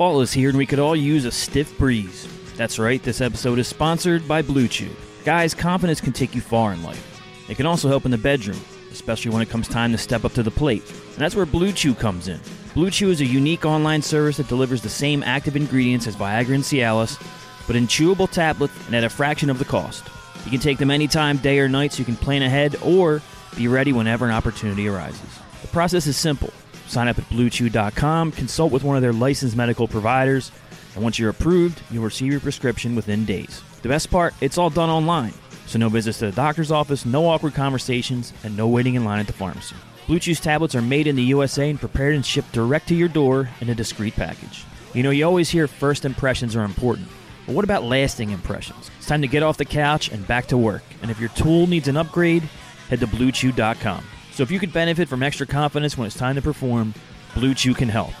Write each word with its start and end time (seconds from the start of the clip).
Fall 0.00 0.22
is 0.22 0.32
here 0.32 0.48
and 0.48 0.56
we 0.56 0.64
could 0.64 0.78
all 0.78 0.96
use 0.96 1.26
a 1.26 1.30
stiff 1.30 1.76
breeze. 1.76 2.26
That's 2.56 2.78
right, 2.78 3.02
this 3.02 3.20
episode 3.20 3.58
is 3.58 3.68
sponsored 3.68 4.26
by 4.26 4.40
Blue 4.40 4.66
Chew. 4.66 4.88
Guys, 5.26 5.52
confidence 5.52 6.00
can 6.00 6.14
take 6.14 6.34
you 6.34 6.40
far 6.40 6.72
in 6.72 6.82
life. 6.82 7.22
It 7.50 7.58
can 7.58 7.66
also 7.66 7.86
help 7.86 8.06
in 8.06 8.10
the 8.10 8.16
bedroom, 8.16 8.58
especially 8.90 9.30
when 9.30 9.42
it 9.42 9.50
comes 9.50 9.68
time 9.68 9.92
to 9.92 9.98
step 9.98 10.24
up 10.24 10.32
to 10.32 10.42
the 10.42 10.50
plate. 10.50 10.88
And 10.88 11.18
that's 11.18 11.34
where 11.34 11.44
Blue 11.44 11.70
Chew 11.70 11.92
comes 11.92 12.28
in. 12.28 12.40
Blue 12.72 12.90
Chew 12.90 13.10
is 13.10 13.20
a 13.20 13.26
unique 13.26 13.66
online 13.66 14.00
service 14.00 14.38
that 14.38 14.48
delivers 14.48 14.80
the 14.80 14.88
same 14.88 15.22
active 15.22 15.54
ingredients 15.54 16.06
as 16.06 16.16
Viagra 16.16 16.54
and 16.54 16.64
Cialis, 16.64 17.20
but 17.66 17.76
in 17.76 17.86
chewable 17.86 18.30
tablets 18.30 18.72
and 18.86 18.96
at 18.96 19.04
a 19.04 19.10
fraction 19.10 19.50
of 19.50 19.58
the 19.58 19.66
cost. 19.66 20.04
You 20.46 20.50
can 20.50 20.60
take 20.60 20.78
them 20.78 20.90
anytime, 20.90 21.36
day 21.36 21.58
or 21.58 21.68
night, 21.68 21.92
so 21.92 21.98
you 21.98 22.06
can 22.06 22.16
plan 22.16 22.40
ahead 22.40 22.74
or 22.82 23.20
be 23.54 23.68
ready 23.68 23.92
whenever 23.92 24.24
an 24.24 24.30
opportunity 24.30 24.88
arises. 24.88 25.20
The 25.60 25.68
process 25.68 26.06
is 26.06 26.16
simple. 26.16 26.54
Sign 26.90 27.06
up 27.06 27.20
at 27.20 27.28
bluechew.com, 27.28 28.32
consult 28.32 28.72
with 28.72 28.82
one 28.82 28.96
of 28.96 29.02
their 29.02 29.12
licensed 29.12 29.54
medical 29.54 29.86
providers, 29.86 30.50
and 30.96 31.04
once 31.04 31.20
you're 31.20 31.30
approved, 31.30 31.80
you'll 31.88 32.02
receive 32.02 32.32
your 32.32 32.40
prescription 32.40 32.96
within 32.96 33.24
days. 33.24 33.62
The 33.82 33.88
best 33.88 34.10
part, 34.10 34.34
it's 34.40 34.58
all 34.58 34.70
done 34.70 34.90
online. 34.90 35.32
So 35.66 35.78
no 35.78 35.88
visits 35.88 36.18
to 36.18 36.26
the 36.26 36.32
doctor's 36.32 36.72
office, 36.72 37.06
no 37.06 37.28
awkward 37.28 37.54
conversations, 37.54 38.32
and 38.42 38.56
no 38.56 38.66
waiting 38.66 38.96
in 38.96 39.04
line 39.04 39.20
at 39.20 39.28
the 39.28 39.32
pharmacy. 39.32 39.76
Blue 40.08 40.18
Chew's 40.18 40.40
tablets 40.40 40.74
are 40.74 40.82
made 40.82 41.06
in 41.06 41.14
the 41.14 41.22
USA 41.22 41.70
and 41.70 41.78
prepared 41.78 42.16
and 42.16 42.26
shipped 42.26 42.50
direct 42.50 42.88
to 42.88 42.96
your 42.96 43.06
door 43.06 43.48
in 43.60 43.68
a 43.68 43.74
discreet 43.76 44.16
package. 44.16 44.64
You 44.92 45.04
know, 45.04 45.10
you 45.10 45.24
always 45.24 45.48
hear 45.48 45.68
first 45.68 46.04
impressions 46.04 46.56
are 46.56 46.64
important. 46.64 47.06
But 47.46 47.54
what 47.54 47.64
about 47.64 47.84
lasting 47.84 48.30
impressions? 48.30 48.90
It's 48.98 49.06
time 49.06 49.22
to 49.22 49.28
get 49.28 49.44
off 49.44 49.58
the 49.58 49.64
couch 49.64 50.10
and 50.10 50.26
back 50.26 50.46
to 50.48 50.58
work. 50.58 50.82
And 51.02 51.10
if 51.12 51.20
your 51.20 51.28
tool 51.30 51.68
needs 51.68 51.86
an 51.86 51.96
upgrade, 51.96 52.42
head 52.88 52.98
to 52.98 53.06
bluechew.com. 53.06 54.04
So 54.40 54.44
if 54.44 54.50
you 54.50 54.58
could 54.58 54.72
benefit 54.72 55.06
from 55.06 55.22
extra 55.22 55.46
confidence 55.46 55.98
when 55.98 56.06
it's 56.06 56.16
time 56.16 56.34
to 56.36 56.40
perform, 56.40 56.94
Blue 57.34 57.52
Chew 57.52 57.74
can 57.74 57.90
help. 57.90 58.14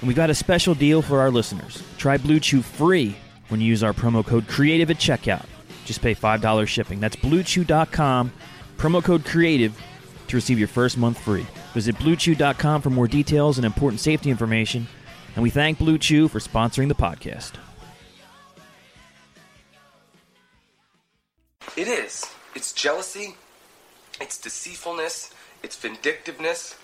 And 0.00 0.08
we've 0.08 0.16
got 0.16 0.30
a 0.30 0.34
special 0.34 0.74
deal 0.74 1.02
for 1.02 1.20
our 1.20 1.30
listeners. 1.30 1.82
Try 1.98 2.16
Blue 2.16 2.40
Chew 2.40 2.62
free 2.62 3.14
when 3.48 3.60
you 3.60 3.66
use 3.66 3.82
our 3.82 3.92
promo 3.92 4.24
code 4.26 4.48
CREATIVE 4.48 4.88
at 4.88 4.96
checkout. 4.96 5.44
Just 5.84 6.00
pay 6.00 6.14
$5 6.14 6.66
shipping. 6.66 7.00
That's 7.00 7.16
bluechew.com, 7.16 8.32
promo 8.78 9.04
code 9.04 9.26
CREATIVE 9.26 9.78
to 10.28 10.36
receive 10.36 10.58
your 10.58 10.68
first 10.68 10.96
month 10.96 11.18
free. 11.18 11.46
Visit 11.74 11.96
bluechew.com 11.96 12.80
for 12.80 12.88
more 12.88 13.06
details 13.06 13.58
and 13.58 13.66
important 13.66 14.00
safety 14.00 14.30
information. 14.30 14.86
And 15.34 15.42
we 15.42 15.50
thank 15.50 15.76
Blue 15.76 15.98
Chew 15.98 16.28
for 16.28 16.38
sponsoring 16.38 16.88
the 16.88 16.94
podcast. 16.94 17.56
It 21.76 21.88
is. 21.88 22.24
It's 22.54 22.72
jealousy, 22.72 23.36
it's 24.18 24.38
deceitfulness, 24.38 25.34
it's 25.62 25.76
vindictiveness. 25.76 26.76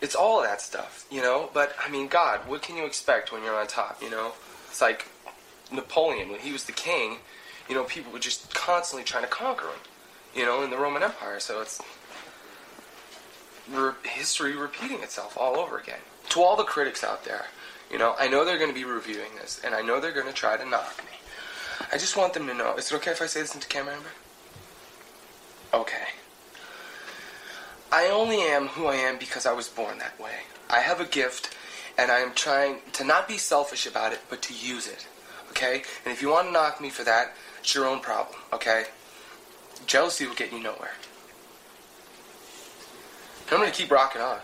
It's 0.00 0.14
all 0.14 0.42
that 0.42 0.60
stuff, 0.60 1.06
you 1.10 1.22
know? 1.22 1.50
But, 1.52 1.74
I 1.84 1.88
mean, 1.90 2.08
God, 2.08 2.40
what 2.48 2.62
can 2.62 2.76
you 2.76 2.84
expect 2.84 3.32
when 3.32 3.42
you're 3.42 3.58
on 3.58 3.66
top, 3.66 4.02
you 4.02 4.10
know? 4.10 4.32
It's 4.68 4.80
like 4.80 5.06
Napoleon, 5.72 6.30
when 6.30 6.40
he 6.40 6.52
was 6.52 6.64
the 6.64 6.72
king, 6.72 7.18
you 7.68 7.74
know, 7.74 7.84
people 7.84 8.12
were 8.12 8.18
just 8.18 8.54
constantly 8.54 9.04
trying 9.04 9.24
to 9.24 9.30
conquer 9.30 9.66
him, 9.66 9.80
you 10.34 10.44
know, 10.44 10.62
in 10.62 10.70
the 10.70 10.76
Roman 10.76 11.02
Empire. 11.02 11.40
So 11.40 11.60
it's 11.60 11.80
re- 13.70 13.92
history 14.02 14.56
repeating 14.56 15.02
itself 15.02 15.38
all 15.38 15.56
over 15.56 15.78
again. 15.78 16.00
To 16.30 16.42
all 16.42 16.56
the 16.56 16.64
critics 16.64 17.04
out 17.04 17.24
there, 17.24 17.46
you 17.90 17.98
know, 17.98 18.14
I 18.18 18.28
know 18.28 18.44
they're 18.44 18.58
going 18.58 18.70
to 18.70 18.74
be 18.74 18.84
reviewing 18.84 19.36
this, 19.40 19.60
and 19.64 19.74
I 19.74 19.82
know 19.82 20.00
they're 20.00 20.12
going 20.12 20.26
to 20.26 20.32
try 20.32 20.56
to 20.56 20.68
knock 20.68 20.98
me. 20.98 21.12
I 21.92 21.98
just 21.98 22.16
want 22.16 22.34
them 22.34 22.46
to 22.46 22.54
know. 22.54 22.76
Is 22.76 22.90
it 22.90 22.96
okay 22.96 23.10
if 23.10 23.22
I 23.22 23.26
say 23.26 23.40
this 23.40 23.54
into 23.54 23.68
camera, 23.68 23.94
Amber? 23.94 24.08
Okay. 25.72 26.06
I 27.92 28.08
only 28.08 28.40
am 28.40 28.68
who 28.68 28.86
I 28.86 28.96
am 28.96 29.18
because 29.18 29.46
I 29.46 29.52
was 29.52 29.68
born 29.68 29.98
that 29.98 30.18
way. 30.20 30.32
I 30.68 30.80
have 30.80 31.00
a 31.00 31.04
gift, 31.04 31.56
and 31.96 32.10
I 32.10 32.20
am 32.20 32.32
trying 32.34 32.78
to 32.94 33.04
not 33.04 33.28
be 33.28 33.38
selfish 33.38 33.86
about 33.86 34.12
it, 34.12 34.20
but 34.28 34.42
to 34.42 34.54
use 34.54 34.88
it. 34.88 35.06
Okay? 35.50 35.82
And 36.04 36.12
if 36.12 36.20
you 36.20 36.30
want 36.30 36.48
to 36.48 36.52
knock 36.52 36.80
me 36.80 36.90
for 36.90 37.04
that, 37.04 37.34
it's 37.60 37.74
your 37.74 37.86
own 37.86 38.00
problem, 38.00 38.38
okay? 38.52 38.86
Jealousy 39.86 40.26
will 40.26 40.34
get 40.34 40.52
you 40.52 40.60
nowhere. 40.60 40.92
I'm 43.50 43.58
gonna 43.58 43.70
keep 43.70 43.90
rocking 43.90 44.22
on. 44.22 44.38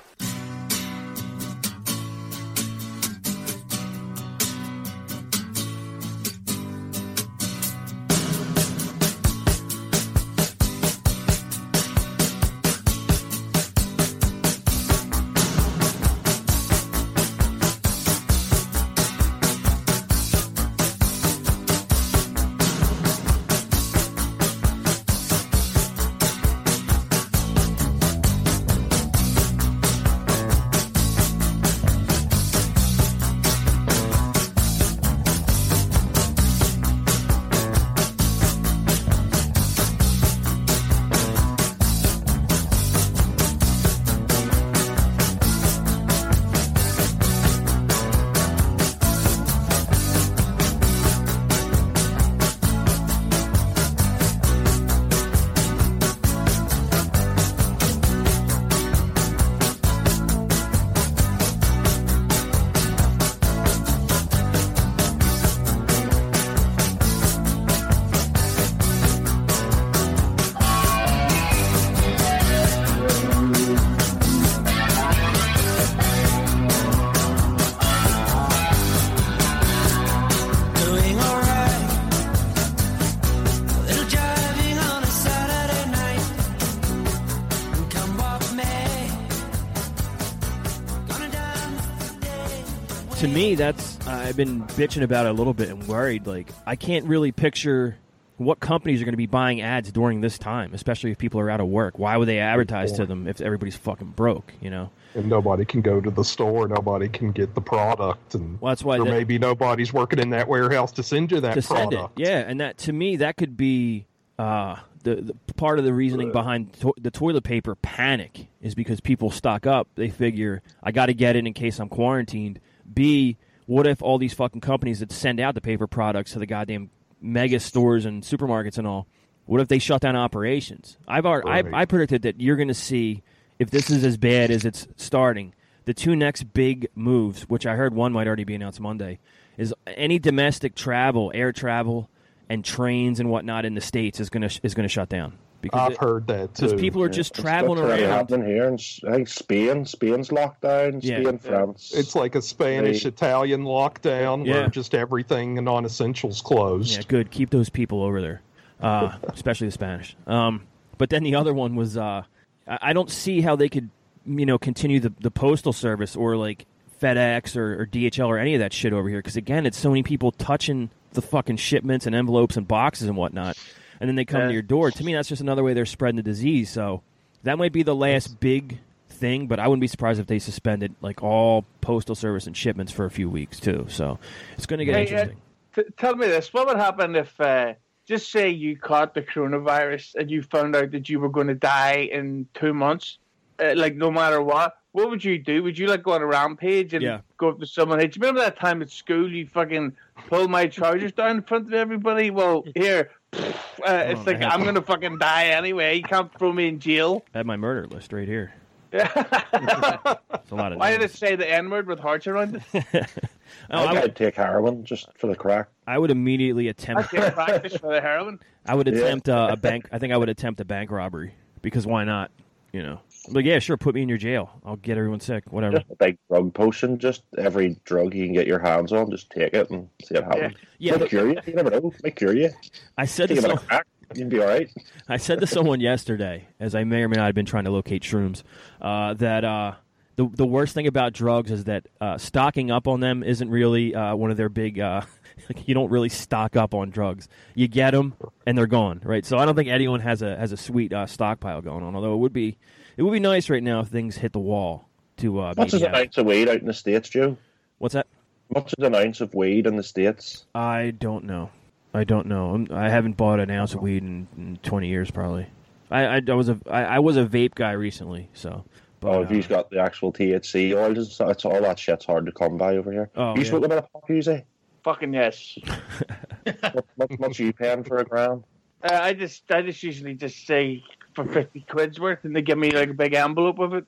I've 94.30 94.36
been 94.36 94.62
bitching 94.62 95.02
about 95.02 95.26
it 95.26 95.30
a 95.30 95.32
little 95.32 95.52
bit 95.52 95.70
and 95.70 95.82
worried. 95.88 96.24
Like 96.24 96.48
I 96.64 96.76
can't 96.76 97.04
really 97.06 97.32
picture 97.32 97.96
what 98.36 98.60
companies 98.60 99.02
are 99.02 99.04
going 99.04 99.12
to 99.12 99.16
be 99.16 99.26
buying 99.26 99.60
ads 99.60 99.90
during 99.90 100.20
this 100.20 100.38
time, 100.38 100.72
especially 100.72 101.10
if 101.10 101.18
people 101.18 101.40
are 101.40 101.50
out 101.50 101.58
of 101.60 101.66
work. 101.66 101.98
Why 101.98 102.16
would 102.16 102.28
they 102.28 102.38
advertise 102.38 102.92
to 102.92 103.06
them 103.06 103.26
if 103.26 103.40
everybody's 103.40 103.74
fucking 103.74 104.12
broke? 104.12 104.52
You 104.60 104.70
know. 104.70 104.90
and 105.16 105.28
nobody 105.28 105.64
can 105.64 105.80
go 105.80 106.00
to 106.00 106.12
the 106.12 106.22
store. 106.22 106.68
Nobody 106.68 107.08
can 107.08 107.32
get 107.32 107.56
the 107.56 107.60
product, 107.60 108.36
and 108.36 108.60
Well, 108.60 108.70
that's 108.70 108.84
why 108.84 108.98
or 108.98 109.04
that- 109.04 109.10
maybe 109.10 109.36
nobody's 109.36 109.92
working 109.92 110.20
in 110.20 110.30
that 110.30 110.46
warehouse 110.46 110.92
to 110.92 111.02
send 111.02 111.32
you 111.32 111.40
that 111.40 111.54
to 111.54 111.62
send 111.62 111.90
product. 111.90 112.20
it. 112.20 112.28
Yeah, 112.28 112.38
and 112.46 112.60
that 112.60 112.78
to 112.78 112.92
me 112.92 113.16
that 113.16 113.36
could 113.36 113.56
be 113.56 114.06
uh, 114.38 114.76
the, 115.02 115.16
the 115.16 115.54
part 115.54 115.80
of 115.80 115.84
the 115.84 115.92
reasoning 115.92 116.30
behind 116.30 116.72
to- 116.74 116.94
the 117.00 117.10
toilet 117.10 117.42
paper 117.42 117.74
panic 117.74 118.46
is 118.62 118.76
because 118.76 119.00
people 119.00 119.32
stock 119.32 119.66
up. 119.66 119.88
They 119.96 120.08
figure 120.08 120.62
I 120.84 120.92
got 120.92 121.06
to 121.06 121.14
get 121.14 121.34
it 121.34 121.48
in 121.48 121.52
case 121.52 121.80
I'm 121.80 121.88
quarantined. 121.88 122.60
B, 122.94 123.36
what 123.70 123.86
if 123.86 124.02
all 124.02 124.18
these 124.18 124.34
fucking 124.34 124.60
companies 124.60 124.98
that 124.98 125.12
send 125.12 125.38
out 125.38 125.54
the 125.54 125.60
paper 125.60 125.86
products 125.86 126.32
to 126.32 126.40
the 126.40 126.46
goddamn 126.46 126.90
mega 127.20 127.60
stores 127.60 128.04
and 128.04 128.24
supermarkets 128.24 128.78
and 128.78 128.84
all, 128.84 129.06
what 129.46 129.60
if 129.60 129.68
they 129.68 129.78
shut 129.78 130.00
down 130.00 130.16
operations? 130.16 130.98
I've 131.06 131.24
already, 131.24 131.48
Right. 131.48 131.72
I, 131.72 131.82
I 131.82 131.84
predicted 131.84 132.22
that 132.22 132.40
you're 132.40 132.56
going 132.56 132.66
to 132.66 132.74
see 132.74 133.22
if 133.60 133.70
this 133.70 133.88
is 133.88 134.02
as 134.02 134.16
bad 134.16 134.50
as 134.50 134.64
it's 134.64 134.88
starting. 134.96 135.54
The 135.84 135.94
two 135.94 136.16
next 136.16 136.52
big 136.52 136.88
moves, 136.96 137.42
which 137.42 137.64
I 137.64 137.76
heard 137.76 137.94
one 137.94 138.12
might 138.12 138.26
already 138.26 138.42
be 138.42 138.56
announced 138.56 138.80
Monday, 138.80 139.20
is 139.56 139.72
any 139.86 140.18
domestic 140.18 140.74
travel, 140.74 141.30
air 141.32 141.52
travel, 141.52 142.10
and 142.48 142.64
trains 142.64 143.20
and 143.20 143.30
whatnot 143.30 143.64
in 143.64 143.76
the 143.76 143.80
states 143.80 144.18
is 144.18 144.30
going 144.30 144.48
to 144.48 144.60
is 144.64 144.74
going 144.74 144.82
to 144.82 144.92
shut 144.92 145.08
down 145.08 145.34
because 145.60 145.80
I've 145.80 145.92
it- 145.92 145.98
heard 145.98 146.26
that 146.28 146.54
too. 146.54 146.66
because 146.66 146.80
people 146.80 147.02
are 147.02 147.08
just 147.08 147.34
traveling 147.34 147.76
that's 147.76 147.86
already 147.86 148.02
around. 148.04 148.12
happening 148.12 148.46
here. 148.48 148.64
In, 148.68 148.74
S- 148.74 149.00
I 149.06 149.12
think 149.12 149.28
Spain, 149.28 149.84
Spain's 149.86 150.32
locked 150.32 150.62
down. 150.62 151.00
Yeah. 151.02 151.20
Spain, 151.22 151.38
France. 151.38 151.92
It's 151.94 152.14
like 152.14 152.34
a 152.34 152.42
Spanish 152.42 153.02
They- 153.02 153.08
Italian 153.10 153.62
lockdown 153.64 154.46
Yeah. 154.46 154.52
where 154.60 154.68
just 154.68 154.94
everything 154.94 155.58
and 155.58 155.64
non 155.64 155.84
essentials 155.84 156.40
closed. 156.42 156.96
Yeah, 156.96 157.02
good. 157.08 157.30
Keep 157.30 157.50
those 157.50 157.68
people 157.68 158.02
over 158.02 158.20
there, 158.20 158.42
uh, 158.80 159.16
especially 159.32 159.68
the 159.68 159.72
Spanish. 159.72 160.16
Um, 160.26 160.62
but 160.98 161.10
then 161.10 161.22
the 161.22 161.34
other 161.34 161.52
one 161.54 161.76
was 161.76 161.96
uh, 161.96 162.22
I 162.66 162.78
I 162.82 162.92
don't 162.92 163.10
see 163.10 163.40
how 163.40 163.56
they 163.56 163.68
could, 163.68 163.90
you 164.26 164.46
know, 164.46 164.58
continue 164.58 165.00
the, 165.00 165.12
the 165.20 165.30
postal 165.30 165.72
service 165.72 166.14
or 166.16 166.36
like 166.36 166.66
FedEx 167.00 167.56
or, 167.56 167.80
or 167.80 167.86
DHL 167.86 168.26
or 168.28 168.38
any 168.38 168.54
of 168.54 168.60
that 168.60 168.72
shit 168.72 168.92
over 168.92 169.08
here 169.08 169.18
because 169.18 169.36
again, 169.36 169.64
it's 169.66 169.78
so 169.78 169.88
many 169.88 170.02
people 170.02 170.32
touching 170.32 170.90
the 171.12 171.22
fucking 171.22 171.56
shipments 171.56 172.06
and 172.06 172.14
envelopes 172.14 172.56
and 172.56 172.68
boxes 172.68 173.08
and 173.08 173.16
whatnot, 173.16 173.56
and 174.00 174.08
then 174.08 174.16
they 174.16 174.24
come 174.24 174.48
to 174.48 174.52
your 174.52 174.62
door. 174.62 174.90
To 174.90 175.04
me, 175.04 175.14
that's 175.14 175.28
just 175.28 175.40
another 175.42 175.62
way 175.62 175.74
they're 175.74 175.86
spreading 175.86 176.16
the 176.16 176.22
disease. 176.22 176.70
So 176.70 177.02
that 177.42 177.58
might 177.58 177.72
be 177.72 177.82
the 177.82 177.94
last 177.94 178.40
big 178.40 178.78
thing, 179.08 179.46
but 179.46 179.60
I 179.60 179.68
wouldn't 179.68 179.80
be 179.82 179.86
surprised 179.86 180.18
if 180.18 180.26
they 180.26 180.38
suspended 180.38 180.94
like 181.00 181.22
all 181.22 181.64
postal 181.80 182.14
service 182.14 182.46
and 182.46 182.56
shipments 182.56 182.90
for 182.92 183.04
a 183.04 183.10
few 183.10 183.28
weeks 183.28 183.60
too. 183.60 183.86
So 183.88 184.18
it's 184.56 184.66
going 184.66 184.78
to 184.78 184.84
get 184.84 184.94
Hey, 184.94 185.00
uh, 185.00 185.04
interesting. 185.04 185.40
T- 185.74 185.82
tell 185.98 186.16
me 186.16 186.26
this: 186.26 186.52
What 186.52 186.66
would 186.66 186.78
happen 186.78 187.14
if, 187.14 187.38
uh, 187.40 187.74
just 188.06 188.32
say, 188.32 188.48
you 188.50 188.76
caught 188.76 189.14
the 189.14 189.22
coronavirus 189.22 190.14
and 190.16 190.30
you 190.30 190.42
found 190.42 190.74
out 190.74 190.90
that 190.92 191.08
you 191.08 191.20
were 191.20 191.28
going 191.28 191.46
to 191.46 191.54
die 191.54 192.08
in 192.12 192.48
two 192.54 192.74
months? 192.74 193.18
Uh, 193.62 193.74
like, 193.76 193.94
no 193.94 194.10
matter 194.10 194.42
what, 194.42 194.78
what 194.92 195.10
would 195.10 195.22
you 195.22 195.38
do? 195.38 195.62
Would 195.62 195.78
you 195.78 195.86
like 195.86 196.02
go 196.02 196.12
on 196.12 196.22
a 196.22 196.26
rampage 196.26 196.94
and 196.94 197.02
Yeah. 197.02 197.20
go 197.36 197.50
up 197.50 197.60
to 197.60 197.66
someone? 197.66 198.00
Hey, 198.00 198.06
do 198.08 198.16
you 198.18 198.22
remember 198.22 198.40
that 198.40 198.58
time 198.58 198.80
at 198.82 198.90
school 198.90 199.30
you 199.30 199.46
fucking 199.46 199.94
pulled 200.28 200.50
my 200.50 200.66
trousers 200.66 201.12
down 201.12 201.36
in 201.36 201.42
front 201.42 201.66
of 201.68 201.74
everybody? 201.74 202.30
Well, 202.30 202.64
here. 202.74 203.10
Uh, 203.32 203.44
it's 203.86 204.26
like. 204.26 204.42
I'm 204.42 204.64
gonna 204.64 204.82
fucking 204.82 205.18
die 205.18 205.46
anyway. 205.46 205.96
You 205.96 206.02
can't 206.02 206.32
throw 206.38 206.52
me 206.52 206.68
in 206.68 206.80
jail. 206.80 207.24
I 207.34 207.38
have 207.38 207.46
my 207.46 207.56
murder 207.56 207.86
list 207.86 208.12
right 208.12 208.28
here. 208.28 208.52
It's 208.92 210.50
a 210.52 210.54
lot 210.54 210.72
of. 210.72 210.78
Why 210.78 210.90
did 210.90 211.00
names. 211.00 211.14
it 211.14 211.18
say 211.18 211.36
the 211.36 211.48
N 211.48 211.70
word 211.70 211.86
with 211.86 212.00
hearts 212.00 212.26
around 212.26 212.62
it? 212.72 213.06
Oh, 213.68 213.78
I 213.78 213.84
I, 213.84 213.92
would, 213.92 214.02
I'd 214.04 214.16
take 214.16 214.36
heroin 214.36 214.84
just 214.84 215.08
for 215.18 215.26
the 215.26 215.34
crack. 215.34 215.68
I 215.86 215.98
would 215.98 216.10
immediately 216.12 216.68
I 216.68 216.70
attempt. 216.70 217.10
can't 217.10 217.34
practice 217.34 217.76
for 217.76 217.92
the 217.92 218.00
heroin. 218.00 218.38
I 218.66 218.74
would 218.76 218.86
Yeah. 218.86 218.94
attempt 218.94 219.28
uh, 219.28 219.48
a 219.50 219.56
bank. 219.56 219.88
I 219.92 219.98
think 219.98 220.12
I 220.12 220.16
would 220.16 220.28
attempt 220.28 220.60
a 220.60 220.64
bank 220.64 220.90
robbery 220.92 221.34
because 221.60 221.84
why 221.86 222.04
not? 222.04 222.30
You 222.72 222.82
know, 222.82 223.00
like 223.30 223.44
yeah, 223.44 223.58
sure, 223.58 223.76
put 223.76 223.94
me 223.94 224.02
in 224.02 224.08
your 224.08 224.18
jail. 224.18 224.50
I'll 224.64 224.76
get 224.76 224.98
everyone 224.98 225.20
sick. 225.20 225.44
Whatever. 225.50 225.78
Just 225.78 225.90
a 225.90 225.96
big 225.96 226.18
drug 226.28 226.54
potion. 226.54 226.98
Just 226.98 227.22
every 227.38 227.80
drug 227.84 228.14
you 228.14 228.24
can 228.24 228.34
get 228.34 228.46
your 228.46 228.58
hands 228.58 228.92
on, 228.92 229.10
just 229.10 229.30
take 229.30 229.54
it 229.54 229.70
and 229.70 229.88
see 230.04 230.14
what 230.14 230.24
happens. 230.24 230.54
Yeah, 230.78 230.92
Might 230.92 231.00
but- 231.00 231.08
cure 231.08 231.28
you. 231.28 231.40
You 231.46 231.54
never 231.54 231.70
know. 231.70 231.92
Might 232.02 232.16
cure 232.16 232.34
you. 232.34 232.50
I 232.98 233.04
said 233.04 233.28
Take 233.28 233.40
to 233.40 233.46
a 233.46 233.48
bit 233.48 233.50
some, 233.50 233.58
of 233.58 233.66
crack. 233.66 233.86
You'd 234.14 234.28
be 234.28 234.40
all 234.40 234.48
right. 234.48 234.68
I 235.08 235.18
said 235.18 235.40
to 235.40 235.46
someone 235.46 235.80
yesterday, 235.80 236.48
as 236.58 236.74
I 236.74 236.82
may 236.82 237.02
or 237.02 237.08
may 237.08 237.16
not 237.16 237.26
have 237.26 237.34
been 237.34 237.46
trying 237.46 237.64
to 237.64 237.70
locate 237.70 238.02
shrooms, 238.02 238.42
uh, 238.80 239.14
that 239.14 239.44
uh, 239.44 239.74
the 240.16 240.28
the 240.28 240.46
worst 240.46 240.74
thing 240.74 240.88
about 240.88 241.12
drugs 241.12 241.50
is 241.50 241.64
that 241.64 241.86
uh, 242.00 242.18
stocking 242.18 242.70
up 242.72 242.88
on 242.88 243.00
them 243.00 243.22
isn't 243.22 243.48
really 243.48 243.94
uh, 243.94 244.16
one 244.16 244.30
of 244.30 244.36
their 244.36 244.48
big. 244.48 244.80
Uh, 244.80 245.02
like 245.48 245.68
you 245.68 245.74
don't 245.74 245.90
really 245.90 246.08
stock 246.08 246.56
up 246.56 246.74
on 246.74 246.90
drugs. 246.90 247.28
You 247.54 247.68
get 247.68 247.92
them 247.92 248.14
and 248.46 248.58
they're 248.58 248.66
gone, 248.66 249.00
right? 249.04 249.24
So 249.24 249.38
I 249.38 249.44
don't 249.46 249.54
think 249.54 249.68
anyone 249.68 250.00
has 250.00 250.22
a 250.22 250.36
has 250.36 250.52
a 250.52 250.56
sweet 250.56 250.92
uh, 250.92 251.06
stockpile 251.06 251.62
going 251.62 251.84
on. 251.84 251.94
Although 251.94 252.14
it 252.14 252.18
would 252.18 252.32
be 252.32 252.58
it 252.96 253.02
would 253.02 253.12
be 253.12 253.20
nice 253.20 253.50
right 253.50 253.62
now 253.62 253.80
if 253.80 253.88
things 253.88 254.16
hit 254.16 254.32
the 254.32 254.40
wall 254.40 254.88
to 255.18 255.40
uh, 255.40 255.54
What's 255.54 255.72
maybe 255.72 255.86
an 255.86 255.94
ounce 255.94 256.18
of 256.18 256.26
weed 256.26 256.48
out 256.48 256.60
in 256.60 256.66
the 256.66 256.74
states, 256.74 257.08
Joe? 257.08 257.36
What's 257.78 257.94
that? 257.94 258.06
What's 258.48 258.74
an 258.78 258.94
ounce 258.94 259.20
of 259.20 259.34
weed 259.34 259.66
in 259.66 259.76
the 259.76 259.82
states? 259.82 260.44
I 260.54 260.92
don't 260.98 261.24
know. 261.24 261.50
I 261.94 262.04
don't 262.04 262.26
know. 262.26 262.54
I'm, 262.54 262.68
I 262.70 262.88
haven't 262.88 263.16
bought 263.16 263.40
an 263.40 263.50
ounce 263.50 263.74
of 263.74 263.80
weed 263.80 264.02
in, 264.02 264.28
in 264.36 264.58
20 264.62 264.88
years, 264.88 265.10
probably. 265.10 265.46
I, 265.90 266.16
I, 266.16 266.20
I 266.28 266.34
was 266.34 266.48
a 266.48 266.58
I, 266.68 266.84
I 266.84 266.98
was 267.00 267.16
a 267.16 267.24
vape 267.24 267.54
guy 267.54 267.72
recently, 267.72 268.28
so. 268.32 268.64
But, 269.00 269.08
oh, 269.08 269.22
if 269.22 269.30
uh, 269.30 269.34
you've 269.34 269.48
got 269.48 269.70
the 269.70 269.80
actual 269.80 270.12
THC 270.12 270.76
oil, 270.76 270.96
it's, 270.96 271.18
it's 271.20 271.44
all 271.44 271.60
that 271.62 271.78
shit's 271.78 272.04
hard 272.04 272.26
to 272.26 272.32
come 272.32 272.58
by 272.58 272.76
over 272.76 272.92
here. 272.92 273.10
Oh, 273.16 273.34
you 273.34 273.42
yeah. 273.42 273.48
smoke 273.48 273.64
a 273.64 273.68
bit 273.68 273.78
of 273.78 273.92
pot, 273.92 274.24
say? 274.24 274.44
Fucking 274.84 275.14
yes. 275.14 275.58
what, 276.44 276.86
what, 276.96 277.10
what's 277.18 277.38
you 277.38 277.52
paying 277.52 277.82
for 277.82 277.98
a 277.98 278.04
gram? 278.04 278.44
Uh, 278.82 278.98
I 279.00 279.12
just 279.14 279.50
I 279.50 279.62
just 279.62 279.82
usually 279.82 280.14
just 280.14 280.46
say 280.46 280.82
for 281.14 281.24
fifty 281.24 281.60
quid's 281.68 281.98
worth, 281.98 282.24
and 282.24 282.34
they 282.34 282.42
give 282.42 282.58
me 282.58 282.70
like 282.70 282.90
a 282.90 282.94
big 282.94 283.14
envelope 283.14 283.58
with 283.58 283.74
it. 283.74 283.86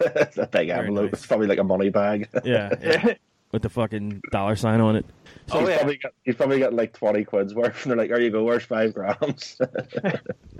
a 0.38 0.46
big 0.46 0.68
envelope. 0.68 1.12
It's 1.12 1.26
probably 1.26 1.46
like 1.46 1.58
a 1.58 1.64
money 1.64 1.90
bag. 1.90 2.28
yeah, 2.44 2.74
yeah. 2.80 3.14
with 3.52 3.62
the 3.62 3.68
fucking 3.68 4.20
dollar 4.30 4.56
sign 4.56 4.80
on 4.80 4.96
it. 4.96 5.06
So 5.46 5.60
you've, 5.60 5.78
probably 5.78 5.96
got, 5.96 6.12
you've 6.24 6.36
probably 6.36 6.58
got 6.58 6.74
like 6.74 6.92
twenty 6.92 7.24
quid's 7.24 7.54
worth, 7.54 7.82
and 7.82 7.90
they're 7.90 7.98
like, 7.98 8.10
"There 8.10 8.20
you 8.20 8.30
go. 8.30 8.44
Where's 8.44 8.64
five 8.64 8.94
grams?" 8.94 9.56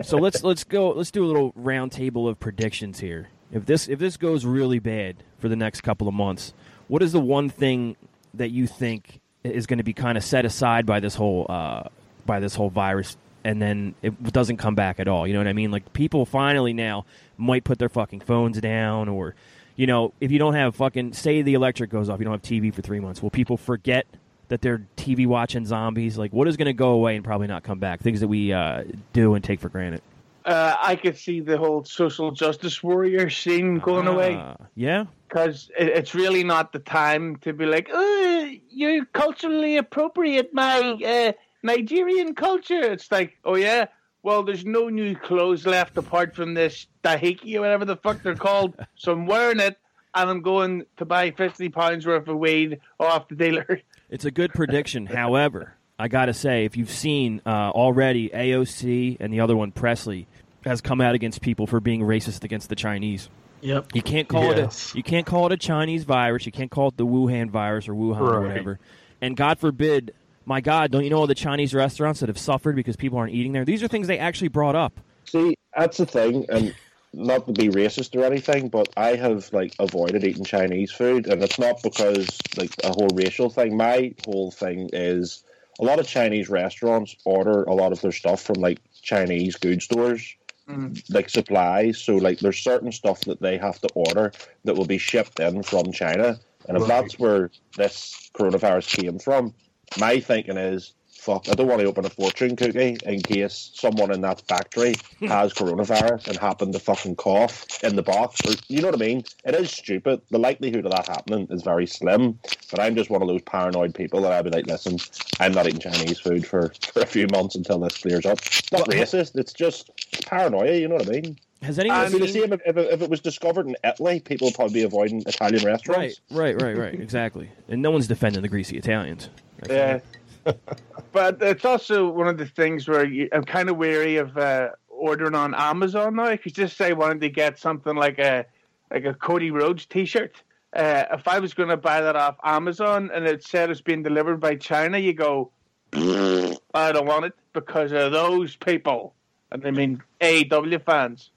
So 0.03 0.17
let's 0.17 0.43
let's 0.43 0.65
go. 0.65 0.91
Let's 0.91 1.11
do 1.11 1.25
a 1.25 1.29
little 1.29 1.53
round 1.55 1.93
table 1.93 2.29
of 2.29 2.41
predictions 2.41 3.01
here. 3.01 3.29
If 3.53 3.67
this 3.67 3.89
if 3.89 3.99
this 3.99 4.17
goes 4.17 4.45
really 4.45 4.79
bad 4.79 5.23
for 5.39 5.49
the 5.49 5.57
next 5.57 5.83
couple 5.83 6.09
of 6.09 6.15
months, 6.15 6.53
what 6.89 7.03
is 7.03 7.13
the 7.13 7.21
one 7.21 7.49
thing 7.49 7.97
that 8.35 8.51
you 8.51 8.67
think 8.67 9.21
is 9.45 9.67
going 9.67 9.79
to 9.79 9.85
be 9.85 9.93
kind 9.93 10.19
of 10.19 10.25
set 10.25 10.45
aside 10.45 10.87
by 10.87 11.01
this 11.01 11.15
whole 11.15 11.47
uh, 11.49 11.85
by 12.27 12.41
this 12.41 12.55
whole 12.55 12.71
virus, 12.71 13.17
and 13.49 13.63
then 13.63 13.95
it 14.03 14.33
doesn't 14.33 14.59
come 14.59 14.75
back 14.75 15.01
at 15.01 15.09
all? 15.09 15.27
You 15.27 15.33
know 15.33 15.41
what 15.41 15.49
I 15.49 15.53
mean? 15.55 15.71
Like 15.71 15.93
people 15.95 16.27
finally 16.27 16.73
now 16.75 17.07
might 17.39 17.65
put 17.65 17.79
their 17.79 17.89
fucking 17.89 18.21
phones 18.21 18.61
down, 18.61 19.09
or 19.09 19.35
you 19.77 19.87
know, 19.87 20.13
if 20.21 20.31
you 20.31 20.39
don't 20.39 20.55
have 20.55 20.77
fucking 20.77 21.15
say 21.15 21.41
the 21.43 21.55
electric 21.55 21.91
goes 21.91 22.09
off, 22.09 22.19
you 22.19 22.25
don't 22.25 22.35
have 22.35 22.43
TV 22.43 22.73
for 22.75 22.83
three 22.83 23.01
months. 23.01 23.23
Will 23.23 23.31
people 23.31 23.57
forget? 23.57 24.07
That 24.49 24.63
they're 24.63 24.87
TV 24.97 25.27
watching 25.27 25.67
zombies. 25.67 26.17
Like, 26.17 26.33
what 26.33 26.49
is 26.49 26.57
going 26.57 26.67
to 26.67 26.73
go 26.73 26.93
away 26.93 27.17
and 27.17 27.23
probably 27.23 27.49
not 27.49 27.65
come 27.65 27.79
back? 27.81 28.01
Things 28.01 28.21
that 28.21 28.29
we 28.29 28.51
uh, 28.51 28.85
do 29.13 29.35
and 29.35 29.45
take 29.45 29.61
for 29.61 29.69
granted. 29.69 30.01
Uh, 30.47 30.75
I 30.81 30.97
could 30.97 31.19
see 31.19 31.41
the 31.41 31.59
whole 31.59 31.85
social 31.85 32.31
justice 32.31 32.83
warrior 32.83 33.29
scene 33.29 33.79
going 33.79 34.07
away 34.07 34.37
Ah, 34.37 34.57
yeah. 34.75 35.05
because 35.29 35.71
it, 35.79 35.89
it's 35.89 36.15
really 36.15 36.45
not 36.45 36.73
the 36.73 36.79
time 36.79 37.37
to 37.45 37.53
be 37.53 37.67
like, 37.67 37.91
oh, 37.93 38.51
you 38.71 39.05
culturally 39.13 39.77
appropriate 39.77 40.55
my 40.55 40.79
uh, 41.05 41.33
Nigerian 41.63 42.35
culture. 42.35 42.81
It's 42.93 43.11
like, 43.11 43.37
oh 43.45 43.57
yeah, 43.57 43.87
well, 44.23 44.43
there's 44.43 44.65
no 44.65 44.89
new 44.89 45.15
clothes 45.15 45.67
left 45.67 45.97
apart 45.97 46.35
from 46.35 46.55
this 46.55 46.87
dahiki 47.05 47.57
or 47.57 47.61
whatever 47.63 47.85
the 47.85 47.97
fuck 47.97 48.23
they're 48.23 48.35
called. 48.35 48.75
so 48.97 49.13
I'm 49.13 49.27
wearing 49.27 49.61
it 49.61 49.79
and 50.15 50.31
I'm 50.31 50.43
going 50.43 50.85
to 50.97 51.05
buy 51.05 51.31
fifty 51.31 51.69
pounds 51.69 52.07
worth 52.07 52.29
of 52.29 52.37
weed 52.39 52.81
off 52.99 53.29
the 53.29 53.35
dealer. 53.37 53.81
It's 54.11 54.25
a 54.25 54.31
good 54.31 54.55
prediction. 54.55 55.05
However, 55.05 55.75
I 55.99 56.09
got 56.09 56.27
to 56.27 56.33
say, 56.33 56.65
if 56.65 56.79
you've 56.79 56.91
seen 56.91 57.43
uh, 57.45 57.51
already, 57.51 58.31
AOC 58.31 59.19
and 59.21 59.31
the 59.31 59.41
other 59.41 59.55
one, 59.55 59.71
Pressley, 59.71 60.27
has 60.65 60.81
come 60.81 61.03
out 61.03 61.15
against 61.15 61.43
people 61.43 61.67
for 61.67 61.79
being 61.79 62.01
racist 62.01 62.43
against 62.43 62.71
the 62.71 62.75
Chinese. 62.75 63.29
Yep. 63.61 63.89
You 63.95 64.01
can't 64.01 64.27
call 64.27 64.45
Yes. 64.57 64.87
it 64.91 64.95
a 64.95 64.97
you 64.97 65.03
can't 65.03 65.27
call 65.27 65.45
it 65.45 65.53
a 65.53 65.59
Chinese 65.59 66.05
virus. 66.05 66.47
You 66.47 66.53
can't 66.53 66.71
call 66.71 66.89
it 66.89 66.97
the 66.97 67.05
Wuhan 67.05 67.51
virus 67.51 67.87
or 67.87 67.93
Wuhan 67.93 68.19
or 68.21 68.41
whatever. 68.41 68.79
And 69.21 69.37
God 69.37 69.59
forbid, 69.59 70.15
my 70.49 70.63
God, 70.63 70.91
don't 70.91 71.05
you 71.05 71.11
know 71.11 71.19
all 71.19 71.27
the 71.27 71.35
Chinese 71.35 71.75
restaurants 71.75 72.21
that 72.21 72.29
have 72.31 72.39
suffered 72.39 72.75
because 72.75 72.97
people 72.97 73.19
aren't 73.19 73.35
eating 73.35 73.53
there? 73.53 73.67
These 73.67 73.83
are 73.83 73.89
things 73.89 74.07
they 74.07 74.19
actually 74.19 74.49
brought 74.49 74.75
up. 74.75 74.99
See, 75.27 75.55
that's 75.77 75.99
the 75.99 76.07
thing, 76.07 76.47
and 76.49 76.75
not 77.13 77.47
to 77.47 77.53
be 77.53 77.69
racist 77.69 78.19
or 78.19 78.25
anything, 78.25 78.71
but 78.71 78.89
I 78.97 79.15
have 79.17 79.53
like 79.53 79.75
avoided 79.79 80.25
eating 80.25 80.45
Chinese 80.45 80.91
food, 80.91 81.27
and 81.27 81.43
it's 81.43 81.59
not 81.59 81.83
because 81.83 82.27
like 82.57 82.75
a 82.83 82.89
whole 82.89 83.11
racial 83.15 83.51
thing. 83.51 83.77
My 83.77 84.15
whole 84.25 84.51
thing 84.51 84.89
is 84.95 85.45
a 85.81 85.85
lot 85.85 85.99
of 85.99 86.07
Chinese 86.09 86.49
restaurants 86.49 87.15
order 87.27 87.65
a 87.65 87.75
lot 87.75 87.93
of 87.93 88.01
their 88.01 88.13
stuff 88.13 88.43
from 88.43 88.57
like 88.57 88.79
Chinese 89.03 89.55
food 89.57 89.83
stores, 89.83 90.35
mm. 90.67 91.03
like 91.11 91.29
supplies. 91.29 91.99
So 91.99 92.17
like 92.17 92.39
there's 92.39 92.59
certain 92.59 92.91
stuff 92.91 93.21
that 93.23 93.41
they 93.41 93.59
have 93.59 93.79
to 93.81 93.89
order 93.95 94.33
that 94.65 94.77
will 94.77 94.87
be 94.87 94.99
shipped 94.99 95.41
in 95.41 95.63
from 95.63 95.93
China, 95.93 96.41
and 96.67 96.77
if 96.79 96.83
Right. 96.83 96.89
that's 96.89 97.19
where 97.19 97.51
this 97.77 98.31
coronavirus 98.35 99.03
came 99.03 99.19
from, 99.19 99.53
my 99.99 100.21
thinking 100.21 100.57
is 100.57 100.93
fuck, 101.19 101.49
I 101.49 101.53
don't 101.53 101.67
want 101.67 101.81
to 101.81 101.87
open 101.87 102.07
a 102.07 102.11
fortune 102.11 102.57
cookie 102.57 102.97
in 103.05 103.21
case 103.21 103.71
someone 103.75 104.13
in 104.13 104.23
that 104.23 104.41
factory 104.49 104.95
hmm. 105.19 105.27
has 105.27 105.53
coronavirus 105.53 106.29
and 106.29 106.39
happened 106.39 106.73
to 106.73 106.79
fucking 106.79 107.17
cough 107.17 107.67
in 107.83 107.97
the 107.97 108.03
box. 108.03 108.41
Or, 108.47 108.55
you 108.69 108.81
know 108.81 108.89
what 108.89 109.03
I 109.03 109.07
mean? 109.07 109.25
It 109.45 109.55
is 109.55 109.71
stupid. 109.71 110.23
The 110.31 110.39
likelihood 110.39 110.87
of 110.87 110.93
that 110.93 111.09
happening 111.09 111.47
is 111.51 111.63
very 111.63 111.87
slim. 111.87 112.39
But 112.71 112.81
I'm 112.81 112.95
just 112.95 113.11
one 113.11 113.21
of 113.21 113.29
those 113.29 113.43
paranoid 113.43 113.95
people 113.95 114.23
that 114.23 114.33
I'd 114.33 114.45
be 114.45 114.51
like, 114.51 114.67
listen, 114.67 114.97
I'm 115.41 115.53
not 115.53 115.67
eating 115.67 115.81
Chinese 115.81 116.19
food 116.19 116.47
for, 116.47 116.73
for 116.93 117.03
a 117.03 117.07
few 117.07 117.27
months 117.31 117.57
until 117.57 117.81
this 117.81 117.99
clears 117.99 118.25
up. 118.25 118.39
It's 118.39 118.73
not 118.73 118.89
racist. 118.89 119.37
It's 119.37 119.53
just 119.53 119.91
paranoia. 120.27 120.77
You 120.77 120.89
know 120.89 120.97
what 120.97 121.09
I 121.09 121.11
mean? 121.11 121.39
Has 121.63 121.79
It'd 121.79 121.91
anyone 121.91 122.13
be 122.13 122.19
the 122.19 122.29
same 122.29 122.53
if, 122.53 122.61
if, 122.65 122.77
it- 122.77 122.93
if 122.93 123.03
it 123.03 123.11
was 123.11 123.21
discovered 123.21 123.67
in 123.67 123.77
Italy. 123.85 124.21
People 124.21 124.47
would 124.47 124.55
probably 124.55 124.75
be 124.75 124.83
avoiding 124.83 125.23
Italian 125.27 125.65
restaurants. 125.65 126.21
Right, 126.31 126.55
right, 126.57 126.63
right, 126.63 126.77
right. 126.77 126.95
exactly. 127.01 127.51
And 127.69 127.83
no 127.83 127.91
one's 127.91 128.07
defending 128.07 128.43
the 128.43 128.49
greasy 128.49 128.77
Italians. 128.77 129.29
Yeah. 129.69 129.99
but 131.13 131.43
it's 131.43 131.65
also 131.65 132.09
one 132.09 132.29
of 132.29 132.39
the 132.39 132.47
things 132.47 132.87
where 132.89 133.05
you, 133.05 133.29
I'm 133.33 133.45
kind 133.45 133.69
of 133.69 133.77
wary 133.77 134.17
of 134.17 134.39
uh, 134.39 134.71
ordering 134.89 135.35
on 135.35 135.55
Amazon 135.55 136.17
now. 136.17 136.27
If 136.27 136.47
you 136.47 136.53
just 136.53 136.77
say 136.77 136.93
wanted 136.93 137.21
to 137.23 137.29
get 137.29 137.59
something 137.59 137.97
like 137.97 138.19
a 138.19 138.47
like 138.91 139.05
a 139.05 139.13
Cody 139.13 139.51
Rhodes 139.51 139.85
T-shirt, 139.85 140.41
uh, 140.75 141.05
if 141.13 141.29
I 141.29 141.41
was 141.41 141.53
going 141.55 141.69
to 141.69 141.77
buy 141.77 142.01
that 142.01 142.17
off 142.17 142.37
Amazon 142.45 143.11
and 143.13 143.27
it 143.27 143.43
said 143.45 143.69
it's 143.69 143.83
being 143.83 144.03
delivered 144.03 144.41
by 144.41 144.55
China, 144.55 144.97
you 144.97 145.13
go, 145.13 145.51
I 145.93 146.93
don't 146.93 147.07
want 147.07 147.27
it 147.27 147.35
because 147.53 147.93
of 147.93 148.13
those 148.13 148.57
people. 148.57 149.15
And 149.51 149.67
I 149.67 149.71
mean 149.71 150.03
AEW 150.21 150.85
fans. 150.85 151.31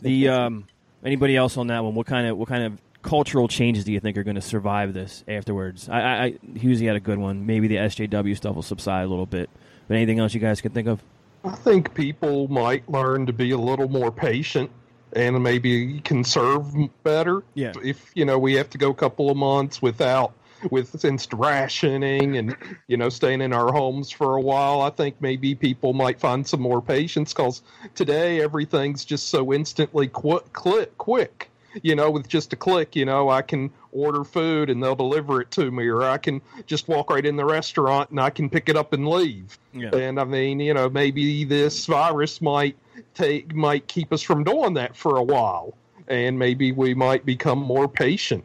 the 0.00 0.28
um, 0.28 0.66
anybody 1.04 1.36
else 1.36 1.56
on 1.56 1.68
that 1.68 1.84
one? 1.84 1.94
What 1.94 2.06
kind 2.06 2.26
of 2.26 2.36
what 2.36 2.48
kind 2.48 2.64
of 2.64 2.80
cultural 3.02 3.46
changes 3.48 3.84
do 3.84 3.92
you 3.92 4.00
think 4.00 4.16
are 4.16 4.24
going 4.24 4.36
to 4.36 4.40
survive 4.42 4.94
this 4.94 5.22
afterwards? 5.28 5.88
I, 5.88 6.00
I, 6.00 6.24
I 6.24 6.30
Husey 6.54 6.86
had 6.86 6.96
a 6.96 7.00
good 7.00 7.18
one. 7.18 7.46
Maybe 7.46 7.68
the 7.68 7.76
SJW 7.76 8.36
stuff 8.36 8.54
will 8.54 8.62
subside 8.62 9.04
a 9.04 9.08
little 9.08 9.26
bit. 9.26 9.50
But 9.86 9.96
anything 9.96 10.18
else 10.18 10.34
you 10.34 10.40
guys 10.40 10.60
can 10.60 10.72
think 10.72 10.88
of? 10.88 11.02
I 11.44 11.50
think 11.50 11.94
people 11.94 12.48
might 12.48 12.88
learn 12.88 13.26
to 13.26 13.32
be 13.32 13.50
a 13.50 13.58
little 13.58 13.88
more 13.88 14.10
patient 14.10 14.70
and 15.12 15.40
maybe 15.42 16.00
conserve 16.00 16.74
better. 17.02 17.42
Yeah. 17.52 17.72
If 17.82 18.10
you 18.14 18.24
know 18.24 18.38
we 18.38 18.54
have 18.54 18.70
to 18.70 18.78
go 18.78 18.90
a 18.90 18.94
couple 18.94 19.30
of 19.30 19.36
months 19.36 19.82
without 19.82 20.32
with 20.70 20.98
since 20.98 21.28
rationing 21.32 22.36
and 22.36 22.56
you 22.88 22.96
know 22.96 23.08
staying 23.08 23.40
in 23.40 23.52
our 23.52 23.72
homes 23.72 24.10
for 24.10 24.36
a 24.36 24.40
while, 24.40 24.80
I 24.80 24.90
think 24.90 25.16
maybe 25.20 25.54
people 25.54 25.92
might 25.92 26.20
find 26.20 26.46
some 26.46 26.60
more 26.60 26.80
patience 26.80 27.32
because 27.32 27.62
today 27.94 28.40
everything's 28.40 29.04
just 29.04 29.28
so 29.28 29.52
instantly 29.52 30.08
quick, 30.08 30.52
click, 30.52 30.96
quick. 30.98 31.50
You 31.82 31.96
know, 31.96 32.08
with 32.08 32.28
just 32.28 32.52
a 32.52 32.56
click, 32.56 32.94
you 32.94 33.04
know, 33.04 33.30
I 33.30 33.42
can 33.42 33.68
order 33.90 34.22
food 34.22 34.70
and 34.70 34.80
they'll 34.80 34.94
deliver 34.94 35.40
it 35.40 35.50
to 35.52 35.72
me, 35.72 35.88
or 35.88 36.02
I 36.02 36.18
can 36.18 36.40
just 36.66 36.86
walk 36.86 37.10
right 37.10 37.26
in 37.26 37.34
the 37.34 37.44
restaurant 37.44 38.10
and 38.10 38.20
I 38.20 38.30
can 38.30 38.48
pick 38.48 38.68
it 38.68 38.76
up 38.76 38.92
and 38.92 39.08
leave. 39.08 39.58
Yeah. 39.72 39.92
And 39.92 40.20
I 40.20 40.24
mean, 40.24 40.60
you 40.60 40.72
know, 40.72 40.88
maybe 40.88 41.42
this 41.42 41.86
virus 41.86 42.40
might 42.40 42.76
take 43.14 43.54
might 43.54 43.88
keep 43.88 44.12
us 44.12 44.22
from 44.22 44.44
doing 44.44 44.74
that 44.74 44.96
for 44.96 45.16
a 45.16 45.22
while, 45.22 45.74
and 46.06 46.38
maybe 46.38 46.70
we 46.70 46.94
might 46.94 47.26
become 47.26 47.58
more 47.58 47.88
patient. 47.88 48.44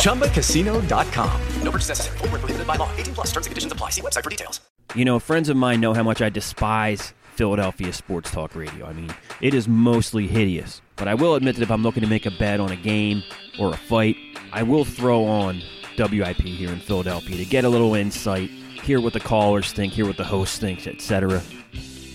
ChumbaCasino.com. 0.00 1.40
No 1.62 1.70
purchase 1.70 1.88
necessary. 1.88 2.18
Void 2.18 2.30
where 2.30 2.38
prohibited 2.40 2.66
by 2.66 2.76
law. 2.76 2.90
18 2.96 3.14
plus 3.14 3.28
terms 3.28 3.46
and 3.46 3.52
conditions 3.52 3.72
apply. 3.72 3.90
See 3.90 4.00
website 4.00 4.24
for 4.24 4.30
details. 4.30 4.60
You 4.94 5.04
know, 5.04 5.20
friends 5.20 5.48
of 5.48 5.56
mine 5.56 5.80
know 5.80 5.94
how 5.94 6.02
much 6.02 6.20
I 6.20 6.30
despise 6.30 7.14
Philadelphia 7.34 7.92
sports 7.92 8.30
talk 8.30 8.54
radio. 8.54 8.86
I 8.86 8.92
mean, 8.92 9.14
it 9.40 9.54
is 9.54 9.68
mostly 9.68 10.26
hideous. 10.26 10.82
But 10.96 11.08
I 11.08 11.14
will 11.14 11.36
admit 11.36 11.56
that 11.56 11.62
if 11.62 11.70
I'm 11.70 11.82
looking 11.82 12.02
to 12.02 12.08
make 12.08 12.26
a 12.26 12.30
bet 12.30 12.60
on 12.60 12.72
a 12.72 12.76
game 12.76 13.22
or 13.58 13.72
a 13.72 13.76
fight, 13.76 14.16
I 14.52 14.62
will 14.62 14.84
throw 14.84 15.24
on 15.24 15.62
WIP 15.96 16.40
here 16.40 16.70
in 16.70 16.80
Philadelphia 16.80 17.36
to 17.36 17.44
get 17.44 17.64
a 17.64 17.68
little 17.68 17.94
insight, 17.94 18.50
hear 18.50 19.00
what 19.00 19.12
the 19.12 19.20
callers 19.20 19.72
think, 19.72 19.92
hear 19.92 20.06
what 20.06 20.16
the 20.16 20.24
host 20.24 20.60
thinks, 20.60 20.86
etc. 20.86 21.40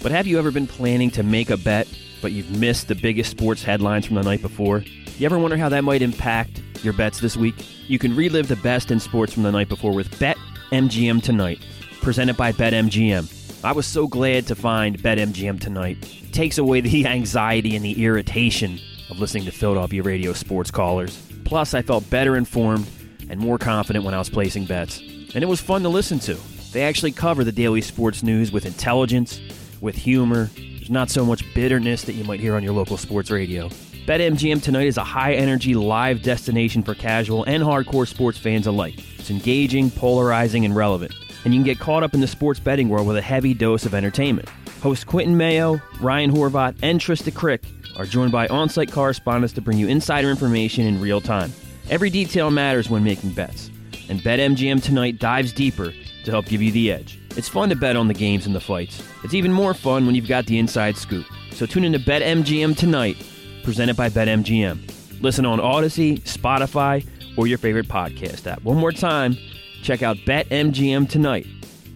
But 0.04 0.12
have 0.12 0.28
you 0.28 0.38
ever 0.38 0.52
been 0.52 0.68
planning 0.68 1.10
to 1.12 1.24
make 1.24 1.50
a 1.50 1.58
bet, 1.58 1.88
but 2.22 2.32
you've 2.32 2.52
missed 2.60 2.88
the 2.88 2.96
biggest 2.96 3.32
sports 3.32 3.64
headlines 3.64 4.06
from 4.06 4.18
the 4.18 4.24
night 4.24 4.42
before? 4.42 4.84
You 5.18 5.26
ever 5.26 5.40
wonder 5.40 5.56
how 5.56 5.70
that 5.70 5.86
might 5.86 6.02
impact 6.02 6.62
your 6.84 6.92
bets 6.92 7.22
this 7.22 7.38
week? 7.38 7.56
You 7.90 7.98
can 7.98 8.14
relive 8.18 8.50
the 8.50 8.58
best 8.58 8.92
in 8.92 9.00
sports 9.00 9.32
from 9.32 9.44
the 9.44 9.52
night 9.52 9.70
before 9.70 9.94
with 9.94 10.20
Bet 10.20 10.36
MGM 10.74 11.24
Tonight, 11.24 11.62
presented 12.02 12.36
by 12.36 12.52
BetMGM. 12.52 13.64
I 13.64 13.72
was 13.72 13.88
so 13.88 14.08
glad 14.08 14.46
to 14.48 14.56
find 14.56 15.00
BetMGM 15.00 15.62
Tonight. 15.62 16.00
It 16.22 16.34
takes 16.34 16.58
away 16.58 16.82
the 16.82 17.06
anxiety 17.08 17.78
and 17.78 17.86
the 17.86 18.04
irritation 18.04 18.78
of 19.10 19.18
listening 19.18 19.46
to 19.46 19.52
Philadelphia 19.52 20.04
radio 20.04 20.34
sports 20.34 20.70
callers. 20.70 21.18
Plus, 21.46 21.74
I 21.74 21.82
felt 21.82 22.10
better 22.10 22.36
informed 22.36 22.86
and 23.30 23.40
more 23.40 23.58
confident 23.58 24.04
when 24.04 24.14
I 24.14 24.20
was 24.20 24.30
placing 24.30 24.66
bets. 24.66 25.00
And 25.00 25.38
it 25.44 25.48
was 25.48 25.62
fun 25.62 25.82
to 25.84 25.90
listen 25.90 26.20
to. 26.20 26.38
They 26.74 26.84
actually 26.84 27.14
cover 27.14 27.46
the 27.46 27.54
daily 27.54 27.80
sports 27.80 28.22
news 28.22 28.52
with 28.52 28.66
intelligence, 28.66 29.40
with 29.80 29.96
humor. 29.96 30.50
There's 30.58 30.90
not 30.90 31.10
so 31.10 31.26
much 31.26 31.54
bitterness 31.54 32.02
that 32.02 32.14
you 32.14 32.26
might 32.26 32.42
hear 32.42 32.56
on 32.56 32.64
your 32.64 32.74
local 32.74 32.98
sports 32.98 33.32
radio. 33.32 33.70
BetMGM 34.06 34.62
Tonight 34.62 34.86
is 34.86 34.98
a 34.98 35.04
high 35.04 35.34
energy 35.34 35.74
live 35.74 36.22
destination 36.22 36.84
for 36.84 36.94
casual 36.94 37.44
and 37.46 37.64
hardcore 37.64 38.08
sports 38.08 38.38
fans 38.38 38.68
alike. 38.68 38.94
It's 39.18 39.32
engaging, 39.32 39.90
polarizing, 39.90 40.64
and 40.64 40.76
relevant. 40.76 41.16
And 41.44 41.52
you 41.52 41.60
can 41.60 41.66
get 41.66 41.80
caught 41.80 42.04
up 42.04 42.14
in 42.14 42.22
the 42.22 42.28
sports 42.28 42.60
betting 42.60 42.88
world 42.88 43.08
with 43.08 43.18
a 43.18 43.22
heavy 43.24 43.56
dose 43.56 43.84
of 43.84 43.96
entertainment. 43.96 44.48
Host 44.84 45.08
Quentin 45.08 45.36
Mayo, 45.36 45.82
Ryan 46.00 46.32
Horvat, 46.32 46.78
and 46.84 47.00
Trista 47.02 47.34
Crick 47.34 47.64
are 47.98 48.06
joined 48.06 48.32
by 48.32 48.48
on 48.50 48.70
site 48.70 48.92
correspondents 48.92 49.54
to 49.56 49.62
bring 49.62 49.80
you 49.80 49.88
insider 49.88 50.30
information 50.30 50.86
in 50.86 51.02
real 51.02 51.20
time. 51.20 51.52
Every 51.90 52.12
detail 52.12 52.52
matters 52.52 52.92
when 52.92 53.04
making 53.04 53.32
bets. 53.32 53.72
And 54.08 54.20
BetMGM 54.20 54.84
Tonight 54.84 55.18
dives 55.18 55.52
deeper 55.52 55.92
to 56.26 56.32
help 56.32 56.46
give 56.46 56.62
you 56.62 56.72
the 56.72 56.92
edge. 56.92 57.18
It's 57.32 57.50
fun 57.50 57.70
to 57.70 57.76
bet 57.76 57.96
on 57.96 58.08
the 58.08 58.14
games 58.14 58.46
and 58.46 58.56
the 58.56 58.60
fights. 58.60 59.02
It's 59.24 59.34
even 59.34 59.52
more 59.52 59.74
fun 59.74 60.06
when 60.06 60.14
you've 60.14 60.28
got 60.28 60.46
the 60.46 60.60
inside 60.60 60.96
scoop. 60.96 61.26
So 61.54 61.66
tune 61.66 61.86
in 61.86 61.94
to 61.94 62.00
BetMGM 62.00 62.78
Tonight, 62.78 63.18
presented 63.66 63.98
by 63.98 64.10
BetMGM. 64.10 65.22
Listen 65.22 65.44
on 65.46 65.60
Odyssey, 65.60 66.20
Spotify, 66.20 67.06
or 67.36 67.48
your 67.48 67.58
favorite 67.58 67.88
podcast 67.88 68.46
app. 68.46 68.62
One 68.64 68.78
more 68.78 68.92
time, 68.92 69.36
check 69.82 70.04
out 70.04 70.18
BetMGM 70.18 71.10
Tonight 71.10 71.48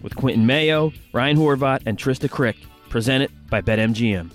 with 0.02 0.16
Quentin 0.16 0.46
Mayo, 0.46 0.92
Ryan 1.12 1.36
Horvat, 1.36 1.82
and 1.86 1.96
Trista 1.96 2.28
Crick, 2.28 2.56
presented 2.88 3.30
by 3.48 3.60
BetMGM. 3.60 4.30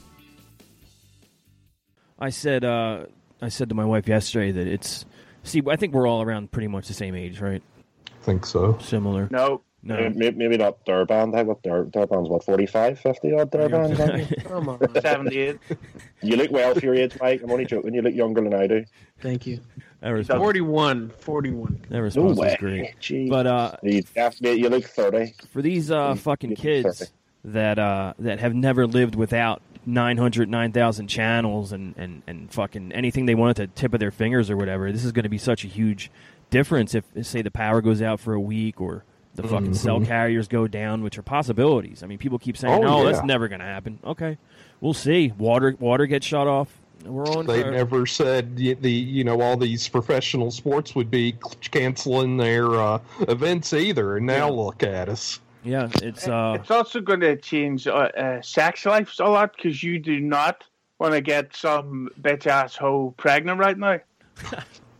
I 2.17 2.29
said, 2.29 2.63
uh, 2.63 3.05
I 3.41 3.49
said 3.49 3.67
to 3.67 3.75
my 3.75 3.85
wife 3.85 4.07
yesterday 4.07 4.51
that 4.53 4.67
it's. 4.67 5.05
See, 5.43 5.61
I 5.69 5.75
think 5.75 5.93
we're 5.93 6.07
all 6.07 6.21
around 6.21 6.51
pretty 6.51 6.69
much 6.69 6.87
the 6.87 6.93
same 6.93 7.15
age, 7.15 7.41
right? 7.41 7.61
think 8.21 8.45
so. 8.45 8.77
Similar. 8.79 9.27
No. 9.29 9.61
Maybe, 9.85 10.17
maybe- 10.17 10.37
maybe 10.37 10.57
not 10.57 10.83
Durbin. 10.85 11.29
I 11.33 11.37
think 11.37 11.47
what 11.47 11.61
Dur- 11.63 11.85
Durbin's 11.85 12.27
what 12.27 12.43
45, 12.43 12.99
50 12.99 13.33
odd 13.33 13.51
Durbin. 13.51 14.27
Come 14.43 14.69
on, 14.69 14.79
seventy-eight. 15.01 15.59
you 16.23 16.35
look 16.37 16.51
well 16.51 16.73
for 16.73 16.79
your 16.81 16.95
age, 16.95 17.15
Mike. 17.21 17.41
I'm 17.43 17.51
only 17.51 17.65
joking. 17.65 17.93
You 17.93 18.01
look 18.01 18.15
younger 18.15 18.41
than 18.41 18.53
I 18.53 18.65
do. 18.67 18.83
Thank 19.21 19.45
you. 19.45 19.59
That 20.01 20.09
response, 20.09 20.39
41. 20.39 21.09
41. 21.19 21.85
that 21.89 22.01
response 22.01 22.29
was 22.29 22.37
way. 22.37 22.57
great. 22.59 22.99
Jeez. 22.99 23.29
But 23.29 23.47
uh, 23.47 23.75
You, 23.83 24.01
definitely- 24.01 24.59
you 24.61 24.69
look 24.69 24.85
30. 24.85 25.33
for 25.51 25.61
these 25.61 25.89
uh, 25.91 26.15
fucking 26.15 26.55
kids 26.55 26.97
sorry. 26.97 27.09
that 27.45 27.79
uh, 27.79 28.13
that 28.19 28.39
have 28.39 28.53
never 28.53 28.85
lived 28.87 29.15
without 29.15 29.61
900, 29.87 30.49
9,000 30.49 31.07
channels 31.07 31.71
and, 31.71 31.93
and, 31.97 32.23
and 32.25 32.51
fucking 32.51 32.91
anything 32.91 33.27
they 33.27 33.35
want 33.35 33.59
at 33.59 33.75
the 33.75 33.79
tip 33.79 33.93
of 33.93 33.99
their 33.99 34.09
fingers 34.11 34.49
or 34.49 34.57
whatever, 34.57 34.91
this 34.91 35.05
is 35.05 35.11
going 35.11 35.23
to 35.23 35.29
be 35.29 35.37
such 35.37 35.63
a 35.63 35.67
huge 35.67 36.09
difference 36.49 36.95
if, 36.95 37.03
say, 37.21 37.41
the 37.43 37.51
power 37.51 37.81
goes 37.81 38.01
out 38.01 38.19
for 38.19 38.33
a 38.33 38.39
week 38.39 38.81
or 38.81 39.03
the 39.35 39.43
fucking 39.47 39.73
cell 39.73 40.01
carriers 40.01 40.47
go 40.47 40.67
down, 40.67 41.03
which 41.03 41.17
are 41.17 41.21
possibilities. 41.23 42.03
I 42.03 42.07
mean, 42.07 42.17
people 42.17 42.39
keep 42.39 42.57
saying, 42.57 42.73
Oh, 42.73 42.81
no, 42.81 43.03
yeah. 43.05 43.11
that's 43.11 43.25
never 43.25 43.47
going 43.47 43.59
to 43.59 43.65
happen. 43.65 43.99
Okay, 44.03 44.37
we'll 44.81 44.93
see. 44.93 45.33
Water 45.37 45.75
water 45.79 46.05
gets 46.05 46.25
shut 46.25 46.47
off. 46.47 46.69
We're 47.03 47.27
on. 47.27 47.45
They 47.45 47.61
for- 47.61 47.71
never 47.71 48.05
said 48.07 48.57
y- 48.59 48.75
the 48.79 48.89
you 48.91 49.23
know 49.23 49.39
all 49.41 49.57
these 49.57 49.87
professional 49.87 50.49
sports 50.51 50.95
would 50.95 51.11
be 51.11 51.35
canceling 51.71 52.37
their 52.37 52.73
uh, 52.73 52.99
events 53.27 53.73
either, 53.73 54.17
and 54.17 54.25
now 54.25 54.49
look 54.49 54.81
at 54.83 55.07
us. 55.09 55.39
Yeah, 55.63 55.89
it's 56.01 56.27
uh, 56.27 56.57
It's 56.59 56.71
also 56.71 57.01
going 57.01 57.19
to 57.21 57.35
change 57.37 57.87
uh, 57.87 57.91
uh, 57.91 58.41
sex 58.41 58.85
lives 58.85 59.19
a 59.19 59.25
lot 59.25 59.55
because 59.55 59.81
you 59.83 59.99
do 59.99 60.19
not 60.19 60.63
want 60.99 61.13
to 61.13 61.21
get 61.21 61.55
some 61.55 62.09
bitch 62.21 62.47
ass 62.47 62.75
hoe 62.75 63.13
pregnant 63.17 63.59
right 63.59 63.77
now. 63.77 63.99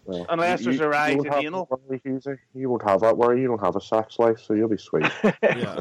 Well, 0.05 0.25
Unless 0.29 0.59
you- 0.61 0.65
there's 0.65 0.79
a 0.79 0.83
you 0.83 0.89
rise 0.89 1.15
won't 1.15 1.27
in 1.27 1.33
have 1.33 1.43
anal. 1.43 1.67
worry, 1.89 1.99
Husey. 2.05 2.37
You 2.53 2.69
won't 2.69 2.87
have 2.87 3.01
that 3.01 3.17
worry. 3.17 3.41
You 3.41 3.47
don't 3.47 3.63
have 3.63 3.75
a 3.75 3.81
sex 3.81 4.19
life, 4.19 4.39
so 4.39 4.53
you'll 4.53 4.69
be 4.69 4.77
sweet. 4.77 5.05
yeah. 5.43 5.79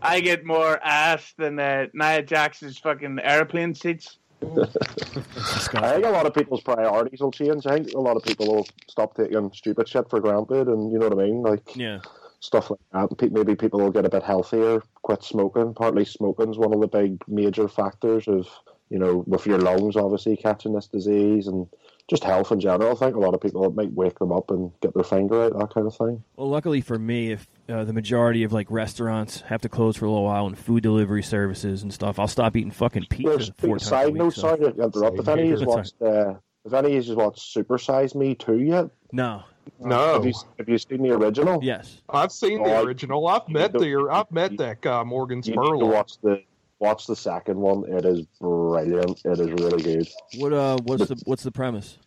I 0.00 0.20
get 0.20 0.44
more 0.44 0.78
ass 0.82 1.34
than 1.36 1.58
uh, 1.58 1.86
Nia 1.92 2.22
Jax's 2.22 2.78
fucking 2.78 3.18
airplane 3.22 3.74
seats. 3.74 4.18
I 4.40 5.92
think 5.94 6.04
a 6.06 6.10
lot 6.10 6.26
of 6.26 6.34
people's 6.34 6.60
priorities 6.62 7.20
will 7.20 7.32
change. 7.32 7.66
I 7.66 7.74
think 7.74 7.92
a 7.94 8.00
lot 8.00 8.16
of 8.16 8.22
people 8.22 8.46
will 8.54 8.66
stop 8.88 9.16
taking 9.16 9.50
stupid 9.52 9.88
shit 9.88 10.08
for 10.08 10.20
granted, 10.20 10.68
and 10.68 10.92
you 10.92 10.98
know 10.98 11.08
what 11.08 11.18
I 11.18 11.22
mean, 11.26 11.42
like 11.42 11.74
yeah. 11.76 11.98
stuff 12.40 12.70
like 12.70 12.78
that. 12.92 13.18
Pe- 13.18 13.28
Maybe 13.30 13.54
people 13.56 13.80
will 13.80 13.90
get 13.90 14.06
a 14.06 14.10
bit 14.10 14.22
healthier, 14.22 14.80
quit 15.02 15.22
smoking. 15.24 15.74
Partly 15.74 16.04
smoking 16.04 16.50
is 16.50 16.58
one 16.58 16.72
of 16.72 16.80
the 16.80 16.86
big 16.86 17.22
major 17.26 17.68
factors 17.68 18.28
of 18.28 18.46
you 18.90 18.98
know 18.98 19.24
with 19.26 19.44
your 19.46 19.58
lungs 19.58 19.96
obviously 19.96 20.36
catching 20.36 20.72
this 20.72 20.86
disease 20.86 21.46
and 21.48 21.66
just 22.08 22.24
health 22.24 22.50
in 22.52 22.58
general. 22.60 22.90
I 22.92 22.94
think 22.94 23.16
a 23.16 23.18
lot 23.20 23.34
of 23.34 23.40
people 23.40 23.64
it 23.64 23.74
might 23.74 23.92
wake 23.92 24.18
them 24.18 24.32
up 24.32 24.50
and 24.50 24.72
get 24.80 24.94
their 24.94 25.04
finger 25.04 25.44
out, 25.44 25.58
that 25.58 25.72
kind 25.74 25.86
of 25.86 25.94
thing. 25.94 26.24
Well, 26.36 26.48
luckily 26.48 26.80
for 26.80 26.98
me, 26.98 27.32
if 27.32 27.46
uh, 27.68 27.84
the 27.84 27.92
majority 27.92 28.42
of 28.44 28.52
like 28.52 28.70
restaurants 28.70 29.42
have 29.42 29.60
to 29.62 29.68
close 29.68 29.96
for 29.96 30.06
a 30.06 30.08
little 30.10 30.24
while 30.24 30.46
and 30.46 30.56
food 30.58 30.82
delivery 30.82 31.22
services 31.22 31.82
and 31.82 31.92
stuff, 31.92 32.18
I'll 32.18 32.26
stop 32.28 32.56
eating 32.56 32.70
fucking 32.70 33.06
pizza 33.10 33.28
Well, 33.36 33.38
four 33.58 33.70
times 33.78 33.82
a 33.82 33.84
side 33.86 34.06
week. 34.06 34.16
note, 34.16 34.34
so- 34.34 34.40
sorry 34.40 34.58
to 34.58 34.82
interrupt. 34.82 35.18
If 35.18 35.28
any 35.28 35.42
of 35.42 35.48
you 35.48 35.56
That's 35.58 35.68
watched, 35.68 36.02
uh, 36.02 36.34
if 36.64 36.72
any 36.72 36.96
of 36.96 37.04
you 37.06 37.14
watched 37.16 37.40
Super 37.40 37.78
Size 37.78 38.14
Me 38.14 38.34
two 38.34 38.58
yet? 38.58 38.86
No. 39.12 39.42
No. 39.78 40.14
Have 40.14 40.24
you, 40.24 40.32
have 40.58 40.68
you 40.68 40.78
seen 40.78 41.02
the 41.02 41.10
original? 41.10 41.60
Yes. 41.62 42.00
I've 42.08 42.32
seen 42.32 42.62
the 42.62 42.70
Oh, 42.70 42.80
I- 42.80 42.82
original. 42.84 43.26
I've 43.28 43.48
met 43.50 43.72
the 43.74 44.08
I've 44.10 44.32
met 44.32 44.56
that 44.56 44.80
guy 44.80 45.02
Morgan 45.04 45.42
You 45.44 45.50
need 45.52 45.56
to 45.56 45.60
Spurlock. 45.60 45.92
watch 45.92 46.12
the 46.22 46.42
watch 46.80 47.06
the 47.06 47.16
second 47.16 47.58
one. 47.58 47.84
It 47.88 48.04
is 48.04 48.22
brilliant. 48.40 49.20
It 49.24 49.40
is 49.40 49.50
really 49.50 49.82
good. 49.82 50.08
What 50.38 50.52
uh, 50.52 50.78
what's 50.84 51.08
the 51.08 51.20
what's 51.24 51.42
the 51.42 51.52
premise? 51.52 51.98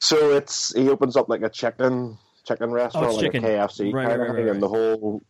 So 0.00 0.32
it's 0.36 0.74
he 0.74 0.88
opens 0.88 1.16
up 1.16 1.28
like 1.28 1.42
a 1.42 1.48
chicken 1.50 2.18
chicken 2.46 2.70
restaurant, 2.70 3.12
Oh, 3.12 3.14
like 3.16 3.24
chicken. 3.24 3.44
a 3.44 3.48
KFC 3.48 3.92
Right, 3.92 4.06
kind 4.06 4.20
right, 4.20 4.30
of 4.30 4.36
right, 4.36 4.44
thing, 4.44 4.48
and 4.50 4.62
the 4.62 4.68
whole. 4.68 5.22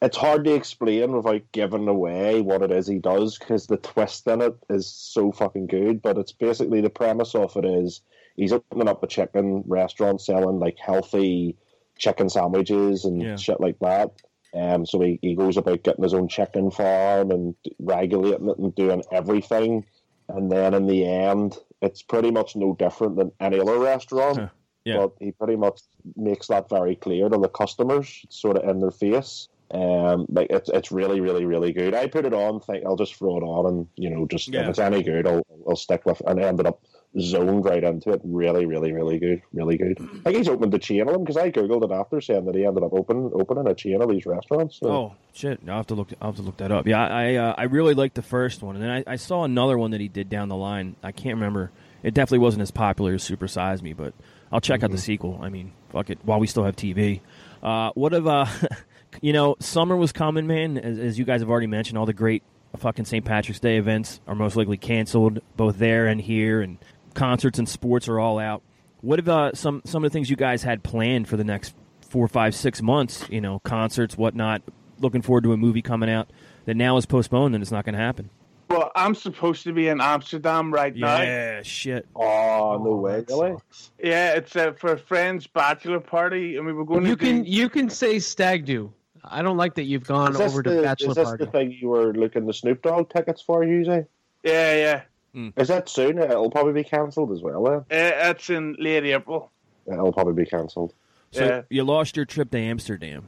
It's 0.00 0.16
hard 0.16 0.44
to 0.46 0.54
explain 0.54 1.12
without 1.12 1.42
giving 1.52 1.86
away 1.86 2.40
what 2.40 2.62
it 2.62 2.72
is 2.72 2.88
he 2.88 2.98
does 2.98 3.38
because 3.38 3.68
the 3.68 3.76
twist 3.76 4.26
in 4.26 4.40
it 4.42 4.54
is 4.68 4.92
so 4.92 5.30
fucking 5.30 5.68
good. 5.68 6.02
But 6.02 6.18
it's 6.18 6.32
basically 6.32 6.80
the 6.80 6.90
premise 6.90 7.36
of 7.36 7.56
it 7.56 7.64
is 7.64 8.00
he's 8.34 8.52
opening 8.52 8.88
up 8.88 9.02
a 9.04 9.06
chicken 9.06 9.62
restaurant 9.66 10.20
selling 10.20 10.58
like 10.58 10.76
healthy 10.76 11.56
chicken 11.98 12.28
sandwiches 12.28 13.04
and 13.04 13.22
Yeah. 13.22 13.36
shit 13.36 13.60
like 13.60 13.78
that. 13.80 14.10
Um, 14.54 14.84
so 14.84 15.00
he, 15.00 15.18
he 15.22 15.34
goes 15.34 15.56
about 15.56 15.82
getting 15.82 16.02
his 16.02 16.14
own 16.14 16.28
chicken 16.28 16.70
farm 16.70 17.30
and 17.30 17.54
regulating 17.78 18.48
it 18.48 18.58
and 18.58 18.74
doing 18.74 19.02
everything. 19.10 19.84
And 20.28 20.50
then 20.50 20.74
in 20.74 20.86
the 20.86 21.06
end, 21.06 21.58
it's 21.80 22.02
pretty 22.02 22.30
much 22.30 22.54
no 22.54 22.74
different 22.74 23.16
than 23.16 23.32
any 23.40 23.60
other 23.60 23.78
restaurant. 23.78 24.50
Yeah. 24.84 24.96
But 24.96 25.12
he 25.20 25.32
pretty 25.32 25.56
much 25.56 25.80
makes 26.16 26.48
that 26.48 26.68
very 26.68 26.96
clear 26.96 27.28
to 27.28 27.38
the 27.38 27.48
customers, 27.48 28.20
It's 28.24 28.40
sort 28.40 28.56
of 28.56 28.68
in 28.68 28.80
their 28.80 28.90
face. 28.90 29.48
Um, 29.70 30.26
like 30.28 30.48
it's 30.50 30.68
it's 30.68 30.92
really 30.92 31.20
really 31.20 31.46
really 31.46 31.72
good. 31.72 31.94
I 31.94 32.06
put 32.06 32.26
it 32.26 32.34
on, 32.34 32.60
think 32.60 32.84
I'll 32.84 32.96
just 32.96 33.14
throw 33.14 33.38
it 33.38 33.42
on, 33.42 33.66
and 33.66 33.88
you 33.96 34.10
know, 34.10 34.26
just 34.26 34.48
Yeah. 34.48 34.62
if 34.62 34.68
it's 34.68 34.78
any 34.78 35.02
good, 35.02 35.26
I'll 35.26 35.46
I'll 35.66 35.76
stick 35.76 36.04
with. 36.04 36.20
And 36.26 36.38
I 36.38 36.42
ended 36.46 36.66
up 36.66 36.82
zoned 37.20 37.64
right 37.64 37.82
into 37.82 38.10
it. 38.10 38.20
Really 38.24 38.66
really 38.66 38.92
really 38.92 39.18
good, 39.18 39.42
really 39.52 39.76
good. 39.76 39.98
I 40.00 40.30
think 40.30 40.36
he's 40.36 40.48
opened 40.48 40.74
a 40.74 40.78
chain 40.78 41.02
of 41.02 41.08
them 41.08 41.22
because 41.22 41.36
I 41.36 41.50
googled 41.50 41.84
it 41.84 41.92
after 41.92 42.20
saying 42.20 42.44
that 42.46 42.54
he 42.54 42.64
ended 42.64 42.82
up 42.82 42.92
open 42.92 43.30
opening 43.34 43.66
a 43.66 43.74
chain 43.74 44.00
of 44.00 44.08
these 44.08 44.26
restaurants. 44.26 44.78
So. 44.78 44.88
Oh 44.88 45.14
shit! 45.32 45.60
I'll 45.68 45.76
have 45.76 45.86
to 45.88 45.94
look. 45.94 46.08
I'll 46.20 46.30
have 46.30 46.36
to 46.36 46.42
look 46.42 46.56
that 46.58 46.72
up. 46.72 46.86
Yeah, 46.86 47.06
I 47.06 47.34
uh, 47.36 47.54
I 47.56 47.64
really 47.64 47.94
liked 47.94 48.14
the 48.14 48.22
first 48.22 48.62
one, 48.62 48.76
and 48.76 48.84
then 48.84 48.90
I, 48.90 49.12
I 49.12 49.16
saw 49.16 49.44
another 49.44 49.78
one 49.78 49.90
that 49.92 50.00
he 50.00 50.08
did 50.08 50.28
down 50.28 50.48
the 50.48 50.56
line. 50.56 50.96
I 51.02 51.12
can't 51.12 51.34
remember. 51.34 51.70
It 52.02 52.14
definitely 52.14 52.40
wasn't 52.40 52.62
as 52.62 52.70
popular 52.70 53.14
as 53.14 53.22
Super 53.22 53.46
Size 53.46 53.82
Me, 53.82 53.92
but 53.92 54.12
I'll 54.50 54.60
check 54.60 54.82
out 54.82 54.90
the 54.90 54.98
sequel. 54.98 55.38
I 55.40 55.50
mean, 55.50 55.72
fuck 55.90 56.10
it. 56.10 56.18
While 56.24 56.40
we 56.40 56.46
still 56.48 56.64
have 56.64 56.74
TV, 56.74 57.20
uh, 57.62 57.90
what 57.94 58.12
if 58.12 58.26
uh, 58.26 58.46
you 59.20 59.32
know, 59.32 59.56
summer 59.60 59.96
was 59.96 60.12
coming, 60.12 60.46
man. 60.46 60.78
As, 60.78 60.98
as 60.98 61.18
you 61.18 61.24
guys 61.24 61.40
have 61.40 61.50
already 61.50 61.66
mentioned, 61.66 61.98
all 61.98 62.06
the 62.06 62.12
great 62.12 62.42
fucking 62.76 63.04
St. 63.04 63.24
Patrick's 63.24 63.60
Day 63.60 63.76
events 63.76 64.20
are 64.26 64.34
most 64.34 64.56
likely 64.56 64.76
canceled, 64.76 65.40
both 65.56 65.78
there 65.78 66.06
and 66.06 66.20
here, 66.20 66.60
and 66.60 66.78
concerts 67.14 67.58
and 67.58 67.68
sports 67.68 68.08
are 68.08 68.18
all 68.18 68.38
out. 68.38 68.62
What 69.00 69.18
if 69.18 69.28
uh, 69.28 69.52
some 69.54 69.82
some 69.84 70.04
of 70.04 70.10
the 70.10 70.12
things 70.14 70.30
you 70.30 70.36
guys 70.36 70.62
had 70.62 70.82
planned 70.82 71.28
for 71.28 71.36
the 71.36 71.44
next 71.44 71.74
four, 72.08 72.28
five, 72.28 72.54
six 72.54 72.80
months? 72.82 73.26
You 73.30 73.40
know, 73.40 73.58
concerts, 73.60 74.16
whatnot. 74.16 74.62
Looking 75.00 75.22
forward 75.22 75.42
to 75.44 75.52
a 75.52 75.56
movie 75.56 75.82
coming 75.82 76.08
out 76.08 76.30
that 76.66 76.76
now 76.76 76.96
is 76.96 77.06
postponed 77.06 77.54
and 77.54 77.62
it's 77.62 77.72
not 77.72 77.84
going 77.84 77.94
to 77.94 78.00
happen. 78.00 78.30
Well, 78.70 78.90
I'm 78.94 79.14
supposed 79.16 79.64
to 79.64 79.72
be 79.72 79.88
in 79.88 80.00
Amsterdam 80.00 80.72
right 80.72 80.94
now. 80.94 81.20
Yeah, 81.20 81.62
shit. 81.62 82.06
Oh 82.14 82.80
no 82.82 82.94
way, 82.96 83.24
really? 83.28 83.56
Yeah, 84.02 84.34
it's 84.34 84.54
uh, 84.56 84.72
for 84.72 84.92
a 84.92 84.98
friend's 84.98 85.46
bachelor 85.46 86.00
party, 86.00 86.56
and 86.56 86.64
we 86.64 86.72
were 86.72 86.84
going 86.84 87.04
You 87.04 87.16
to 87.16 87.24
can 87.24 87.42
do. 87.42 87.50
you 87.50 87.68
can 87.68 87.90
say 87.90 88.18
stag 88.20 88.64
do. 88.64 88.92
I 89.24 89.42
don't 89.42 89.56
like 89.56 89.74
that 89.74 89.84
you've 89.84 90.06
gone 90.06 90.32
Is 90.32 90.38
this, 90.38 90.52
over 90.52 90.62
to 90.62 90.70
the, 90.70 90.82
bachelor 90.82 91.10
is 91.10 91.16
this 91.16 91.24
party. 91.28 91.44
the 91.44 91.50
thing 91.50 91.72
you 91.72 91.88
were 91.88 92.12
looking 92.14 92.46
the 92.46 92.52
Snoop 92.54 92.82
Dogg 92.82 93.10
tickets 93.10 93.42
for, 93.42 93.62
Husey? 93.62 94.06
Yeah, 94.42 94.74
yeah. 94.76 95.02
Is 95.34 95.68
that 95.68 95.88
soon? 95.88 96.18
It'll 96.18 96.50
probably 96.50 96.72
be 96.74 96.84
cancelled 96.84 97.32
as 97.32 97.40
well. 97.42 97.64
Then 97.88 98.12
Uh, 98.14 98.30
it's 98.30 98.50
in 98.50 98.76
late 98.78 99.04
April. 99.04 99.50
it'll 99.90 100.12
probably 100.12 100.34
be 100.34 100.44
cancelled. 100.48 100.92
So 101.30 101.44
Yeah. 101.44 101.62
you 101.70 101.84
lost 101.84 102.16
your 102.16 102.26
trip 102.26 102.50
to 102.50 102.58
Amsterdam. 102.58 103.24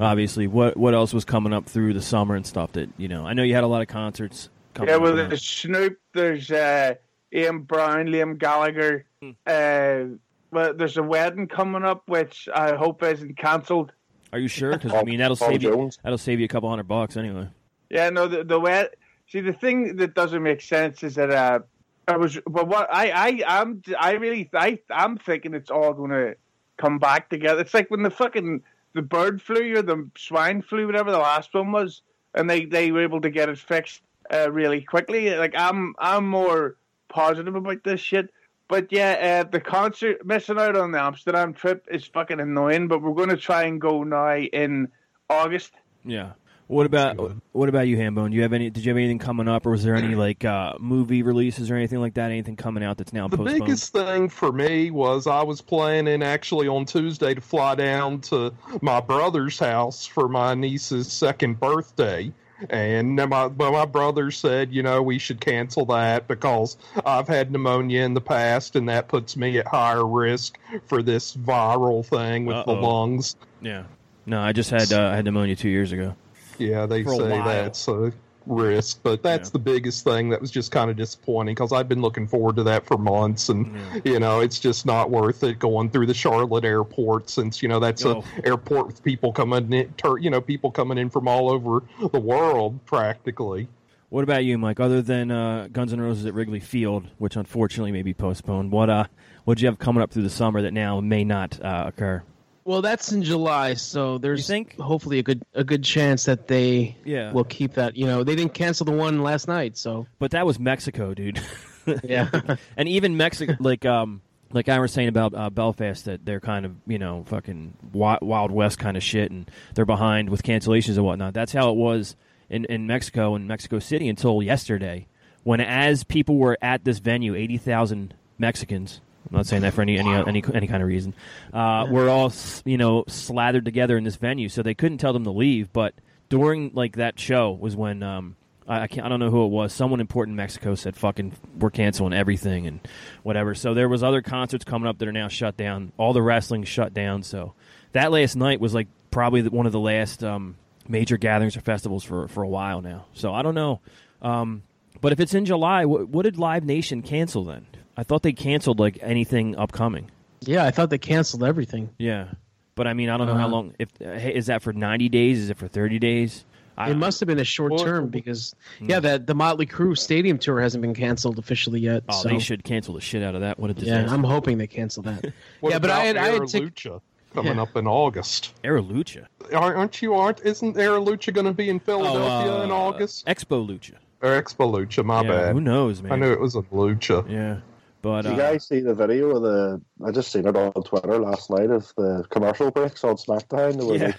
Obviously, 0.00 0.46
what 0.46 0.76
what 0.76 0.94
else 0.94 1.12
was 1.12 1.24
coming 1.24 1.52
up 1.52 1.66
through 1.66 1.92
the 1.94 2.00
summer 2.02 2.34
and 2.34 2.46
stuff 2.46 2.72
that 2.72 2.88
you 2.96 3.08
know? 3.08 3.26
I 3.26 3.32
know 3.34 3.42
you 3.42 3.54
had 3.54 3.64
a 3.64 3.68
lot 3.68 3.82
of 3.82 3.88
concerts. 3.88 4.48
Coming 4.74 4.90
Yeah, 4.90 4.96
well, 4.98 5.18
and- 5.18 5.30
there's 5.30 5.42
Snoop, 5.44 5.98
there's 6.12 6.50
uh, 6.50 6.94
Ian 7.34 7.60
Brown, 7.62 8.06
Liam 8.06 8.38
Gallagher. 8.38 9.04
Hmm. 9.22 9.30
Uh, 9.46 10.16
well, 10.50 10.74
there's 10.74 10.96
a 10.96 11.02
wedding 11.02 11.48
coming 11.48 11.82
up, 11.84 12.02
which 12.08 12.48
I 12.54 12.74
hope 12.76 13.02
isn't 13.02 13.36
cancelled. 13.36 13.92
Are 14.32 14.38
you 14.38 14.48
sure? 14.48 14.72
Because 14.72 14.92
I 14.92 15.02
mean, 15.02 15.18
that'll 15.18 15.36
Paul 15.36 15.48
save 15.48 15.62
you. 15.62 15.90
That'll 16.02 16.18
save 16.18 16.38
you 16.40 16.44
a 16.44 16.48
couple 16.48 16.68
hundred 16.68 16.88
bucks 16.88 17.16
anyway. 17.16 17.48
Yeah, 17.90 18.10
no, 18.10 18.26
the 18.28 18.44
the 18.44 18.60
wed. 18.60 18.90
See, 19.28 19.40
the 19.40 19.52
thing 19.52 19.96
that 19.96 20.14
doesn't 20.14 20.42
make 20.42 20.60
sense 20.60 21.02
is 21.02 21.16
that 21.16 21.30
uh, 21.30 21.60
I 22.06 22.16
was, 22.16 22.38
but 22.46 22.68
what 22.68 22.88
I 22.92 23.10
I 23.10 23.60
I'm 23.60 23.82
I 23.98 24.12
really 24.12 24.48
I 24.54 24.78
I'm 24.90 25.18
thinking 25.18 25.54
it's 25.54 25.70
all 25.70 25.92
going 25.92 26.10
to 26.10 26.36
come 26.76 26.98
back 26.98 27.28
together. 27.28 27.60
It's 27.60 27.74
like 27.74 27.90
when 27.90 28.02
the 28.02 28.10
fucking 28.10 28.62
the 28.94 29.02
bird 29.02 29.42
flu 29.42 29.76
or 29.76 29.82
the 29.82 30.08
swine 30.16 30.62
flu, 30.62 30.86
whatever 30.86 31.10
the 31.10 31.18
last 31.18 31.52
one 31.54 31.72
was, 31.72 32.02
and 32.34 32.48
they 32.48 32.64
they 32.64 32.92
were 32.92 33.02
able 33.02 33.20
to 33.20 33.30
get 33.30 33.48
it 33.48 33.58
fixed 33.58 34.02
uh, 34.32 34.50
really 34.50 34.80
quickly. 34.80 35.34
Like 35.34 35.54
I'm 35.56 35.94
I'm 35.98 36.28
more 36.28 36.76
positive 37.08 37.56
about 37.56 37.82
this 37.82 38.00
shit. 38.00 38.32
But 38.68 38.92
yeah, 38.92 39.44
uh, 39.44 39.50
the 39.50 39.60
concert 39.60 40.26
missing 40.26 40.58
out 40.58 40.76
on 40.76 40.90
the 40.90 41.00
Amsterdam 41.00 41.52
trip 41.52 41.86
is 41.90 42.04
fucking 42.04 42.40
annoying. 42.40 42.88
But 42.88 43.02
we're 43.02 43.14
going 43.14 43.28
to 43.30 43.36
try 43.36 43.64
and 43.64 43.80
go 43.80 44.02
now 44.02 44.36
in 44.36 44.88
August. 45.28 45.72
Yeah. 46.04 46.32
What 46.68 46.84
about 46.86 47.32
what 47.52 47.68
about 47.68 47.86
you, 47.86 47.96
Hambone? 47.96 48.30
Do 48.30 48.36
you 48.36 48.42
have 48.42 48.52
any? 48.52 48.70
Did 48.70 48.84
you 48.84 48.90
have 48.90 48.96
anything 48.96 49.20
coming 49.20 49.46
up, 49.46 49.66
or 49.66 49.70
was 49.70 49.84
there 49.84 49.94
any 49.94 50.16
like 50.16 50.44
uh, 50.44 50.74
movie 50.80 51.22
releases 51.22 51.70
or 51.70 51.76
anything 51.76 52.00
like 52.00 52.14
that? 52.14 52.32
Anything 52.32 52.56
coming 52.56 52.82
out 52.82 52.98
that's 52.98 53.12
now 53.12 53.28
The 53.28 53.36
postponed? 53.36 53.60
biggest 53.60 53.92
thing 53.92 54.28
for 54.28 54.50
me 54.50 54.90
was 54.90 55.28
I 55.28 55.44
was 55.44 55.60
planning 55.60 56.24
actually 56.24 56.66
on 56.66 56.84
Tuesday 56.84 57.34
to 57.34 57.40
fly 57.40 57.76
down 57.76 58.20
to 58.22 58.52
my 58.82 59.00
brother's 59.00 59.58
house 59.60 60.06
for 60.06 60.28
my 60.28 60.54
niece's 60.54 61.10
second 61.12 61.60
birthday. 61.60 62.32
And 62.70 63.16
my, 63.16 63.48
but 63.48 63.70
my 63.70 63.84
brother 63.84 64.30
said, 64.30 64.72
you 64.72 64.82
know, 64.82 65.02
we 65.02 65.18
should 65.18 65.42
cancel 65.42 65.84
that 65.86 66.26
because 66.26 66.78
I've 67.04 67.28
had 67.28 67.52
pneumonia 67.52 68.02
in 68.02 68.14
the 68.14 68.20
past, 68.22 68.76
and 68.76 68.88
that 68.88 69.08
puts 69.08 69.36
me 69.36 69.58
at 69.58 69.66
higher 69.68 70.06
risk 70.06 70.58
for 70.86 71.02
this 71.02 71.36
viral 71.36 72.04
thing 72.04 72.46
with 72.46 72.56
the 72.64 72.72
Uh-oh. 72.72 72.80
lungs. 72.80 73.36
Yeah. 73.60 73.84
No, 74.24 74.40
I 74.40 74.52
just 74.52 74.70
had 74.70 74.90
uh, 74.90 75.08
I 75.08 75.16
had 75.16 75.26
pneumonia 75.26 75.54
two 75.54 75.68
years 75.68 75.92
ago. 75.92 76.16
Yeah, 76.58 76.86
they 76.86 77.04
say 77.04 77.28
that's 77.28 77.88
a 77.88 78.12
risk, 78.46 79.00
but 79.02 79.22
that's 79.24 79.50
the 79.50 79.58
biggest 79.58 80.04
thing 80.04 80.28
that 80.28 80.40
was 80.40 80.50
just 80.52 80.70
kind 80.70 80.88
of 80.90 80.96
disappointing 80.96 81.54
because 81.54 81.72
I've 81.72 81.88
been 81.88 82.00
looking 82.00 82.26
forward 82.28 82.56
to 82.56 82.62
that 82.64 82.86
for 82.86 82.96
months, 82.96 83.48
and 83.48 83.76
you 84.04 84.20
know 84.20 84.40
it's 84.40 84.58
just 84.60 84.86
not 84.86 85.10
worth 85.10 85.42
it 85.42 85.58
going 85.58 85.90
through 85.90 86.06
the 86.06 86.14
Charlotte 86.14 86.64
airport 86.64 87.28
since 87.28 87.62
you 87.62 87.68
know 87.68 87.80
that's 87.80 88.04
Oh. 88.04 88.22
a 88.42 88.46
airport 88.46 88.86
with 88.86 89.02
people 89.02 89.32
coming 89.32 89.72
in, 89.72 89.92
you 90.20 90.30
know 90.30 90.40
people 90.40 90.70
coming 90.70 90.96
in 90.98 91.10
from 91.10 91.26
all 91.28 91.50
over 91.50 91.82
the 92.12 92.20
world 92.20 92.84
practically. 92.86 93.68
What 94.08 94.22
about 94.22 94.44
you, 94.44 94.56
Mike? 94.56 94.78
Other 94.78 95.02
than 95.02 95.32
uh, 95.32 95.66
Guns 95.72 95.92
N' 95.92 96.00
Roses 96.00 96.24
at 96.26 96.32
Wrigley 96.34 96.60
Field, 96.60 97.08
which 97.18 97.34
unfortunately 97.34 97.90
may 97.90 98.02
be 98.02 98.14
postponed, 98.14 98.70
what 98.70 98.88
uh, 98.88 99.06
what 99.44 99.58
do 99.58 99.62
you 99.62 99.68
have 99.68 99.80
coming 99.80 100.02
up 100.02 100.12
through 100.12 100.22
the 100.22 100.30
summer 100.30 100.62
that 100.62 100.72
now 100.72 101.00
may 101.00 101.24
not 101.24 101.60
uh, 101.60 101.84
occur? 101.88 102.22
Well, 102.66 102.82
that's 102.82 103.12
in 103.12 103.22
July, 103.22 103.74
so 103.74 104.18
there's 104.18 104.50
hopefully 104.80 105.20
a 105.20 105.22
good 105.22 105.44
a 105.54 105.62
good 105.62 105.84
chance 105.84 106.24
that 106.24 106.48
they 106.48 106.96
Yeah. 107.04 107.30
will 107.30 107.44
keep 107.44 107.74
that. 107.74 107.96
You 107.96 108.06
know, 108.06 108.24
they 108.24 108.34
didn't 108.34 108.54
cancel 108.54 108.84
the 108.84 108.90
one 108.90 109.22
last 109.22 109.46
night, 109.46 109.76
so 109.78 110.06
But 110.18 110.32
that 110.32 110.44
was 110.44 110.58
Mexico, 110.58 111.14
dude. 111.14 111.40
yeah. 112.02 112.28
and 112.76 112.88
even 112.88 113.16
Mexico, 113.16 113.54
like 113.60 113.86
um, 113.86 114.20
like 114.52 114.68
I 114.68 114.80
was 114.80 114.92
saying 114.92 115.06
about 115.06 115.32
uh, 115.32 115.48
Belfast, 115.48 116.04
that 116.06 116.26
they're 116.26 116.40
kind 116.40 116.66
of 116.66 116.74
you 116.88 116.98
know 116.98 117.22
fucking 117.28 117.74
Wild 117.92 118.50
West 118.50 118.80
kind 118.80 118.96
of 118.96 119.02
shit, 119.04 119.30
and 119.30 119.48
they're 119.76 119.84
behind 119.86 120.28
with 120.30 120.42
cancellations 120.42 120.96
and 120.96 121.04
whatnot. 121.04 121.34
That's 121.34 121.52
how 121.52 121.70
it 121.70 121.76
was 121.76 122.16
in 122.50 122.64
in 122.64 122.88
Mexico 122.88 123.36
and 123.36 123.46
Mexico 123.46 123.78
City 123.78 124.08
until 124.08 124.42
yesterday, 124.42 125.06
when 125.44 125.60
as 125.60 126.02
people 126.02 126.36
were 126.36 126.58
at 126.60 126.84
this 126.84 126.98
venue, 126.98 127.36
eighty 127.36 127.58
thousand 127.58 128.14
Mexicans. 128.38 129.00
I'm 129.30 129.36
not 129.36 129.46
saying 129.46 129.62
that 129.62 129.74
for 129.74 129.82
any 129.82 129.98
any 129.98 130.10
any, 130.10 130.44
any 130.54 130.66
kind 130.66 130.82
of 130.82 130.88
reason. 130.88 131.14
Uh, 131.52 131.86
We're 131.90 132.08
all 132.08 132.32
you 132.64 132.78
know 132.78 133.04
slathered 133.08 133.64
together 133.64 133.96
in 133.96 134.04
this 134.04 134.16
venue, 134.16 134.48
so 134.48 134.62
they 134.62 134.74
couldn't 134.74 134.98
tell 134.98 135.12
them 135.12 135.24
to 135.24 135.30
leave. 135.30 135.72
But 135.72 135.94
during 136.28 136.70
like 136.74 136.96
that 136.96 137.18
show 137.18 137.52
was 137.52 137.74
when 137.76 138.02
um, 138.02 138.36
I, 138.68 138.82
I 138.82 138.86
can't 138.86 139.06
I 139.06 139.08
don't 139.08 139.20
know 139.20 139.30
who 139.30 139.44
it 139.44 139.48
was. 139.48 139.72
Someone 139.72 140.00
important 140.00 140.34
in 140.34 140.36
Mexico 140.36 140.74
said 140.74 140.96
fucking 140.96 141.32
we're 141.58 141.70
canceling 141.70 142.12
everything 142.12 142.66
and 142.66 142.80
whatever. 143.22 143.54
So 143.54 143.74
there 143.74 143.88
was 143.88 144.02
other 144.02 144.22
concerts 144.22 144.64
coming 144.64 144.88
up 144.88 144.98
that 144.98 145.08
are 145.08 145.12
now 145.12 145.28
shut 145.28 145.56
down. 145.56 145.92
All 145.96 146.12
the 146.12 146.22
wrestling 146.22 146.64
shut 146.64 146.94
down. 146.94 147.22
So 147.22 147.54
that 147.92 148.12
last 148.12 148.36
night 148.36 148.60
was 148.60 148.74
like 148.74 148.88
probably 149.10 149.42
the, 149.42 149.50
one 149.50 149.66
of 149.66 149.72
the 149.72 149.80
last 149.80 150.22
um, 150.22 150.56
major 150.88 151.16
gatherings 151.16 151.56
or 151.56 151.60
festivals 151.60 152.04
for 152.04 152.28
for 152.28 152.42
a 152.42 152.48
while 152.48 152.80
now. 152.80 153.06
So 153.12 153.34
I 153.34 153.42
don't 153.42 153.54
know. 153.54 153.80
Um, 154.22 154.62
but 155.00 155.12
if 155.12 155.20
it's 155.20 155.34
in 155.34 155.44
July, 155.44 155.84
what, 155.84 156.08
what 156.08 156.22
did 156.22 156.38
Live 156.38 156.64
Nation 156.64 157.02
cancel 157.02 157.44
then? 157.44 157.66
I 157.96 158.02
thought 158.02 158.22
they 158.22 158.32
canceled 158.32 158.78
like 158.78 158.98
anything 159.02 159.56
upcoming. 159.56 160.10
Yeah, 160.40 160.64
I 160.64 160.70
thought 160.70 160.90
they 160.90 160.98
canceled 160.98 161.42
everything. 161.44 161.90
Yeah, 161.98 162.28
but 162.74 162.86
I 162.86 162.94
mean 162.94 163.08
I 163.08 163.16
don't 163.16 163.26
know 163.26 163.34
how 163.34 163.46
Uh, 163.46 163.50
long. 163.50 163.74
If 163.78 163.88
hey, 163.98 164.34
is 164.34 164.46
that 164.46 164.62
for 164.62 164.72
ninety 164.72 165.08
days? 165.08 165.38
Is 165.40 165.50
it 165.50 165.56
for 165.56 165.68
thirty 165.68 165.98
days? 165.98 166.44
I, 166.78 166.90
it 166.90 166.96
must 166.96 167.20
have 167.20 167.26
been 167.26 167.38
a 167.38 167.44
short 167.44 167.78
term 167.78 168.08
because 168.08 168.54
yeah, 168.82 169.00
that 169.00 169.26
the 169.26 169.34
Motley 169.34 169.64
Crue 169.64 169.96
stadium 169.96 170.36
tour 170.38 170.60
hasn't 170.60 170.82
been 170.82 170.92
canceled 170.92 171.38
officially 171.38 171.80
yet. 171.80 172.04
Oh, 172.10 172.22
so. 172.22 172.28
they 172.28 172.38
should 172.38 172.64
cancel 172.64 172.92
the 172.92 173.00
shit 173.00 173.22
out 173.22 173.34
of 173.34 173.40
that. 173.40 173.58
What 173.58 173.70
a 173.70 173.74
disaster! 173.74 174.06
Yeah! 174.08 174.12
I'm 174.12 174.22
hoping 174.22 174.58
they 174.58 174.66
cancel 174.66 175.02
that. 175.04 175.24
What 175.60 175.72
yeah, 175.72 175.78
but 175.78 175.88
I 175.90 176.00
had 176.04 176.16
about 176.16 176.28
I 176.28 176.32
had 176.32 176.34
Air 176.42 176.46
Lucha 176.46 177.00
coming 177.34 177.56
Yeah. 177.56 177.62
up 177.62 177.74
in 177.76 177.86
August. 177.86 178.52
Air 178.62 178.82
Lucha. 178.82 179.24
Aren't 179.54 179.76
aren't 179.78 180.02
you? 180.02 180.12
Aren't 180.14 180.40
isn't 180.44 180.76
Air 180.76 180.90
Lucha 181.00 181.32
going 181.32 181.46
to 181.46 181.54
be 181.54 181.70
in 181.70 181.80
Philadelphia 181.80 182.62
in 182.64 182.70
uh, 182.70 182.74
August? 182.74 183.24
Expo 183.26 183.66
Lucha. 183.66 183.94
Or 184.20 184.30
Expo 184.42 184.70
Lucha, 184.70 185.02
my 185.02 185.22
Yeah, 185.22 185.30
bad. 185.30 185.52
who 185.54 185.62
knows, 185.62 186.02
man? 186.02 186.12
I 186.12 186.16
knew 186.16 186.30
it 186.30 186.40
was 186.40 186.56
a 186.56 186.62
Lucha. 186.62 187.26
Yeah, 187.30 187.60
but 188.06 188.22
Did 188.22 188.28
uh, 188.28 188.34
you 188.36 188.40
guys 188.40 188.68
see 188.68 188.78
the 188.80 188.94
video 188.94 189.30
of 189.36 189.42
the? 189.42 189.82
I 190.06 190.12
just 190.12 190.30
seen 190.30 190.46
it 190.46 190.54
on 190.56 190.72
Twitter 190.84 191.18
last 191.18 191.50
night 191.50 191.70
of 191.70 191.92
the 191.96 192.24
commercial 192.30 192.70
breaks 192.70 193.02
on 193.02 193.16
SmackDown. 193.16 193.78
They 193.78 193.84
were 193.84 193.96
Yeah. 193.96 194.06
like 194.06 194.16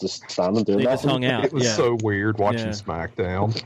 just 0.00 0.30
standing 0.30 0.62
doing 0.62 0.78
They 0.78 0.84
that. 0.84 0.92
just 0.92 1.04
hung 1.04 1.24
out. 1.24 1.44
It 1.44 1.52
was 1.52 1.64
yeah. 1.64 1.72
so 1.74 1.98
weird 2.02 2.38
watching 2.38 2.66
Yeah. 2.68 2.72
SmackDown. 2.72 3.60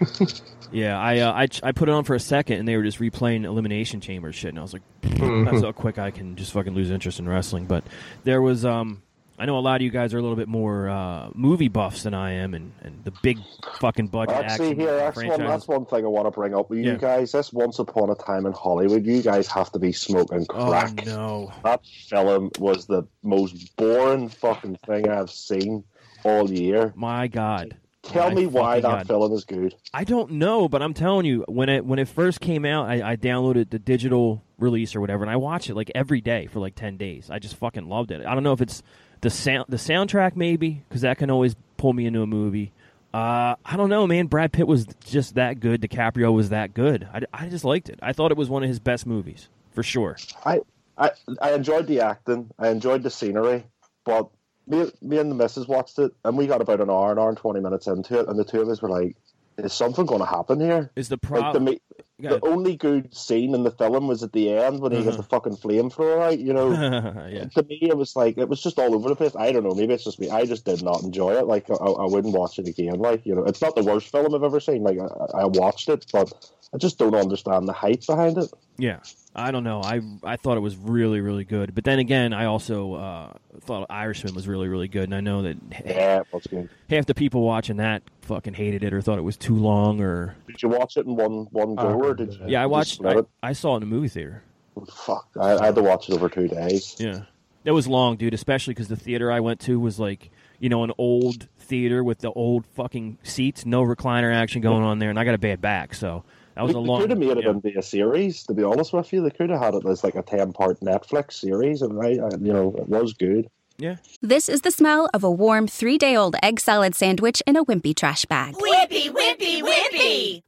Yeah, 0.72 1.00
I, 1.00 1.18
uh, 1.18 1.32
I 1.32 1.48
I 1.64 1.72
put 1.72 1.88
it 1.88 1.92
on 1.92 2.04
for 2.04 2.14
a 2.14 2.20
second, 2.20 2.60
and 2.60 2.68
they 2.68 2.76
were 2.76 2.84
just 2.84 3.00
replaying 3.00 3.44
Elimination 3.44 4.00
Chamber 4.00 4.30
shit, 4.32 4.50
and 4.50 4.58
I 4.60 4.62
was 4.62 4.72
like, 4.72 4.82
Mhm. 5.02 5.44
"That's 5.50 5.64
how 5.64 5.72
quick 5.72 5.98
I 5.98 6.12
can 6.12 6.36
just 6.36 6.52
fucking 6.52 6.74
lose 6.76 6.90
interest 6.92 7.18
in 7.18 7.28
wrestling." 7.28 7.64
But 7.64 7.82
there 8.22 8.40
was, 8.40 8.64
um, 8.64 9.02
I 9.40 9.46
know 9.46 9.56
a 9.56 9.60
lot 9.60 9.76
of 9.76 9.82
you 9.82 9.90
guys 9.90 10.12
are 10.12 10.18
a 10.18 10.22
little 10.22 10.36
bit 10.36 10.48
more 10.48 10.88
uh, 10.90 11.30
movie 11.34 11.68
buffs 11.68 12.02
than 12.02 12.12
I 12.12 12.32
am, 12.32 12.52
and, 12.52 12.72
and 12.82 13.02
the 13.04 13.10
big 13.22 13.38
fucking 13.80 14.08
budget 14.08 14.36
Actually, 14.36 14.68
action 14.72 14.80
here 14.80 14.96
that's 14.96 15.16
one, 15.16 15.40
that's 15.40 15.66
one 15.68 15.86
thing 15.86 16.04
I 16.04 16.08
want 16.08 16.26
to 16.26 16.30
bring 16.30 16.54
up 16.54 16.68
with 16.68 16.80
Yeah. 16.80 16.92
you 16.92 16.98
guys. 16.98 17.32
This 17.32 17.50
Once 17.52 17.78
Upon 17.78 18.10
a 18.10 18.14
Time 18.14 18.44
in 18.44 18.52
Hollywood, 18.52 19.06
you 19.06 19.22
guys 19.22 19.46
have 19.48 19.72
to 19.72 19.78
be 19.78 19.92
smoking 19.92 20.44
Oh 20.50 20.68
crack. 20.68 21.06
no! 21.06 21.52
That 21.64 21.84
film 21.86 22.50
was 22.58 22.84
the 22.86 23.04
most 23.22 23.74
boring 23.76 24.28
fucking 24.28 24.76
thing 24.86 25.08
I've 25.08 25.30
seen 25.30 25.84
all 26.22 26.50
year. 26.50 26.92
My 26.94 27.26
God! 27.26 27.76
Tell 28.02 28.28
My 28.28 28.34
me 28.34 28.46
why 28.46 28.80
that 28.80 28.82
God. 28.82 29.06
film 29.06 29.32
is 29.32 29.44
good. 29.44 29.74
I 29.94 30.04
don't 30.04 30.32
know, 30.32 30.68
but 30.68 30.82
I'm 30.82 30.94
telling 30.94 31.24
you, 31.26 31.44
when 31.48 31.68
it 31.70 31.84
when 31.86 31.98
it 31.98 32.08
first 32.08 32.40
came 32.40 32.64
out, 32.66 32.88
I, 32.88 33.12
I 33.12 33.16
downloaded 33.16 33.70
the 33.70 33.78
digital 33.78 34.42
release 34.58 34.94
or 34.94 35.00
whatever, 35.00 35.22
and 35.22 35.30
I 35.30 35.36
watch 35.36 35.70
it 35.70 35.74
like 35.74 35.90
every 35.94 36.20
day 36.20 36.46
for 36.46 36.60
like 36.60 36.74
ten 36.74 36.96
days. 36.98 37.30
I 37.30 37.38
just 37.38 37.56
fucking 37.56 37.88
loved 37.88 38.10
it. 38.10 38.24
I 38.26 38.34
don't 38.34 38.42
know 38.42 38.52
if 38.52 38.60
it's 38.60 38.82
the 39.20 39.30
sound, 39.30 39.66
the 39.68 39.76
soundtrack 39.76 40.36
maybe, 40.36 40.82
because 40.88 41.02
that 41.02 41.18
can 41.18 41.30
always 41.30 41.56
pull 41.76 41.92
me 41.92 42.06
into 42.06 42.22
a 42.22 42.26
movie. 42.26 42.72
Uh, 43.12 43.56
I 43.64 43.76
don't 43.76 43.88
know, 43.90 44.06
man. 44.06 44.26
Brad 44.26 44.52
Pitt 44.52 44.68
was 44.68 44.86
just 45.04 45.34
that 45.34 45.58
good. 45.58 45.80
DiCaprio 45.80 46.32
was 46.32 46.50
that 46.50 46.74
good. 46.74 47.08
I, 47.12 47.22
I 47.32 47.48
just 47.48 47.64
liked 47.64 47.88
it. 47.88 47.98
I 48.02 48.12
thought 48.12 48.30
it 48.30 48.36
was 48.36 48.48
one 48.48 48.62
of 48.62 48.68
his 48.68 48.78
best 48.78 49.06
movies 49.06 49.48
for 49.72 49.82
sure. 49.82 50.16
I, 50.44 50.60
I 50.96 51.10
I 51.40 51.52
enjoyed 51.54 51.86
the 51.88 52.00
acting. 52.02 52.50
I 52.58 52.68
enjoyed 52.68 53.02
the 53.02 53.10
scenery, 53.10 53.64
but 54.04 54.28
me, 54.68 54.90
me 55.02 55.18
and 55.18 55.30
the 55.30 55.34
missus 55.34 55.66
watched 55.66 55.98
it, 55.98 56.12
and 56.24 56.36
we 56.38 56.46
got 56.46 56.60
about 56.60 56.80
an 56.80 56.88
hour, 56.90 57.10
an 57.10 57.18
hour 57.18 57.28
and 57.30 57.38
twenty 57.38 57.60
minutes 57.60 57.88
into 57.88 58.20
it, 58.20 58.28
and 58.28 58.38
the 58.38 58.44
two 58.44 58.60
of 58.60 58.68
us 58.68 58.80
were 58.80 58.88
like, 58.90 59.16
"Is 59.58 59.72
something 59.72 60.06
going 60.06 60.20
to 60.20 60.26
happen 60.26 60.60
here?" 60.60 60.92
Is 60.94 61.08
the 61.08 61.16
Like, 61.16 61.22
problem? 61.22 61.64
the, 61.64 61.70
me- 61.72 61.80
the 62.22 62.44
only 62.44 62.76
good 62.76 63.14
scene 63.14 63.54
in 63.54 63.62
the 63.62 63.70
film 63.70 64.06
was 64.08 64.22
at 64.22 64.32
the 64.32 64.50
end 64.50 64.80
when 64.80 64.92
he 64.92 64.98
Uh-huh. 64.98 65.16
the 65.16 65.22
fucking 65.22 65.56
flamethrower 65.56 66.20
out. 66.22 66.38
You 66.38 66.52
know, 66.52 66.70
yeah. 67.30 67.44
to 67.46 67.62
me 67.64 67.78
it 67.82 67.96
was 67.96 68.14
like 68.16 68.38
it 68.38 68.48
was 68.48 68.62
just 68.62 68.78
all 68.78 68.94
over 68.94 69.08
the 69.08 69.16
place. 69.16 69.34
I 69.36 69.52
don't 69.52 69.64
know. 69.64 69.74
Maybe 69.74 69.94
it's 69.94 70.04
just 70.04 70.20
me. 70.20 70.30
I 70.30 70.44
just 70.44 70.64
did 70.64 70.82
not 70.82 71.02
enjoy 71.02 71.34
it. 71.36 71.46
Like 71.46 71.70
I, 71.70 71.74
I 71.74 72.06
wouldn't 72.06 72.34
watch 72.34 72.58
it 72.58 72.68
again. 72.68 72.94
Like 72.98 73.24
you 73.26 73.34
know, 73.34 73.44
it's 73.44 73.62
not 73.62 73.74
the 73.74 73.84
worst 73.84 74.10
film 74.10 74.34
I've 74.34 74.42
ever 74.42 74.60
seen. 74.60 74.82
Like 74.82 74.98
I, 74.98 75.40
I 75.40 75.44
watched 75.46 75.88
it, 75.88 76.06
but 76.12 76.32
I 76.72 76.78
just 76.78 76.98
don't 76.98 77.14
understand 77.14 77.66
the 77.66 77.72
hype 77.72 78.06
behind 78.06 78.38
it. 78.38 78.50
Yeah, 78.78 79.00
I 79.34 79.50
don't 79.50 79.64
know. 79.64 79.82
I 79.82 80.00
I 80.24 80.36
thought 80.36 80.56
it 80.56 80.60
was 80.60 80.76
really 80.76 81.20
really 81.20 81.44
good, 81.44 81.74
but 81.74 81.84
then 81.84 81.98
again, 81.98 82.32
I 82.32 82.46
also 82.46 82.94
uh, 82.94 83.32
thought 83.62 83.86
Irishman 83.90 84.34
was 84.34 84.46
really 84.48 84.68
really 84.68 84.88
good, 84.88 85.04
and 85.04 85.14
I 85.14 85.20
know 85.20 85.42
that 85.42 85.56
Yeah, 85.84 86.22
good. 86.50 86.70
half 86.88 87.04
the 87.06 87.14
people 87.14 87.42
watching 87.42 87.76
that 87.78 88.02
fucking 88.22 88.54
hated 88.54 88.84
it 88.84 88.94
or 88.94 89.02
thought 89.02 89.18
it 89.18 89.22
was 89.22 89.36
too 89.36 89.56
long 89.56 90.00
or 90.00 90.36
Did 90.46 90.62
you 90.62 90.68
watch 90.68 90.96
it 90.96 91.04
in 91.04 91.16
one 91.16 91.48
one 91.50 91.74
go, 91.74 91.88
or 92.10 92.14
did 92.14 92.34
you? 92.34 92.40
yeah. 92.46 92.62
I 92.62 92.66
watched. 92.66 93.04
I. 93.04 93.22
I 93.42 93.52
saw 93.52 93.74
it 93.74 93.78
in 93.78 93.82
a 93.84 93.86
movie 93.86 94.08
theater. 94.08 94.42
Fuck, 94.86 95.28
I, 95.38 95.56
I 95.56 95.66
had 95.66 95.74
to 95.74 95.82
watch 95.82 96.08
it 96.08 96.14
over 96.14 96.28
two 96.28 96.48
days. 96.48 96.96
Yeah, 96.98 97.22
it 97.64 97.72
was 97.72 97.86
long, 97.86 98.16
dude. 98.16 98.34
Especially 98.34 98.74
because 98.74 98.88
the 98.88 98.96
theater 98.96 99.30
I 99.30 99.40
went 99.40 99.60
to 99.60 99.78
was 99.80 99.98
like 99.98 100.30
you 100.58 100.68
know 100.68 100.84
an 100.84 100.92
old 100.98 101.48
theater 101.58 102.02
with 102.02 102.18
the 102.18 102.30
old 102.32 102.66
fucking 102.66 103.18
seats, 103.22 103.66
no 103.66 103.82
recliner 103.82 104.34
action 104.34 104.60
going 104.62 104.82
on 104.82 104.98
there, 104.98 105.10
and 105.10 105.18
I 105.18 105.24
got 105.24 105.34
a 105.34 105.38
bad 105.38 105.60
back, 105.60 105.94
so 105.94 106.24
that 106.54 106.62
was 106.62 106.72
they, 106.72 106.78
a 106.78 106.82
they 106.82 106.88
long. 106.88 107.00
could 107.00 107.10
have 107.10 107.18
made 107.18 107.36
it 107.36 107.44
yeah. 107.44 107.50
into 107.50 107.78
a 107.78 107.82
series. 107.82 108.44
To 108.44 108.54
be 108.54 108.62
honest 108.62 108.92
with 108.92 109.12
you, 109.12 109.22
they 109.22 109.30
could 109.30 109.50
have 109.50 109.60
had 109.60 109.74
it 109.74 109.86
as 109.86 110.04
like 110.04 110.14
a 110.14 110.22
ten 110.22 110.52
part 110.52 110.80
Netflix 110.80 111.34
series, 111.34 111.82
and 111.82 112.00
I, 112.00 112.08
I, 112.08 112.30
you 112.40 112.52
know, 112.52 112.74
it 112.76 112.88
was 112.88 113.12
good. 113.14 113.48
Yeah. 113.80 113.96
This 114.20 114.50
is 114.50 114.60
the 114.60 114.70
smell 114.70 115.08
of 115.14 115.24
a 115.24 115.30
warm 115.30 115.66
three 115.66 115.96
day 115.96 116.14
old 116.14 116.36
egg 116.42 116.60
salad 116.60 116.94
sandwich 116.94 117.42
in 117.46 117.56
a 117.56 117.64
wimpy 117.64 117.96
trash 117.96 118.26
bag. 118.26 118.54
Wimpy, 118.54 119.10
wimpy, 119.10 119.62
wimpy! 119.62 120.42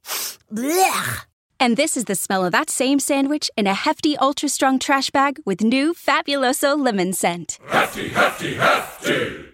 Blech! 0.53 1.25
And 1.63 1.77
this 1.77 1.95
is 1.95 2.03
the 2.03 2.15
smell 2.15 2.43
of 2.43 2.51
that 2.51 2.69
same 2.69 2.99
sandwich 2.99 3.49
in 3.55 3.67
a 3.67 3.73
hefty, 3.73 4.17
ultra 4.17 4.49
strong 4.49 4.79
trash 4.79 5.09
bag 5.11 5.39
with 5.45 5.61
new 5.61 5.93
Fabuloso 5.93 6.77
lemon 6.77 7.13
scent. 7.13 7.57
Hefty, 7.69 8.09
hefty, 8.09 8.55
hefty. 8.55 9.45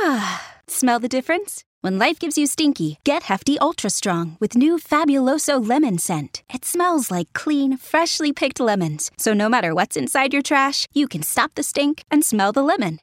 Smell 0.66 0.98
the 0.98 1.10
difference? 1.10 1.62
When 1.82 1.98
life 1.98 2.18
gives 2.18 2.38
you 2.38 2.46
stinky, 2.46 3.00
get 3.04 3.24
Hefty 3.24 3.58
Ultra 3.58 3.90
Strong 3.90 4.38
with 4.40 4.56
new 4.56 4.78
Fabuloso 4.78 5.60
lemon 5.60 5.98
scent. 5.98 6.42
It 6.54 6.64
smells 6.64 7.10
like 7.10 7.34
clean, 7.34 7.76
freshly 7.76 8.32
picked 8.32 8.58
lemons. 8.58 9.10
So 9.18 9.34
no 9.34 9.50
matter 9.50 9.74
what's 9.74 9.94
inside 9.98 10.32
your 10.32 10.40
trash, 10.40 10.86
you 10.94 11.06
can 11.06 11.22
stop 11.22 11.54
the 11.54 11.62
stink 11.62 12.02
and 12.10 12.24
smell 12.24 12.52
the 12.52 12.62
lemon. 12.62 12.98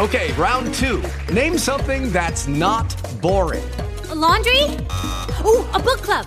Okay, 0.00 0.32
round 0.32 0.72
two. 0.72 1.02
Name 1.30 1.58
something 1.58 2.10
that's 2.10 2.48
not 2.48 2.96
boring. 3.20 3.68
A 4.08 4.14
laundry? 4.14 4.62
Ooh, 5.44 5.66
a 5.74 5.78
book 5.78 6.00
club. 6.00 6.26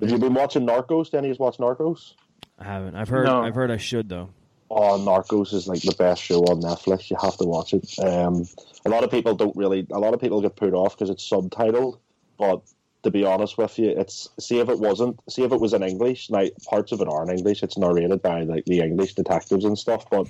Have 0.00 0.10
you 0.10 0.18
been 0.18 0.34
watching 0.34 0.66
Narcos? 0.66 1.10
Danny 1.10 1.28
has 1.28 1.38
watched 1.38 1.60
Narcos? 1.60 2.14
I 2.58 2.64
haven't. 2.64 2.94
I've 2.94 3.08
heard. 3.08 3.26
No. 3.26 3.42
I've 3.42 3.54
heard 3.54 3.70
I 3.70 3.76
should 3.76 4.08
though. 4.08 4.30
Oh, 4.70 4.98
Narcos 4.98 5.52
is 5.52 5.66
like 5.66 5.82
the 5.82 5.94
best 5.98 6.22
show 6.22 6.40
on 6.40 6.62
Netflix. 6.62 7.10
You 7.10 7.16
have 7.20 7.36
to 7.38 7.44
watch 7.44 7.74
it. 7.74 7.98
Um, 7.98 8.46
a 8.84 8.88
lot 8.88 9.02
of 9.02 9.10
people 9.10 9.34
don't 9.34 9.56
really. 9.56 9.86
A 9.90 9.98
lot 9.98 10.14
of 10.14 10.20
people 10.20 10.40
get 10.40 10.56
put 10.56 10.74
off 10.74 10.96
because 10.96 11.10
it's 11.10 11.28
subtitled. 11.28 11.98
But 12.38 12.62
to 13.02 13.10
be 13.10 13.24
honest 13.24 13.58
with 13.58 13.78
you, 13.78 13.90
it's 13.90 14.28
see 14.38 14.60
if 14.60 14.68
it 14.68 14.78
wasn't. 14.78 15.18
See 15.28 15.42
if 15.42 15.52
it 15.52 15.60
was 15.60 15.72
in 15.72 15.82
English. 15.82 16.30
Now 16.30 16.46
parts 16.68 16.92
of 16.92 17.00
it 17.00 17.08
are 17.08 17.22
in 17.24 17.36
English. 17.36 17.62
It's 17.62 17.76
narrated 17.76 18.22
by 18.22 18.42
like 18.42 18.64
the 18.66 18.80
English 18.80 19.14
detectives 19.14 19.64
and 19.64 19.78
stuff. 19.78 20.08
But 20.08 20.28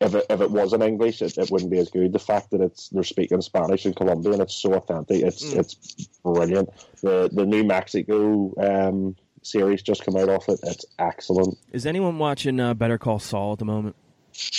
if 0.00 0.14
it, 0.14 0.24
if 0.30 0.40
it 0.40 0.50
was 0.50 0.72
in 0.72 0.82
English, 0.82 1.20
it, 1.22 1.36
it 1.38 1.50
wouldn't 1.50 1.70
be 1.70 1.78
as 1.78 1.90
good. 1.90 2.12
The 2.12 2.18
fact 2.18 2.50
that 2.50 2.60
it's 2.60 2.88
they're 2.88 3.02
speaking 3.02 3.40
Spanish 3.42 3.84
in 3.86 3.94
Colombia 3.94 4.32
and 4.32 4.42
it's 4.42 4.54
so 4.54 4.74
authentic, 4.74 5.22
it's 5.22 5.44
Mm. 5.44 5.58
it's 5.58 5.74
brilliant. 6.24 6.70
The 7.02 7.28
the 7.32 7.44
New 7.46 7.64
Mexico 7.64 8.52
um, 8.58 9.16
series 9.42 9.82
just 9.82 10.04
come 10.04 10.16
out 10.16 10.28
off 10.28 10.48
it. 10.48 10.60
It's 10.62 10.84
excellent. 10.98 11.56
Is 11.72 11.86
anyone 11.86 12.18
watching 12.18 12.58
uh, 12.60 12.74
Better 12.74 12.98
Call 12.98 13.18
Saul 13.18 13.52
at 13.52 13.58
the 13.58 13.64
moment? 13.64 13.96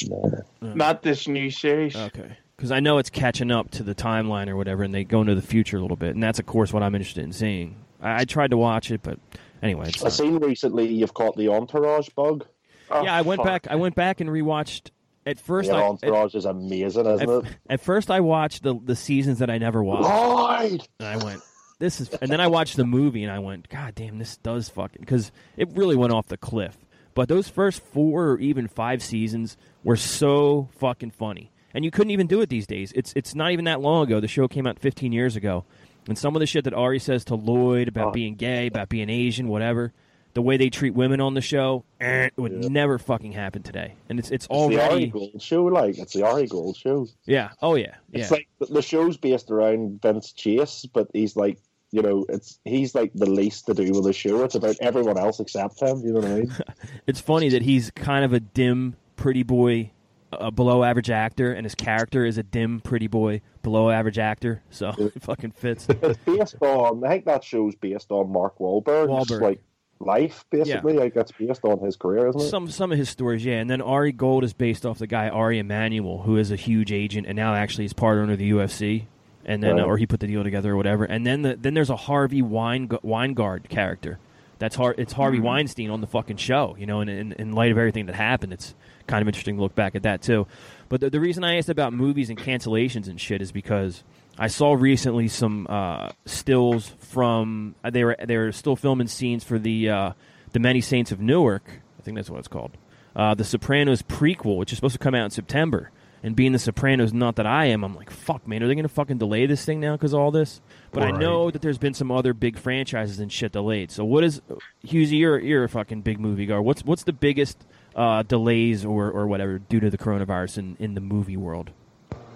No. 0.10 0.44
Not 0.62 1.02
this 1.02 1.28
new 1.28 1.50
series. 1.50 1.96
Okay. 1.96 2.38
Because 2.56 2.72
I 2.72 2.80
know 2.80 3.00
it's 3.00 3.10
catching 3.10 3.50
up 3.50 3.72
to 3.72 3.84
the 3.84 3.96
timeline 3.96 4.48
or 4.48 4.56
whatever, 4.56 4.84
and 4.84 4.94
they 4.94 5.04
go 5.04 5.22
into 5.22 5.34
the 5.34 5.42
future 5.42 5.78
a 5.78 5.82
little 5.82 5.98
bit, 5.98 6.14
and 6.14 6.22
that's 6.22 6.38
of 6.38 6.46
course 6.46 6.72
what 6.72 6.84
I'm 6.84 6.94
interested 6.94 7.24
in 7.24 7.32
seeing. 7.32 7.78
I, 8.00 8.22
I 8.22 8.26
tried 8.26 8.52
to 8.52 8.58
watch 8.58 8.92
it, 8.92 9.02
but 9.02 9.18
anyway, 9.64 9.88
it's 9.88 9.98
I've 9.98 10.04
not. 10.04 10.12
seen 10.14 10.38
recently 10.38 10.88
you've 10.94 11.16
caught 11.16 11.36
the 11.36 11.48
Entourage 11.50 12.10
bug. 12.10 12.46
yeah, 12.92 13.16
I 13.16 13.22
went 13.22 13.44
back. 13.44 13.66
I 13.70 13.76
went 13.78 13.96
back 13.96 14.22
and 14.22 14.30
rewatched. 14.30 14.92
At 15.26 15.40
first, 15.40 15.70
Yeah, 15.70 15.76
I, 15.76 15.84
Entourage 15.84 16.34
is 16.34 16.46
amazing, 16.46 17.06
isn't 17.06 17.30
at, 17.30 17.46
it? 17.46 17.58
at 17.70 17.82
first 17.82 18.10
I 18.10 18.22
watched 18.22 18.64
the 18.64 18.76
the 18.84 18.96
seasons 18.96 19.40
that 19.40 19.50
I 19.50 19.58
never 19.58 19.84
watched. 19.84 20.04
Lloyd! 20.04 20.88
And 21.00 21.08
I 21.08 21.24
went, 21.24 21.42
this 21.82 22.00
is, 22.00 22.10
and 22.10 22.32
then 22.32 22.40
I 22.40 22.48
watched 22.48 22.78
the 22.78 22.86
movie 22.86 23.24
and 23.24 23.32
I 23.32 23.40
went, 23.40 23.68
God 23.68 23.96
damn, 23.96 24.20
this 24.20 24.38
does 24.38 24.70
fucking, 24.70 25.02
because 25.02 25.32
it 25.58 25.70
really 25.76 25.96
went 25.96 26.14
off 26.14 26.28
the 26.28 26.38
cliff. 26.38 26.78
But 27.14 27.28
those 27.28 27.50
first 27.50 27.84
four 27.84 28.30
or 28.30 28.40
even 28.40 28.68
five 28.68 29.04
seasons 29.04 29.58
were 29.84 29.98
so 29.98 30.70
fucking 30.78 31.12
funny, 31.12 31.52
and 31.74 31.84
you 31.84 31.92
couldn't 31.92 32.12
even 32.12 32.28
do 32.28 32.42
it 32.42 32.50
these 32.50 32.68
days. 32.68 32.94
It's 32.96 33.12
it's 33.16 33.36
not 33.36 33.52
even 33.52 33.66
that 33.66 33.82
long 33.82 34.04
ago. 34.04 34.20
The 34.20 34.28
show 34.28 34.48
came 34.48 34.66
out 34.66 34.80
15 34.80 35.12
years 35.12 35.36
ago, 35.36 35.66
and 36.08 36.18
some 36.18 36.36
of 36.36 36.40
the 36.40 36.46
shit 36.46 36.64
that 36.64 36.74
Ari 36.74 37.00
says 37.00 37.26
to 37.26 37.36
Lloyd 37.36 37.88
about 37.88 38.10
oh. 38.10 38.12
being 38.12 38.36
gay, 38.36 38.68
about 38.68 38.88
being 38.88 39.10
Asian, 39.10 39.48
whatever. 39.48 39.92
The 40.34 40.42
way 40.42 40.56
they 40.58 40.70
treat 40.70 40.94
women 40.94 41.20
on 41.20 41.34
the 41.34 41.42
show, 41.42 41.84
eh, 42.00 42.26
it 42.28 42.34
would 42.38 42.72
never 42.72 42.98
fucking 42.98 43.34
happen 43.34 43.64
today. 43.64 43.96
And 44.10 44.18
it's 44.18 44.32
it's 44.32 44.46
It's 44.46 44.48
the 44.48 44.56
Ari 44.56 44.78
already 44.80 45.08
Gold 45.08 45.42
show, 45.42 45.66
like 45.66 45.98
it's 45.98 46.14
the 46.14 46.24
Ari 46.26 46.48
Gold 46.48 46.78
show. 46.78 47.08
yeah, 47.26 47.50
oh 47.62 47.76
yeah, 47.76 47.96
yeah. 48.12 48.22
It's 48.22 48.32
like 48.32 48.48
the- 48.60 48.82
show's 48.82 49.18
based 49.18 49.52
around 49.52 50.02
Vince 50.02 50.32
Chase, 50.32 50.86
but 50.94 51.08
he's 51.14 51.36
like, 51.36 51.58
you 51.92 52.02
know, 52.02 52.26
it's 52.30 52.60
he's 52.64 52.96
like 52.96 53.12
the 53.14 53.30
least 53.30 53.66
to 53.66 53.74
do 53.74 53.92
with 53.92 54.06
the 54.06 54.14
show. 54.14 54.44
It's 54.46 54.56
about 54.56 54.78
everyone 54.80 55.18
else 55.18 55.42
except 55.42 55.82
him. 55.82 56.00
You 56.06 56.14
know 56.14 56.20
what 56.22 56.30
I 56.30 56.36
mean? 56.36 56.56
it's 57.08 57.20
funny 57.20 57.50
that 57.50 57.62
he's 57.64 57.92
kind 57.92 58.24
of 58.24 58.32
a 58.32 58.40
dim, 58.40 58.96
pretty 59.18 59.44
boy, 59.44 59.92
a 60.32 60.50
below 60.50 60.86
average 60.86 61.10
actor, 61.10 61.52
and 61.52 61.66
his 61.66 61.76
character 61.76 62.24
is 62.24 62.38
a 62.38 62.44
dim, 62.44 62.80
pretty 62.80 63.08
boy, 63.08 63.42
below 63.64 63.90
average 63.90 64.18
actor. 64.18 64.62
So 64.70 64.94
it 64.98 65.22
fucking 65.22 65.52
fits. 65.52 65.88
it's 65.90 66.18
based 66.26 66.56
on. 66.62 67.04
I 67.04 67.10
think 67.10 67.26
that 67.26 67.44
show's 67.44 67.76
based 67.76 68.10
on 68.12 68.32
Mark 68.32 68.58
Wahlberg's 68.60 69.10
Wahlberg. 69.10 69.42
like 69.42 69.62
life, 70.02 70.46
basically. 70.50 70.94
Like 70.94 71.14
that's 71.14 71.32
based 71.32 71.64
on 71.64 71.80
his 71.80 71.96
career, 71.96 72.28
isn't 72.30 72.42
it? 72.42 72.50
Some 72.50 72.70
some 72.70 72.92
of 72.92 72.98
his 72.98 73.10
stories, 73.10 73.44
yeah. 73.46 73.60
And 73.60 73.70
then 73.70 73.82
Ari 73.82 74.12
Gold 74.12 74.44
is 74.44 74.54
based 74.54 74.86
off 74.86 74.98
the 75.00 75.08
guy 75.08 75.30
Ari 75.30 75.60
Emanuel, 75.60 76.24
who 76.24 76.38
is 76.38 76.52
a 76.52 76.56
huge 76.56 76.92
agent, 76.92 77.28
and 77.28 77.36
now 77.36 77.54
actually 77.56 77.86
is 77.86 77.94
part 77.94 78.18
owner 78.18 78.34
of 78.34 78.40
the 78.40 78.52
UFC. 78.52 79.04
And 79.44 79.64
then, 79.64 79.78
Right. 79.78 79.86
or 79.86 79.98
he 79.98 80.06
put 80.06 80.20
the 80.20 80.28
deal 80.28 80.44
together 80.44 80.74
or 80.74 80.78
whatever. 80.78 81.04
And 81.04 81.26
then, 81.26 81.42
the, 81.42 81.56
then 81.56 81.74
there's 81.74 81.90
a 81.90 81.96
Harvey 81.96 82.44
Wein, 82.44 82.88
Weingard 82.88 83.70
character. 83.70 84.20
That's 84.60 84.76
Har- 84.76 84.94
It's 85.00 85.14
Harvey 85.14 85.38
Mm-hmm. 85.38 85.46
Weinstein 85.48 85.90
on 85.90 86.00
the 86.00 86.06
fucking 86.06 86.38
show. 86.38 86.76
You 86.78 86.86
know, 86.86 87.00
and 87.02 87.10
in, 87.10 87.32
in 87.34 87.52
light 87.54 87.72
of 87.72 87.78
everything 87.80 88.06
that 88.06 88.14
happened, 88.16 88.54
it's 88.54 88.76
kind 89.08 89.22
of 89.22 89.28
interesting 89.28 89.56
to 89.58 89.62
look 89.62 89.76
back 89.76 89.96
at 89.96 90.04
that 90.04 90.22
too. 90.22 90.48
But 90.90 91.02
the, 91.02 91.10
the 91.10 91.20
reason 91.20 91.44
I 91.44 91.58
asked 91.58 91.70
about 91.70 91.94
movies 91.94 92.30
and 92.30 92.38
cancellations 92.38 93.08
and 93.08 93.20
shit 93.20 93.42
is 93.42 93.52
because 93.52 94.04
I 94.38 94.48
saw 94.48 94.74
recently 94.74 95.28
some 95.28 95.68
uh, 95.70 96.10
stills 96.26 96.90
from 97.00 97.76
uh, 97.84 97.90
they 97.90 98.04
were 98.04 98.16
they 98.24 98.38
were 98.38 98.52
still 98.52 98.76
filming 98.76 99.08
scenes 99.08 99.44
for 99.44 99.60
the 99.60 99.90
uh, 99.90 100.12
the 100.52 100.60
Many 100.60 100.82
Saints 100.82 101.12
of 101.12 101.20
Newark. 101.20 101.64
I 102.00 102.02
think 102.02 102.16
that's 102.16 102.30
what 102.30 102.40
it's 102.40 102.48
called. 102.48 102.72
Uh, 103.16 103.36
the 103.36 103.44
Sopranos 103.44 104.02
prequel, 104.02 104.58
which 104.58 104.72
is 104.72 104.78
supposed 104.78 104.94
to 104.94 105.00
come 105.00 105.16
out 105.16 105.26
in 105.26 105.32
September. 105.32 105.92
And 106.24 106.36
being 106.36 106.52
the 106.52 106.60
Sopranos, 106.60 107.14
not 107.14 107.38
that 107.38 107.48
I 107.48 107.66
am, 107.66 107.84
I'm 107.84 107.96
like, 107.96 108.12
fuck, 108.12 108.48
man, 108.48 108.62
are 108.62 108.68
they 108.68 108.76
going 108.76 108.84
to 108.84 108.90
fucking 108.90 109.18
delay 109.18 109.48
this 109.48 109.66
thing 109.66 109.80
now 109.80 109.94
because 109.94 110.14
all 110.14 110.30
this? 110.30 110.62
But 110.92 111.04
I 111.04 111.12
know 111.12 111.50
that 111.52 111.62
there's 111.62 111.78
been 111.78 111.94
some 111.94 112.12
other 112.12 112.34
big 112.34 112.58
franchises 112.58 113.20
and 113.20 113.32
shit 113.32 113.54
delayed. 113.54 113.92
So 113.92 114.04
what 114.04 114.24
is, 114.26 114.42
Husey, 114.86 115.20
you're 115.20 115.40
you're 115.40 115.64
a 115.64 115.70
fucking 115.70 116.02
big 116.02 116.20
movie 116.20 116.46
guy. 116.46 116.60
What's 116.60 116.84
what's 116.84 117.04
the 117.04 117.14
biggest 117.14 117.66
uh, 117.96 118.24
delays 118.24 118.84
or, 118.84 119.10
or 119.10 119.28
whatever 119.28 119.60
due 119.60 119.80
to 119.80 119.90
the 119.90 119.98
coronavirus 119.98 120.58
in, 120.58 120.78
in 120.80 120.94
the 120.94 121.02
movie 121.02 121.38
world? 121.38 121.72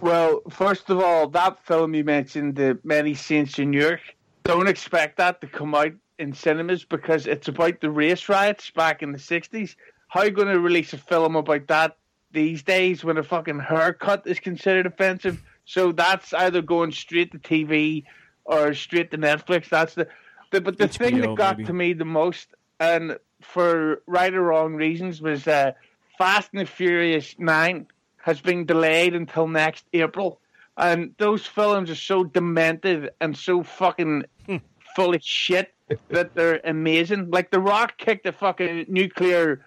Well, 0.02 0.41
first 0.50 0.89
of 0.89 1.00
all, 1.00 1.28
that 1.30 1.65
film 1.65 1.96
you 1.96 2.04
mentioned, 2.04 2.56
The 2.56 2.78
Many 2.84 3.13
Saints 3.13 3.60
in 3.60 3.72
Newark, 3.72 4.02
don't 4.44 4.68
expect 4.68 5.18
that 5.18 5.41
to 5.41 5.48
come 5.48 5.74
out 5.74 5.94
in 6.20 6.34
cinemas 6.34 6.86
because 6.86 7.28
it's 7.28 7.48
about 7.48 7.82
the 7.82 7.89
race 7.89 8.30
riots 8.30 8.70
back 8.70 9.02
in 9.02 9.12
the 9.12 9.18
60s. 9.18 9.76
How 10.08 10.22
are 10.22 10.26
you 10.26 10.32
going 10.32 10.48
to 10.48 10.60
release 10.60 10.94
a 10.94 10.98
film 10.98 11.36
about 11.36 11.68
that 11.68 11.98
these 12.32 12.62
days 12.62 13.04
when 13.04 13.18
a 13.18 13.24
fucking 13.24 13.60
haircut 13.60 14.28
is 14.28 14.39
considered 14.39 14.86
offensive? 14.86 15.41
So 15.65 15.91
that's 15.91 16.34
either 16.34 16.62
going 16.62 16.91
straight 16.91 17.32
to 17.32 17.39
TV 17.39 18.04
or 18.46 18.74
straight 18.74 19.12
to 19.12 19.18
Netflix. 19.18 19.70
That's 19.70 19.96
the, 19.96 20.08
the 20.52 20.62
but 20.62 20.78
the 20.78 20.88
thing 20.88 21.20
that 21.22 21.36
got 21.36 21.58
maybe. 21.58 21.68
to 21.68 21.74
me 21.74 21.94
the 21.94 22.06
most, 22.06 22.48
and 22.80 23.18
for 23.42 24.02
right 24.08 24.34
or 24.34 24.42
wrong 24.44 24.76
reasons, 24.76 25.22
was 25.22 25.48
uh, 25.48 25.72
Fast 26.18 26.50
and 26.54 26.62
the 26.62 26.66
Furious 26.66 27.36
Nine 27.38 27.88
has 28.18 28.40
been 28.42 28.66
delayed 28.66 29.14
until 29.14 29.48
next 29.48 29.86
April. 29.94 30.40
And 30.78 31.14
those 31.20 31.46
films 31.46 31.90
are 31.90 31.96
so 31.96 32.24
demented 32.24 33.12
and 33.22 33.38
so 33.38 33.64
fucking 33.64 34.26
full 34.96 35.14
of 35.16 35.24
shit 35.24 35.74
that 36.10 36.34
they're 36.36 36.60
amazing. 36.64 37.30
Like 37.30 37.52
The 37.52 37.60
Rock 37.60 37.98
kicked 37.98 38.26
a 38.26 38.32
fucking 38.32 38.86
nuclear 38.90 39.66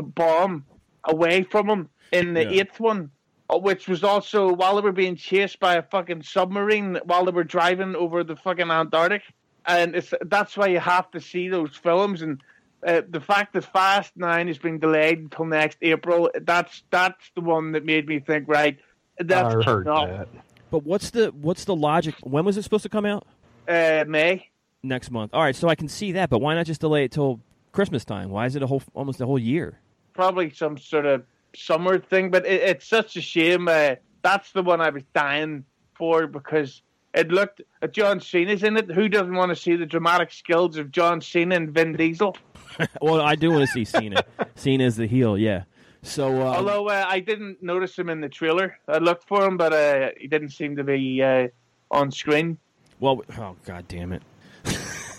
bomb 0.00 0.64
away 1.04 1.42
from 1.42 1.68
him 1.68 1.88
in 2.12 2.34
the 2.34 2.44
Yeah. 2.44 2.60
eighth 2.62 2.78
one, 2.78 3.10
which 3.50 3.88
was 3.88 4.04
also 4.04 4.52
while 4.52 4.76
they 4.76 4.82
were 4.82 4.92
being 4.92 5.16
chased 5.16 5.58
by 5.58 5.76
a 5.76 5.82
fucking 5.82 6.22
submarine 6.22 6.98
while 7.04 7.24
they 7.24 7.32
were 7.32 7.44
driving 7.44 7.96
over 7.96 8.22
the 8.22 8.36
fucking 8.36 8.70
Antarctic. 8.70 9.22
And 9.66 9.94
it's 9.96 10.12
that's 10.22 10.56
why 10.56 10.68
you 10.68 10.80
have 10.80 11.10
to 11.12 11.20
see 11.20 11.48
those 11.48 11.74
films 11.76 12.22
and. 12.22 12.42
Uh, 12.86 13.02
the 13.08 13.20
fact 13.20 13.54
that 13.54 13.64
Fast 13.64 14.12
Nine 14.16 14.46
has 14.46 14.56
been 14.56 14.78
delayed 14.78 15.18
until 15.18 15.46
next 15.46 15.78
April, 15.82 16.30
that's 16.42 16.84
that's 16.90 17.32
the 17.34 17.40
one 17.40 17.72
that 17.72 17.84
made 17.84 18.06
me 18.06 18.20
think, 18.20 18.46
right? 18.46 18.78
That's 19.18 19.52
I 19.52 19.62
heard 19.64 19.88
enough. 19.88 20.08
that. 20.08 20.28
But 20.70 20.84
what's 20.84 21.10
the 21.10 21.32
what's 21.32 21.64
the 21.64 21.74
logic? 21.74 22.14
When 22.22 22.44
was 22.44 22.56
it 22.56 22.62
supposed 22.62 22.84
to 22.84 22.88
come 22.88 23.04
out? 23.04 23.26
Uh, 23.66 24.04
May. 24.06 24.48
Next 24.84 25.10
month. 25.10 25.34
All 25.34 25.42
right, 25.42 25.56
so 25.56 25.68
I 25.68 25.74
can 25.74 25.88
see 25.88 26.12
that, 26.12 26.30
but 26.30 26.38
why 26.38 26.54
not 26.54 26.66
just 26.66 26.80
delay 26.80 27.02
it 27.02 27.10
till 27.10 27.40
Christmas 27.72 28.04
time? 28.04 28.30
Why 28.30 28.46
is 28.46 28.54
it 28.54 28.62
a 28.62 28.68
whole 28.68 28.82
almost 28.94 29.20
a 29.20 29.26
whole 29.26 29.40
year? 29.40 29.80
probably 30.18 30.50
some 30.50 30.76
sort 30.76 31.06
of 31.06 31.22
summer 31.58 31.98
thing, 31.98 32.30
but 32.30 32.46
it, 32.46 32.62
it's 32.62 32.86
such 32.86 33.16
a 33.16 33.20
shame. 33.20 33.68
Uh, 33.68 33.96
that's 34.22 34.52
the 34.52 34.62
one 34.62 34.80
I 34.80 34.90
was 34.90 35.02
dying 35.14 35.64
for 35.94 36.26
because 36.26 36.82
it 37.14 37.28
looked. 37.28 37.62
Uh, 37.82 37.86
John 37.86 38.20
Cena's 38.20 38.62
in 38.62 38.76
it. 38.76 38.90
Who 38.90 39.08
doesn't 39.08 39.34
want 39.34 39.50
to 39.50 39.56
see 39.56 39.76
the 39.76 39.86
dramatic 39.86 40.32
skills 40.32 40.76
of 40.76 40.90
John 40.90 41.20
Cena 41.20 41.56
and 41.56 41.70
Vin 41.70 41.96
Diesel? 41.96 42.36
well, 43.02 43.20
I 43.20 43.34
do 43.34 43.50
want 43.50 43.62
to 43.62 43.66
see 43.66 43.84
Cena. 43.84 44.22
Cena 44.54 44.84
as 44.84 44.96
the 44.96 45.06
heel, 45.06 45.36
yeah. 45.36 45.64
So, 46.02 46.40
uh, 46.40 46.54
Although 46.56 46.88
uh, 46.88 47.04
I 47.08 47.20
didn't 47.20 47.62
notice 47.62 47.98
him 47.98 48.08
in 48.08 48.20
the 48.20 48.28
trailer, 48.28 48.78
I 48.86 48.98
looked 48.98 49.26
for 49.26 49.44
him, 49.44 49.56
but 49.56 49.72
uh, 49.72 50.10
he 50.16 50.28
didn't 50.28 50.50
seem 50.50 50.76
to 50.76 50.84
be 50.84 51.22
uh, 51.22 51.48
on 51.90 52.12
screen. 52.12 52.58
well, 53.00 53.22
oh 53.36 53.56
god 53.64 53.88
damn 53.88 54.12
it. 54.12 54.22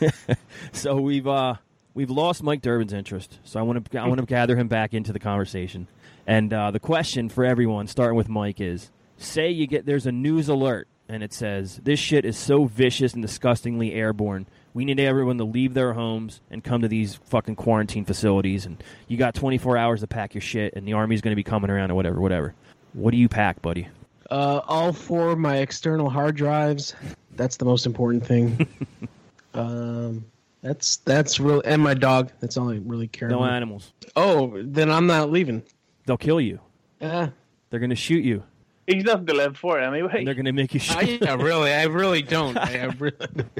so 0.71 0.99
we've 0.99 1.27
uh 1.27 1.55
we've 1.93 2.09
lost 2.09 2.43
Mike 2.43 2.61
Durbin's 2.61 2.93
interest. 2.93 3.39
So 3.43 3.59
I 3.59 3.63
want 3.63 3.91
to 3.91 3.99
I 3.99 4.07
want 4.07 4.19
to 4.19 4.25
gather 4.25 4.55
him 4.55 4.67
back 4.67 4.93
into 4.93 5.11
the 5.11 5.19
conversation. 5.19 5.87
And 6.29 6.53
uh, 6.53 6.69
the 6.69 6.79
question 6.79 7.27
for 7.27 7.43
everyone, 7.43 7.87
starting 7.87 8.15
with 8.15 8.29
Mike, 8.29 8.61
is: 8.61 8.91
Say 9.17 9.49
you 9.49 9.65
get 9.65 9.87
there's 9.87 10.05
a 10.05 10.11
news 10.11 10.47
alert 10.47 10.87
and 11.09 11.23
it 11.23 11.33
says, 11.33 11.81
"This 11.83 11.99
shit 11.99 12.23
is 12.23 12.37
so 12.37 12.65
vicious 12.65 13.13
and 13.13 13.23
disgustingly 13.23 13.93
airborne. 13.93 14.45
We 14.75 14.85
need 14.85 14.99
everyone 14.99 15.39
to 15.39 15.43
leave 15.43 15.73
their 15.73 15.93
homes 15.93 16.39
and 16.51 16.63
come 16.63 16.83
to 16.83 16.87
these 16.87 17.15
fucking 17.15 17.55
quarantine 17.55 18.05
facilities. 18.05 18.67
And 18.67 18.81
you 19.07 19.17
got 19.17 19.33
24 19.33 19.75
hours 19.75 20.01
to 20.01 20.07
pack 20.07 20.35
your 20.35 20.41
shit, 20.41 20.75
and 20.75 20.87
the 20.87 20.93
army's 20.93 21.21
going 21.21 21.31
to 21.31 21.35
be 21.35 21.41
coming 21.43 21.71
around 21.71 21.89
or 21.89 21.95
whatever, 21.95 22.21
whatever. 22.21 22.53
What 22.93 23.09
do 23.09 23.17
you 23.17 23.27
pack, 23.27 23.63
buddy? 23.63 23.87
Uh, 24.29 24.61
all 24.67 24.93
four 24.93 25.31
of 25.31 25.39
my 25.39 25.57
external 25.57 26.11
hard 26.11 26.35
drives. 26.35 26.93
That's 27.37 27.57
the 27.57 27.65
most 27.65 27.87
important 27.87 28.23
thing. 28.23 28.67
um, 29.55 30.25
that's 30.61 30.97
that's 30.97 31.39
real, 31.39 31.63
and 31.65 31.81
my 31.81 31.95
dog. 31.95 32.31
That's 32.39 32.55
all 32.55 32.69
I 32.69 32.75
really 32.85 33.07
care 33.07 33.29
about. 33.29 33.39
No 33.39 33.43
about. 33.45 33.55
animals. 33.55 33.93
Oh, 34.15 34.61
then 34.63 34.91
I'm 34.91 35.07
not 35.07 35.31
leaving. 35.31 35.63
They'll 36.09 36.17
kill 36.17 36.41
you. 36.41 36.59
Yeah. 36.99 37.29
They're 37.69 37.79
going 37.79 37.91
to 37.91 37.95
shoot 37.95 38.23
you. 38.25 38.41
He's 38.87 39.03
nothing 39.03 39.27
to 39.27 39.35
live 39.35 39.55
for 39.55 39.79
anyway. 39.79 40.11
And 40.17 40.25
they're 40.27 40.33
going 40.33 40.45
to 40.45 40.51
make 40.51 40.73
you 40.73 40.79
shoot. 40.79 40.97
I, 40.97 41.01
yeah, 41.21 41.35
really. 41.35 41.71
I 41.71 41.83
really 41.83 42.23
don't. 42.23 42.57
I, 42.57 42.79
I 42.79 42.85
really. 42.97 43.15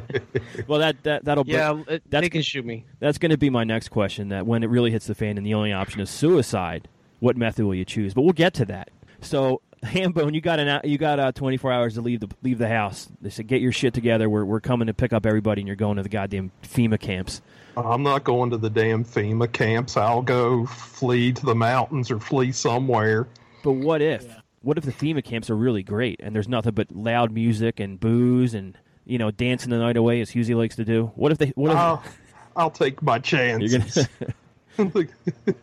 well, 0.67 0.79
that 0.79 1.03
that 1.03 1.25
that'll 1.25 1.43
bring- 1.43 1.55
Yeah, 1.57 1.83
it- 1.87 2.01
that's, 2.09 2.23
they 2.23 2.29
can 2.31 2.41
shoot 2.41 2.65
me. 2.65 2.87
That's 2.99 3.19
going 3.19 3.29
to 3.29 3.37
be 3.37 3.51
my 3.51 3.63
next 3.65 3.89
question. 3.89 4.29
That 4.29 4.47
when 4.47 4.63
it 4.63 4.69
really 4.71 4.89
hits 4.89 5.05
the 5.05 5.13
fan 5.13 5.37
and 5.37 5.45
the 5.45 5.53
only 5.53 5.71
option 5.71 6.01
is 6.01 6.09
suicide, 6.09 6.87
what 7.19 7.37
method 7.37 7.65
will 7.65 7.75
you 7.75 7.85
choose? 7.85 8.15
But 8.15 8.23
we'll 8.23 8.33
get 8.33 8.55
to 8.55 8.65
that. 8.65 8.89
So, 9.21 9.61
Hambone, 9.83 10.33
you 10.33 10.41
got 10.41 10.59
an 10.59 10.67
hou- 10.81 10.89
you 10.89 10.97
got 10.97 11.19
uh, 11.19 11.31
24 11.31 11.71
hours 11.71 11.93
to 11.93 12.01
leave 12.01 12.21
the 12.21 12.29
leave 12.41 12.57
the 12.57 12.67
house. 12.67 13.07
They 13.21 13.29
said 13.29 13.45
get 13.45 13.61
your 13.61 13.71
shit 13.71 13.93
together. 13.93 14.27
We're 14.27 14.45
we're 14.45 14.59
coming 14.61 14.87
to 14.87 14.95
pick 14.95 15.13
up 15.13 15.27
everybody, 15.27 15.61
and 15.61 15.67
you're 15.67 15.75
going 15.75 15.97
to 15.97 16.03
the 16.03 16.09
goddamn 16.09 16.51
FEMA 16.63 16.99
camps. 16.99 17.43
I'm 17.77 18.03
not 18.03 18.23
going 18.23 18.49
to 18.51 18.57
the 18.57 18.69
damn 18.69 19.03
FEMA 19.05 19.51
camps. 19.51 19.95
I'll 19.97 20.21
go 20.21 20.65
flee 20.65 21.31
to 21.33 21.45
the 21.45 21.55
mountains 21.55 22.11
or 22.11 22.19
flee 22.19 22.51
somewhere. 22.51 23.27
But 23.63 23.73
what 23.73 24.01
if? 24.01 24.25
What 24.61 24.77
if 24.77 24.83
the 24.83 24.91
FEMA 24.91 25.23
camps 25.23 25.49
are 25.49 25.55
really 25.55 25.83
great 25.83 26.19
and 26.21 26.35
there's 26.35 26.47
nothing 26.47 26.73
but 26.73 26.91
loud 26.91 27.31
music 27.31 27.79
and 27.79 27.99
booze 27.99 28.53
and 28.53 28.77
you 29.05 29.17
know 29.17 29.31
dancing 29.31 29.69
the 29.69 29.77
night 29.77 29.95
away 29.97 30.19
as 30.21 30.31
Husey 30.31 30.55
likes 30.55 30.75
to 30.77 30.85
do? 30.85 31.11
What 31.15 31.31
if 31.31 31.37
they? 31.37 31.49
What 31.55 31.71
if? 31.71 31.77
I'll, 31.77 32.03
I'll 32.55 32.71
take 32.71 33.01
my 33.01 33.19
chance. 33.19 33.63
You're 33.71 33.79
gonna, 33.79 34.09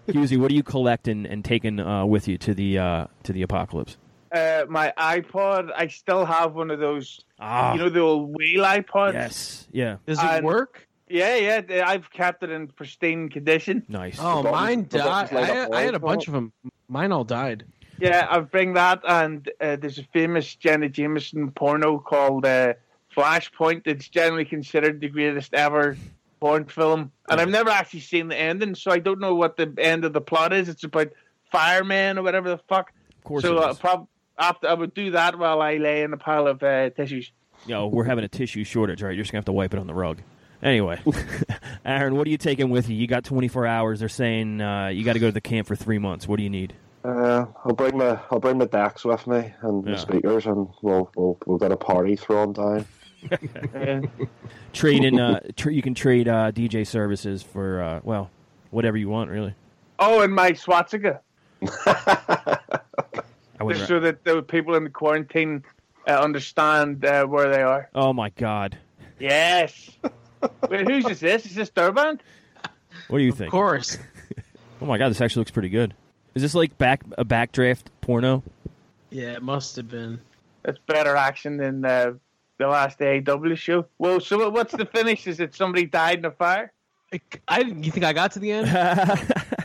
Husey, 0.08 0.38
what 0.38 0.50
are 0.50 0.54
you 0.54 0.62
collecting 0.62 1.26
and 1.26 1.44
taking 1.44 1.80
uh, 1.80 2.04
with 2.06 2.28
you 2.28 2.38
to 2.38 2.54
the 2.54 2.78
uh, 2.78 3.06
to 3.24 3.32
the 3.32 3.42
apocalypse? 3.42 3.96
Uh, 4.32 4.64
my 4.68 4.92
iPod, 4.98 5.70
I 5.74 5.86
still 5.86 6.24
have 6.24 6.54
one 6.54 6.70
of 6.70 6.78
those. 6.80 7.20
Ah. 7.38 7.72
You 7.72 7.78
know 7.78 7.88
the 7.88 8.00
old 8.00 8.34
wheel 8.36 8.64
iPods. 8.64 9.12
Yes. 9.14 9.68
Yeah. 9.72 9.96
Does 10.06 10.18
it 10.18 10.24
And- 10.24 10.44
work? 10.44 10.85
Yeah, 11.08 11.60
yeah. 11.68 11.88
I've 11.88 12.10
kept 12.10 12.42
it 12.42 12.50
in 12.50 12.66
pristine 12.68 13.28
condition. 13.28 13.84
Nice. 13.88 14.18
Oh, 14.20 14.42
The 14.42 14.50
buttons- 14.50 14.52
mine 14.52 14.86
died. 14.88 15.32
I, 15.32 15.68
I 15.70 15.80
had 15.82 15.94
a 15.94 16.00
bunch 16.00 16.26
of 16.26 16.32
them. 16.32 16.52
Mine 16.88 17.12
all 17.12 17.24
died. 17.24 17.64
Yeah, 17.98 18.26
I 18.28 18.40
bring 18.40 18.74
that, 18.74 19.00
and 19.08 19.48
uh, 19.60 19.76
there's 19.76 19.98
a 19.98 20.04
famous 20.12 20.54
Jenna 20.54 20.88
Jameson 20.88 21.50
porno 21.52 21.98
called 21.98 22.44
uh, 22.44 22.74
Flashpoint. 23.16 23.82
It's 23.86 24.08
generally 24.08 24.44
considered 24.44 25.00
the 25.00 25.08
greatest 25.08 25.54
ever 25.54 25.96
porn 26.38 26.66
film, 26.66 27.10
and 27.30 27.40
I've 27.40 27.48
never 27.48 27.70
actually 27.70 28.00
seen 28.00 28.28
the 28.28 28.36
ending, 28.36 28.74
so 28.74 28.90
I 28.90 28.98
don't 28.98 29.18
know 29.20 29.34
what 29.34 29.56
the 29.56 29.72
end 29.78 30.04
of 30.04 30.12
the 30.12 30.20
plot 30.20 30.52
is. 30.52 30.68
It's 30.68 30.84
about 30.84 31.08
firemen 31.50 32.18
or 32.18 32.22
whatever 32.22 32.50
the 32.50 32.58
fuck. 32.68 32.92
Of 33.18 33.24
course 33.24 33.42
so 33.42 33.56
it 33.56 33.62
uh, 33.64 33.74
prob- 33.74 34.08
after 34.38 34.68
I 34.68 34.74
would 34.74 34.92
do 34.92 35.12
that 35.12 35.38
while 35.38 35.62
I 35.62 35.76
lay 35.78 36.02
in 36.02 36.12
a 36.12 36.18
pile 36.18 36.46
of 36.46 36.62
uh, 36.62 36.90
tissues. 36.90 37.32
Yo, 37.66 37.86
we're 37.86 38.04
having 38.04 38.24
a 38.24 38.28
tissue 38.28 38.64
shortage, 38.64 39.02
right? 39.02 39.14
You're 39.14 39.22
just 39.24 39.32
gonna 39.32 39.38
have 39.38 39.46
to 39.46 39.52
wipe 39.52 39.72
it 39.72 39.80
on 39.80 39.86
the 39.86 39.94
rug. 39.94 40.20
Anyway, 40.62 41.00
Aaron, 41.84 42.16
what 42.16 42.26
are 42.26 42.30
you 42.30 42.38
taking 42.38 42.70
with 42.70 42.88
you? 42.88 42.96
You 42.96 43.06
got 43.06 43.24
24 43.24 43.66
hours. 43.66 44.00
They're 44.00 44.08
saying 44.08 44.60
uh, 44.60 44.88
you 44.88 45.04
got 45.04 45.12
to 45.12 45.18
go 45.18 45.26
to 45.26 45.32
the 45.32 45.40
camp 45.40 45.66
for 45.68 45.76
three 45.76 45.98
months. 45.98 46.26
What 46.26 46.36
do 46.38 46.42
you 46.42 46.50
need? 46.50 46.72
Uh, 47.04 47.46
I'll 47.64 47.72
bring 47.74 47.96
my 47.98 48.18
I'll 48.30 48.40
bring 48.40 48.58
my 48.58 48.64
decks 48.64 49.04
with 49.04 49.26
me 49.26 49.52
and 49.62 49.86
Yeah. 49.86 49.92
the 49.92 49.98
speakers, 49.98 50.46
and 50.46 50.68
we'll 50.82 51.10
we'll 51.14 51.38
we'll 51.46 51.58
get 51.58 51.70
a 51.72 51.76
party 51.76 52.16
thrown 52.16 52.52
down. 52.54 52.84
Trade 54.72 55.04
in. 55.04 55.20
Uh, 55.20 55.40
tr- 55.56 55.70
you 55.70 55.82
can 55.82 55.94
trade 55.94 56.26
uh, 56.28 56.50
DJ 56.52 56.86
services 56.86 57.42
for 57.42 57.82
uh, 57.82 58.00
well, 58.02 58.30
whatever 58.70 58.96
you 58.96 59.08
want, 59.08 59.30
really. 59.30 59.54
Oh, 59.98 60.20
and 60.22 60.34
my 60.34 60.52
swastika. 60.54 61.20
I 61.62 62.58
would. 63.60 63.76
Just 63.76 63.82
ra- 63.82 63.96
so 63.96 64.00
that 64.00 64.24
the 64.24 64.42
people 64.42 64.74
in 64.74 64.84
the 64.84 64.90
quarantine 64.90 65.64
uh, 66.08 66.12
understand 66.12 67.04
uh, 67.04 67.24
where 67.26 67.48
they 67.50 67.62
are. 67.62 67.88
oh 67.94 68.12
my 68.12 68.30
God, 68.30 68.76
Yes. 69.18 69.90
Wait, 70.68 70.88
whose 70.88 71.06
is 71.06 71.20
this? 71.20 71.46
Is 71.46 71.54
this 71.54 71.70
Durbin? 71.70 72.20
what 73.08 73.18
do 73.18 73.24
you 73.24 73.32
think? 73.32 73.48
Of 73.48 73.52
course. 73.52 73.98
Oh 74.78 74.84
my 74.84 74.98
God, 74.98 75.08
this 75.08 75.22
actually 75.22 75.40
looks 75.40 75.50
pretty 75.52 75.70
good. 75.70 75.94
Is 76.34 76.42
this 76.42 76.54
like 76.54 76.76
back 76.76 77.02
a 77.16 77.24
backdraft 77.24 77.84
porno? 78.02 78.42
Yeah, 79.08 79.32
it 79.32 79.42
must 79.42 79.74
have 79.76 79.88
been. 79.88 80.20
That's 80.64 80.78
better 80.86 81.16
action 81.16 81.56
than 81.56 81.82
uh, 81.82 82.12
the 82.58 82.66
last 82.66 82.98
AEW 82.98 83.56
show. 83.56 83.86
Well, 83.96 84.20
so 84.20 84.50
what's 84.50 84.72
the 84.72 84.84
finish? 84.84 85.26
Is 85.26 85.40
it 85.40 85.54
somebody 85.54 85.86
died 85.86 86.18
in 86.18 86.26
a 86.26 86.30
fire? 86.30 86.74
I 87.48 87.60
you 87.60 87.90
think 87.90 88.04
I 88.04 88.12
got 88.12 88.32
to 88.32 88.38
the 88.38 88.52
end? 88.52 88.68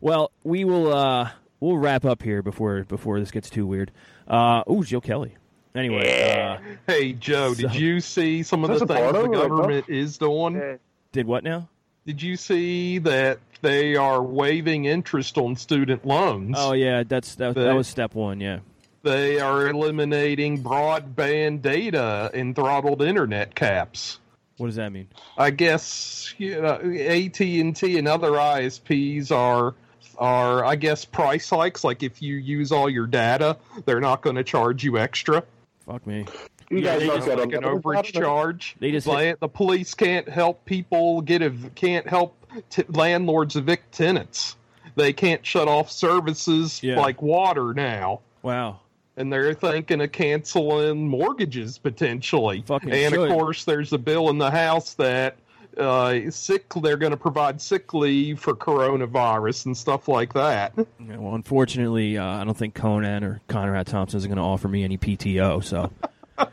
Well, 0.00 0.30
we 0.44 0.64
will. 0.64 0.92
uh 0.92 1.30
We'll 1.58 1.78
wrap 1.78 2.04
up 2.04 2.22
here 2.22 2.42
before 2.42 2.84
before 2.84 3.18
this 3.18 3.30
gets 3.32 3.48
too 3.50 3.66
weird. 3.66 3.90
Uh, 4.28 4.62
oh, 4.66 4.82
Jill 4.84 5.00
Kelly. 5.00 5.36
Anyway, 5.76 6.32
uh, 6.32 6.58
Hey 6.86 7.12
Joe, 7.12 7.54
did 7.54 7.74
you 7.74 8.00
see 8.00 8.42
some 8.42 8.64
of 8.64 8.70
the 8.70 8.78
things 8.78 8.88
the 8.88 8.94
porno 8.94 9.26
right 9.26 9.48
government 9.48 9.84
is 9.88 10.16
doing? 10.16 10.78
did 11.12 11.26
what 11.26 11.44
now? 11.44 11.68
Did 12.06 12.22
you 12.22 12.36
see 12.36 12.98
that 12.98 13.40
they 13.60 13.96
are 13.96 14.22
waiving 14.22 14.86
interest 14.86 15.36
on 15.36 15.56
student 15.56 16.06
loans? 16.06 16.56
Oh 16.58 16.72
yeah, 16.72 17.02
that's 17.02 17.34
that, 17.34 17.54
that 17.56 17.74
was 17.74 17.88
step 17.88 18.14
one. 18.14 18.40
Yeah. 18.40 18.60
They 19.02 19.38
are 19.38 19.68
eliminating 19.68 20.62
broadband 20.62 21.62
data 21.62 22.30
and 22.32 22.56
throttled 22.56 23.02
internet 23.02 23.54
caps. 23.54 24.18
What 24.56 24.68
does 24.68 24.76
that 24.76 24.92
mean? 24.92 25.08
I 25.36 25.50
guess 25.50 26.32
you 26.38 26.60
know, 26.60 26.74
AT 26.74 27.40
and 27.40 27.76
T 27.76 27.98
and 27.98 28.08
other 28.08 28.30
ISPs 28.30 29.30
are 29.30 29.74
are 30.16 30.64
I 30.64 30.76
guess 30.76 31.04
price 31.04 31.50
hikes. 31.50 31.84
Like 31.84 32.02
if 32.02 32.22
you 32.22 32.36
use 32.36 32.72
all 32.72 32.88
your 32.88 33.06
data, 33.06 33.58
they're 33.84 34.00
not 34.00 34.22
going 34.22 34.36
to 34.36 34.44
charge 34.44 34.82
you 34.82 34.96
extra. 34.98 35.44
Fuck 35.86 36.06
me. 36.06 36.26
You 36.70 36.78
Yeah, 36.78 36.82
guys 36.94 37.00
they 37.00 37.06
not 37.06 37.14
just 37.16 37.26
get 37.28 37.38
like 37.38 37.48
an 37.52 37.64
unlimited 37.64 37.82
overage 37.84 38.12
charge. 38.12 38.76
They 38.80 38.90
just 38.90 39.06
Like, 39.06 39.38
the 39.40 39.48
police 39.48 39.94
can't 39.94 40.28
help 40.28 40.64
people 40.64 41.20
get 41.20 41.42
a 41.42 41.52
can't 41.74 42.06
help 42.08 42.34
t- 42.70 42.84
landlords 42.88 43.54
evict 43.56 43.92
tenants. 43.92 44.56
They 44.96 45.12
can't 45.12 45.44
shut 45.46 45.68
off 45.68 45.90
services 45.90 46.82
Yeah. 46.82 46.98
like 46.98 47.22
water 47.22 47.72
now. 47.74 48.20
Wow. 48.42 48.80
And 49.18 49.32
they're 49.32 49.54
thinking 49.54 50.00
of 50.00 50.12
canceling 50.12 51.06
mortgages 51.08 51.78
potentially. 51.78 52.62
Fucking 52.66 52.90
and 52.90 53.14
should. 53.14 53.30
of 53.30 53.36
course, 53.36 53.64
there's 53.64 53.92
a 53.92 53.98
bill 53.98 54.28
in 54.30 54.38
the 54.38 54.50
House 54.50 54.94
that 54.94 55.36
uh, 55.78 56.30
sick 56.30 56.72
they're 56.82 56.96
going 56.96 57.10
to 57.12 57.16
provide 57.16 57.60
sick 57.60 57.94
leave 57.94 58.40
for 58.40 58.54
coronavirus 58.54 59.66
and 59.66 59.76
stuff 59.76 60.08
like 60.08 60.32
that. 60.34 60.72
Yeah, 60.76 61.16
well, 61.18 61.34
unfortunately, 61.34 62.18
uh, 62.18 62.24
I 62.24 62.44
don't 62.44 62.56
think 62.56 62.74
Conan 62.74 63.24
or 63.24 63.40
Conrad 63.48 63.86
Thompson 63.86 64.18
is 64.18 64.26
going 64.26 64.36
to 64.36 64.42
offer 64.42 64.68
me 64.68 64.84
any 64.84 64.98
PTO. 64.98 65.62
So 65.62 65.92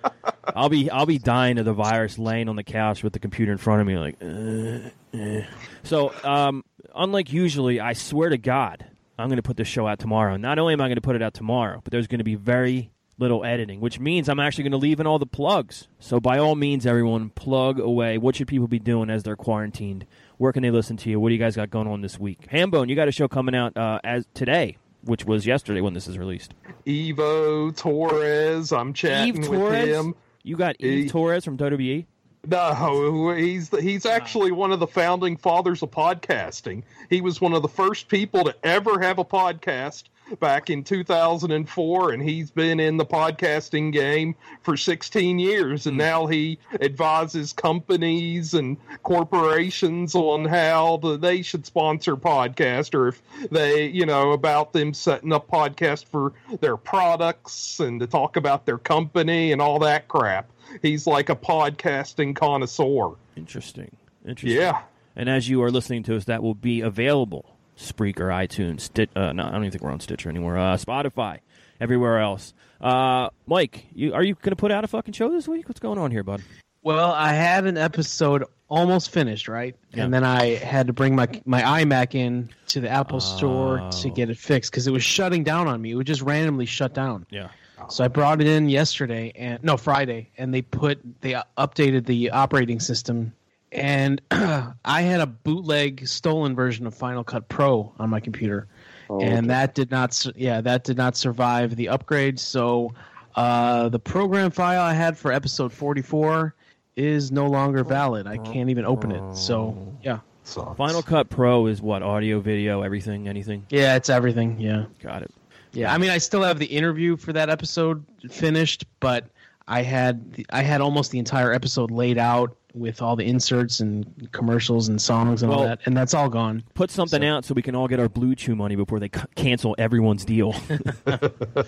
I'll 0.56 0.70
be 0.70 0.90
I'll 0.90 1.06
be 1.06 1.18
dying 1.18 1.58
of 1.58 1.66
the 1.66 1.74
virus, 1.74 2.18
laying 2.18 2.50
on 2.50 2.56
the 2.56 2.64
couch 2.64 3.04
with 3.04 3.14
the 3.14 3.20
computer 3.20 3.52
in 3.52 3.58
front 3.58 3.82
of 3.82 3.88
me, 3.88 3.98
like. 3.98 4.16
Uh, 4.22 4.90
eh. 5.18 5.46
So, 5.84 6.14
um, 6.24 6.64
unlike 6.96 7.32
usually, 7.32 7.80
I 7.80 7.94
swear 7.94 8.30
to 8.30 8.38
God, 8.38 8.86
I'm 9.18 9.28
going 9.28 9.38
to 9.38 9.44
put 9.44 9.58
this 9.58 9.68
show 9.68 9.88
out 9.88 10.00
tomorrow. 10.00 10.38
Not 10.38 10.60
only 10.60 10.74
am 10.74 10.82
I 10.82 10.88
going 10.88 10.96
to 10.96 11.02
put 11.02 11.16
it 11.16 11.22
out 11.22 11.34
tomorrow, 11.34 11.82
but 11.84 11.92
there's 11.92 12.08
going 12.08 12.20
to 12.20 12.26
be 12.26 12.36
very 12.36 12.92
little 13.18 13.46
editing, 13.46 13.80
which 13.80 14.00
means 14.00 14.28
I'm 14.28 14.40
actually 14.40 14.64
going 14.66 14.72
to 14.72 14.78
leave 14.78 15.00
in 15.00 15.08
all 15.08 15.20
the 15.20 15.26
plugs. 15.26 15.88
So, 16.00 16.20
by 16.20 16.38
all 16.38 16.56
means, 16.56 16.86
everyone, 16.86 17.30
plug 17.30 17.80
away. 17.80 18.18
What 18.18 18.36
should 18.36 18.48
people 18.48 18.68
be 18.68 18.80
doing 18.80 19.10
as 19.10 19.24
they're 19.24 19.36
quarantined? 19.36 20.06
Where 20.38 20.52
can 20.52 20.64
they 20.64 20.72
listen 20.72 20.98
to 20.98 21.10
you? 21.10 21.20
What 21.20 21.30
do 21.30 21.34
you 21.34 21.40
guys 21.40 21.56
got 21.56 21.70
going 21.70 21.88
on 21.88 22.02
this 22.02 22.20
week? 22.20 22.48
Hambone, 22.52 22.90
you 22.90 22.96
got 22.96 23.08
a 23.08 23.12
show 23.12 23.28
coming 23.28 23.56
out 23.56 23.78
uh, 23.78 24.00
as 24.04 24.26
today, 24.34 24.78
which 25.04 25.26
was 25.26 25.46
yesterday 25.46 25.82
when 25.82 25.94
this 25.94 26.08
is 26.08 26.18
released. 26.18 26.54
Evo 26.86 27.76
Terra, 27.76 28.80
I'm 28.80 28.94
chatting 28.94 29.36
Eve 29.36 29.50
with 29.50 29.60
Torres? 29.60 29.88
him. 29.88 30.16
You 30.44 30.58
got 30.58 30.76
Eve 30.80 31.10
Torres 31.12 31.46
from 31.46 31.58
WWE. 31.58 32.06
No, 32.46 33.32
he's 33.38 33.70
he's 33.80 34.06
actually 34.06 34.52
one 34.52 34.74
of 34.74 34.82
the 34.82 34.88
founding 34.88 35.38
fathers 35.38 35.82
of 35.82 35.92
podcasting. 35.92 36.84
He 37.10 37.22
was 37.22 37.40
one 37.40 37.54
of 37.54 37.62
the 37.62 37.70
first 37.70 38.10
people 38.10 38.44
to 38.44 38.56
ever 38.64 39.00
have 39.00 39.18
a 39.18 39.24
podcast 39.24 40.04
back 40.40 40.70
in 40.70 40.84
2004 40.84 42.12
and 42.12 42.24
he's 42.24 42.52
been 42.52 42.80
in 42.80 42.98
the 42.98 43.06
podcasting 43.06 43.92
game 43.92 44.36
for 44.62 44.78
16 44.78 45.40
years 45.40 45.86
and 45.86 45.96
hmm. 45.96 46.00
now 46.00 46.26
he 46.26 46.58
advises 46.82 47.54
companies 47.54 48.54
and 48.54 48.78
corporations 49.04 50.16
on 50.16 50.46
how 50.46 50.98
the, 50.98 51.18
they 51.18 51.42
should 51.42 51.66
sponsor 51.66 52.16
podcast 52.16 52.94
or 52.94 53.10
if 53.10 53.22
they 53.50 53.88
you 53.88 54.06
know 54.06 54.32
about 54.32 54.74
them 54.74 54.94
setting 54.94 55.34
up 55.34 55.48
podcast 55.48 56.06
for 56.06 56.34
their 56.60 56.78
products 56.78 57.80
and 57.80 58.00
to 58.00 58.08
talk 58.08 58.36
about 58.36 58.66
their 58.66 58.78
company 58.78 59.52
and 59.52 59.62
all 59.62 59.80
that 59.80 60.08
crap 60.08 60.50
he's 60.82 61.06
like 61.08 61.30
a 61.30 61.36
podcasting 61.36 62.36
connoisseur 62.36 63.16
Interesting. 63.36 63.96
Interesting. 64.26 64.60
Yeah. 64.60 64.82
And 65.16 65.30
as 65.30 65.48
you 65.50 65.62
are 65.64 65.72
listening 65.72 66.04
to 66.04 66.16
us, 66.16 66.26
that 66.26 66.42
will 66.42 66.56
be 66.56 66.82
available 66.82 67.53
Spreaker, 67.78 68.30
iTunes, 68.30 68.82
Sti- 68.82 69.08
uh, 69.16 69.34
no, 69.34 69.44
I 69.44 69.52
don't 69.52 69.62
even 69.62 69.72
think 69.72 69.84
we're 69.84 69.92
on 69.92 70.00
Stitcher 70.00 70.30
anymore. 70.30 70.58
Uh, 70.58 70.78
Spotify, 70.78 71.40
everywhere 71.80 72.20
else. 72.20 72.54
Uh, 72.82 73.30
Mike, 73.48 73.86
you 73.94 74.14
are 74.14 74.24
you 74.24 74.36
going 74.36 74.52
to 74.52 74.56
put 74.56 74.72
out 74.72 74.84
a 74.84 74.88
fucking 74.88 75.14
show 75.14 75.30
this 75.32 75.48
week? 75.48 75.68
What's 75.68 75.80
going 75.80 75.98
on 75.98 76.12
here, 76.12 76.24
bud? 76.24 76.42
Well, 76.82 77.12
I 77.12 77.32
had 77.34 77.66
an 77.66 77.78
episode 77.78 78.44
almost 78.68 79.12
finished, 79.12 79.48
right? 79.48 79.76
Yeah. 79.94 80.04
And 80.04 80.14
then 80.14 80.24
I 80.24 80.56
had 80.56 80.88
to 80.88 80.94
bring 80.94 81.16
my 81.16 81.28
my 81.46 81.62
iMac 81.62 82.14
in 82.16 82.50
to 82.68 82.82
the 82.82 82.90
Apple 82.90 83.22
Store 83.22 83.90
to 84.02 84.10
get 84.10 84.30
it 84.30 84.38
fixed 84.38 84.72
because 84.72 84.88
it 84.88 84.92
was 84.92 85.04
shutting 85.04 85.44
down 85.44 85.68
on 85.68 85.82
me. 85.82 85.92
It 85.92 85.96
would 85.96 86.08
just 86.08 86.22
randomly 86.22 86.66
shut 86.66 86.94
down. 86.94 87.26
Yeah. 87.30 87.50
So 87.90 88.04
I 88.04 88.08
brought 88.08 88.42
it 88.42 88.48
in 88.48 88.70
yesterday 88.70 89.32
and 89.36 89.64
no 89.64 89.78
Friday, 89.78 90.30
and 90.38 90.54
they 90.54 90.62
put 90.62 91.00
they 91.22 91.34
updated 91.58 92.06
the 92.06 92.32
operating 92.32 92.80
system, 92.80 93.34
and 93.74 94.22
I 94.32 95.02
had 95.02 95.20
a 95.22 95.26
bootleg 95.28 96.08
stolen 96.08 96.56
version 96.56 96.86
of 96.88 96.94
Final 96.96 97.24
Cut 97.24 97.50
Pro 97.50 97.94
on 98.00 98.10
my 98.10 98.20
computer, 98.20 98.68
Oh, 99.10 99.20
and 99.22 99.40
okay. 99.40 99.48
that 99.48 99.76
did 99.76 99.92
not 99.92 100.26
yeah 100.36 100.62
that 100.62 100.84
did 100.84 100.98
not 100.98 101.18
survive 101.18 101.76
the 101.76 101.90
upgrade. 101.90 102.40
So 102.40 102.94
uh, 103.36 103.90
the 103.90 104.00
program 104.00 104.52
file 104.52 104.82
I 104.82 104.94
had 104.94 105.18
for 105.18 105.32
episode 105.32 105.74
forty 105.74 106.02
four 106.02 106.56
is 106.96 107.32
no 107.32 107.48
longer 107.48 107.84
valid. 107.84 108.28
I 108.28 108.38
can't 108.38 108.70
even 108.70 108.86
open 108.86 109.12
it. 109.12 109.36
So 109.36 109.76
yeah, 110.04 110.20
Final 110.44 111.02
Cut 111.02 111.30
Pro 111.30 111.66
is 111.68 111.82
what 111.82 112.04
audio, 112.04 112.40
video, 112.40 112.82
everything, 112.82 113.28
anything. 113.28 113.66
yeah, 113.70 113.96
it's 113.96 114.10
everything. 114.10 114.60
Yeah. 114.60 114.86
Got 115.02 115.24
it. 115.24 115.32
Yeah, 115.74 115.92
I 115.92 115.98
mean, 115.98 116.12
I 116.12 116.20
still 116.20 116.44
have 116.44 116.60
the 116.60 116.68
interview 116.68 117.18
for 117.18 117.34
that 117.34 117.50
episode 117.50 118.06
finished, 118.30 118.86
but 119.00 119.26
I 119.68 119.82
had 119.82 120.34
the, 120.34 120.46
I 120.50 120.62
had 120.62 120.82
almost 120.82 121.12
the 121.12 121.20
entire 121.20 121.54
episode 121.54 121.90
laid 121.92 122.18
out 122.18 122.56
with 122.74 123.02
all 123.04 123.16
the 123.16 123.24
inserts 123.24 123.80
and 123.82 124.28
commercials 124.32 124.88
and 124.90 125.00
songs 125.02 125.44
and 125.44 125.52
all 125.54 125.64
that, 125.64 125.80
and 125.86 125.96
that's 125.96 126.14
all 126.16 126.28
gone. 126.28 126.64
Put 126.74 126.90
something 126.92 127.24
out 127.24 127.46
so 127.46 127.54
we 127.54 127.62
can 127.62 127.76
all 127.76 127.88
get 127.88 128.00
our 128.00 128.10
Blue 128.10 128.34
Chew 128.36 128.56
money 128.56 128.76
before 128.76 129.00
they 129.00 129.10
c- 129.14 129.22
cancel 129.36 129.76
everyone's 129.78 130.26
deal. 130.26 130.56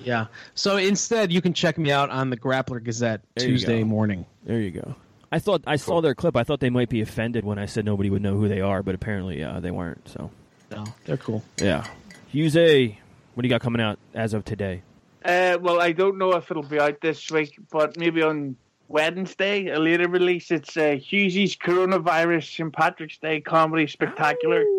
Yeah. 0.00 0.26
So 0.54 0.76
instead, 0.76 1.32
you 1.32 1.42
can 1.42 1.52
check 1.52 1.76
me 1.76 1.90
out 1.90 2.08
on 2.10 2.30
the 2.30 2.36
Grappler 2.36 2.82
Gazette 2.82 3.20
There 3.34 3.46
Tuesday 3.46 3.82
morning. 3.84 4.24
There 4.44 4.60
you 4.60 4.70
go. 4.70 4.94
I 5.30 5.38
thought 5.38 5.62
I 5.66 5.76
saw 5.76 6.00
their 6.00 6.14
clip. 6.14 6.34
I 6.36 6.44
thought 6.44 6.60
they 6.60 6.70
might 6.70 6.88
be 6.88 7.02
offended 7.02 7.44
when 7.44 7.58
I 7.58 7.66
said 7.66 7.84
nobody 7.84 8.08
would 8.08 8.22
know 8.22 8.34
who 8.36 8.48
they 8.48 8.62
are, 8.62 8.82
but 8.82 8.94
apparently 8.94 9.42
uh, 9.44 9.60
they 9.60 9.70
weren't. 9.70 10.08
So 10.08 10.30
No, 10.70 10.84
they're 11.04 11.18
cool. 11.18 11.44
yeah, 11.58 11.86
Hughes 12.28 12.56
A. 12.56 12.98
What 13.34 13.42
do 13.42 13.46
you 13.48 13.50
got 13.50 13.60
coming 13.60 13.82
out 13.82 13.98
as 14.14 14.32
of 14.32 14.44
today? 14.46 14.82
Uh, 15.28 15.58
well, 15.60 15.78
I 15.78 15.92
don't 15.92 16.16
know 16.16 16.32
if 16.32 16.50
it'll 16.50 16.62
be 16.62 16.80
out 16.80 17.02
this 17.02 17.30
week, 17.30 17.58
but 17.70 17.98
maybe 17.98 18.22
on 18.22 18.56
Wednesday, 18.88 19.68
a 19.68 19.78
later 19.78 20.08
release. 20.08 20.50
It's 20.50 20.74
uh, 20.74 20.96
Hughesy's 20.96 21.54
Coronavirus 21.54 22.50
St. 22.50 22.72
Patrick's 22.72 23.18
Day 23.18 23.40
Comedy 23.40 23.86
Spectacular. 23.86 24.64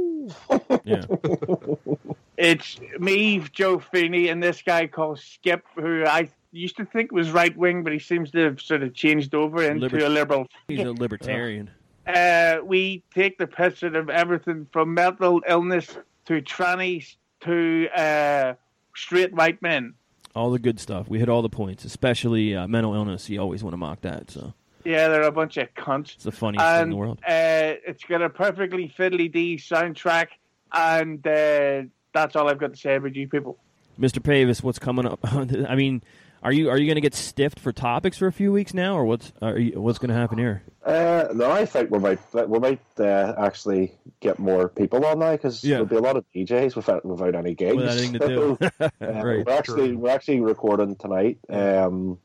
Yeah. 0.83 1.05
It's 2.37 2.79
me, 2.99 3.39
Joe 3.51 3.79
Feeney, 3.79 4.27
and 4.27 4.43
this 4.43 4.61
guy 4.61 4.85
called 4.85 5.19
Skip, 5.19 5.65
who 5.75 6.05
I 6.05 6.29
used 6.51 6.77
to 6.77 6.85
think 6.85 7.11
was 7.11 7.31
right 7.31 7.55
wing, 7.57 7.83
but 7.83 7.93
he 7.93 7.99
seems 7.99 8.29
to 8.31 8.39
have 8.43 8.61
sort 8.61 8.83
of 8.83 8.93
changed 8.93 9.33
over 9.33 9.63
into 9.63 9.87
Liber- 9.87 10.05
a 10.05 10.09
liberal. 10.09 10.47
He's 10.67 10.79
a 10.81 10.91
libertarian. 10.91 11.69
Uh, 12.05 12.57
we 12.63 13.03
take 13.13 13.37
the 13.39 13.47
piss 13.47 13.83
out 13.83 13.95
of 13.95 14.09
everything 14.09 14.67
from 14.71 14.93
mental 14.93 15.41
illness 15.47 15.97
to 16.25 16.41
trannies 16.41 17.15
to 17.41 17.87
uh, 17.95 18.53
straight 18.95 19.33
white 19.33 19.61
men. 19.61 19.93
All 20.36 20.51
the 20.51 20.59
good 20.59 20.80
stuff. 20.80 21.09
We 21.09 21.19
hit 21.19 21.27
all 21.30 21.41
the 21.41 21.49
points, 21.49 21.86
especially 21.86 22.55
uh, 22.55 22.67
mental 22.67 22.93
illness. 22.93 23.30
You 23.30 23.39
always 23.41 23.63
want 23.63 23.73
to 23.73 23.77
mock 23.77 24.01
that. 24.01 24.30
So 24.32 24.53
Yeah, 24.86 25.07
they're 25.07 25.23
a 25.23 25.32
bunch 25.32 25.57
of 25.57 25.73
cunts. 25.75 26.13
it's 26.15 26.23
the 26.23 26.32
funniest 26.32 26.65
thing 26.65 26.82
in 26.84 26.89
the 26.91 26.95
world. 26.95 27.19
uh, 27.25 27.73
it's 27.88 28.03
got 28.03 28.21
a 28.21 28.30
perfectly 28.30 28.93
fiddly 28.97 29.32
D 29.32 29.57
soundtrack, 29.57 30.27
and 30.71 31.25
uh, 31.25 31.84
that's 32.13 32.36
all 32.36 32.47
I've 32.47 32.59
got 32.59 32.73
to 32.73 32.80
say 32.80 32.95
about 32.95 33.15
you 33.15 33.27
people. 33.27 33.57
Mr. 33.99 34.19
Pavis, 34.23 34.63
what's 34.63 34.80
coming 34.80 35.05
up? 35.05 35.19
I 35.23 35.75
mean, 35.75 36.01
are 36.43 36.51
you 36.51 36.69
are 36.69 36.77
you 36.77 36.85
going 36.85 36.95
to 36.95 37.01
get 37.01 37.13
stiffed 37.15 37.59
for 37.59 37.71
topics 37.71 38.17
for 38.17 38.27
a 38.27 38.31
few 38.31 38.51
weeks 38.51 38.73
now, 38.73 38.95
or 38.97 39.05
what's 39.05 39.31
are 39.41 39.57
you, 39.57 39.79
what's 39.81 39.97
going 39.99 40.09
to 40.09 40.15
happen 40.15 40.37
here? 40.37 40.63
Uh, 40.85 41.27
no, 41.33 41.51
I 41.51 41.65
think 41.65 41.91
we 41.91 41.99
might 41.99 42.19
we 42.47 42.59
might 42.59 42.81
uh, 42.99 43.33
actually 43.37 43.93
get 44.21 44.39
more 44.39 44.69
people 44.69 45.05
on 45.05 45.19
now 45.19 45.31
because 45.33 45.63
Yeah. 45.63 45.75
there'll 45.77 45.85
be 45.87 45.95
a 45.97 46.01
lot 46.01 46.15
of 46.17 46.25
DJs 46.33 46.75
without 46.75 47.05
without 47.05 47.35
any 47.35 47.53
gigs. 47.53 47.75
Without 47.75 47.97
anything 47.97 48.19
to 48.19 48.27
do. 48.27 48.57
Uh, 48.79 48.89
Right. 49.01 49.45
We're 49.45 49.53
actually 49.57 49.95
we're 49.95 50.09
actually 50.11 50.39
recording 50.39 50.95
tonight. 50.95 51.39
Um, 51.49 52.17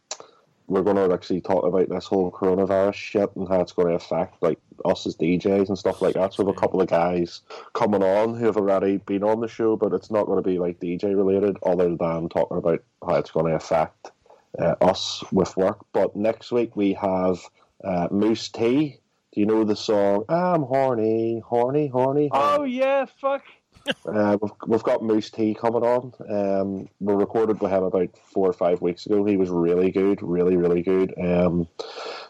we're 0.66 0.82
going 0.82 0.96
to 0.96 1.12
actually 1.12 1.40
talk 1.42 1.64
about 1.64 1.88
this 1.90 2.06
whole 2.06 2.30
coronavirus 2.30 2.94
shit 2.94 3.36
and 3.36 3.46
how 3.48 3.60
it's 3.60 3.72
going 3.72 3.88
to 3.88 3.94
affect 3.94 4.42
like 4.42 4.58
us 4.84 5.06
as 5.06 5.16
DJs 5.16 5.68
and 5.68 5.78
stuff 5.78 6.02
like 6.02 6.14
that. 6.14 6.34
So 6.34 6.42
we 6.42 6.48
have 6.48 6.56
a 6.56 6.60
couple 6.60 6.80
of 6.80 6.88
guys 6.88 7.42
coming 7.72 8.02
on 8.02 8.34
who 8.34 8.46
have 8.46 8.56
already 8.56 8.98
been 8.98 9.22
on 9.22 9.40
the 9.40 9.48
show, 9.48 9.76
but 9.76 9.92
it's 9.92 10.10
not 10.10 10.26
going 10.26 10.42
to 10.42 10.48
be 10.48 10.58
like 10.58 10.80
DJ 10.80 11.16
related, 11.16 11.56
other 11.64 11.94
than 11.96 12.28
talking 12.28 12.58
about 12.58 12.82
how 13.06 13.16
it's 13.16 13.30
going 13.30 13.46
to 13.46 13.56
affect 13.56 14.12
uh, 14.58 14.74
us 14.80 15.22
with 15.32 15.56
work. 15.56 15.84
But 15.92 16.16
next 16.16 16.52
week 16.52 16.76
we 16.76 16.94
have 16.94 17.40
uh, 17.82 18.08
Mousse 18.10 18.48
T. 18.48 18.98
Do 19.32 19.40
you 19.40 19.46
know 19.46 19.64
the 19.64 19.76
song 19.76 20.24
"I'm 20.28 20.62
horny, 20.62 21.42
horny, 21.44 21.88
horny"? 21.88 22.30
horny? 22.32 22.58
Oh 22.58 22.64
yeah, 22.64 23.06
fuck. 23.20 23.42
Uh, 24.06 24.36
we've, 24.40 24.52
we've 24.66 24.82
got 24.82 25.02
Mousse 25.02 25.30
T 25.30 25.54
coming 25.54 25.82
on. 25.82 26.12
Um, 26.28 26.88
we 27.00 27.14
recorded 27.14 27.60
with 27.60 27.70
him 27.70 27.82
about 27.82 28.10
four 28.32 28.48
or 28.48 28.52
five 28.52 28.80
weeks 28.80 29.06
ago. 29.06 29.24
He 29.24 29.36
was 29.36 29.50
really 29.50 29.90
good, 29.90 30.22
really, 30.22 30.56
really 30.56 30.82
good. 30.82 31.14
Um, 31.18 31.68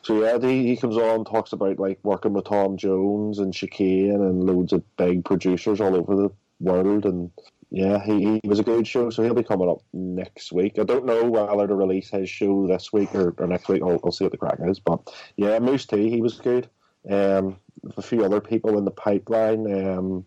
so 0.03 0.21
yeah, 0.23 0.39
he, 0.39 0.67
he 0.67 0.77
comes 0.77 0.97
on, 0.97 1.25
talks 1.25 1.53
about 1.53 1.79
like 1.79 1.99
working 2.03 2.33
with 2.33 2.47
Tom 2.47 2.77
Jones 2.77 3.39
and 3.39 3.55
Chicane 3.55 4.11
and 4.11 4.45
loads 4.45 4.73
of 4.73 4.83
big 4.97 5.25
producers 5.25 5.81
all 5.81 5.95
over 5.95 6.17
the 6.17 6.31
world. 6.61 7.07
And 7.07 7.31
yeah, 7.71 8.03
he, 8.05 8.41
he 8.43 8.49
was 8.49 8.59
a 8.61 8.65
good 8.65 8.87
show. 8.87 9.11
So 9.11 9.23
he'll 9.23 9.35
be 9.35 9.43
coming 9.43 9.69
up 9.69 9.83
next 9.93 10.53
week. 10.53 10.79
I 10.79 10.85
don't 10.85 11.07
know 11.07 11.25
whether 11.25 11.67
to 11.67 11.75
release 11.75 12.11
his 12.11 12.29
show 12.29 12.67
this 12.67 12.93
week 12.93 13.15
or, 13.15 13.35
or 13.39 13.47
next 13.47 13.69
week. 13.69 13.83
I'll, 13.83 14.01
I'll 14.05 14.13
see 14.13 14.25
what 14.25 14.33
the 14.33 14.39
crack 14.39 14.59
is. 14.67 14.81
But 14.81 15.13
yeah, 15.37 15.59
Mousse 15.59 15.87
T, 15.87 16.11
he 16.11 16.21
was 16.21 16.39
good. 16.39 16.69
Um, 17.09 17.57
a 17.97 18.03
few 18.03 18.25
other 18.25 18.41
people 18.41 18.79
in 18.79 18.85
the 18.85 18.91
pipeline. 18.91 19.71
Um, 19.71 20.25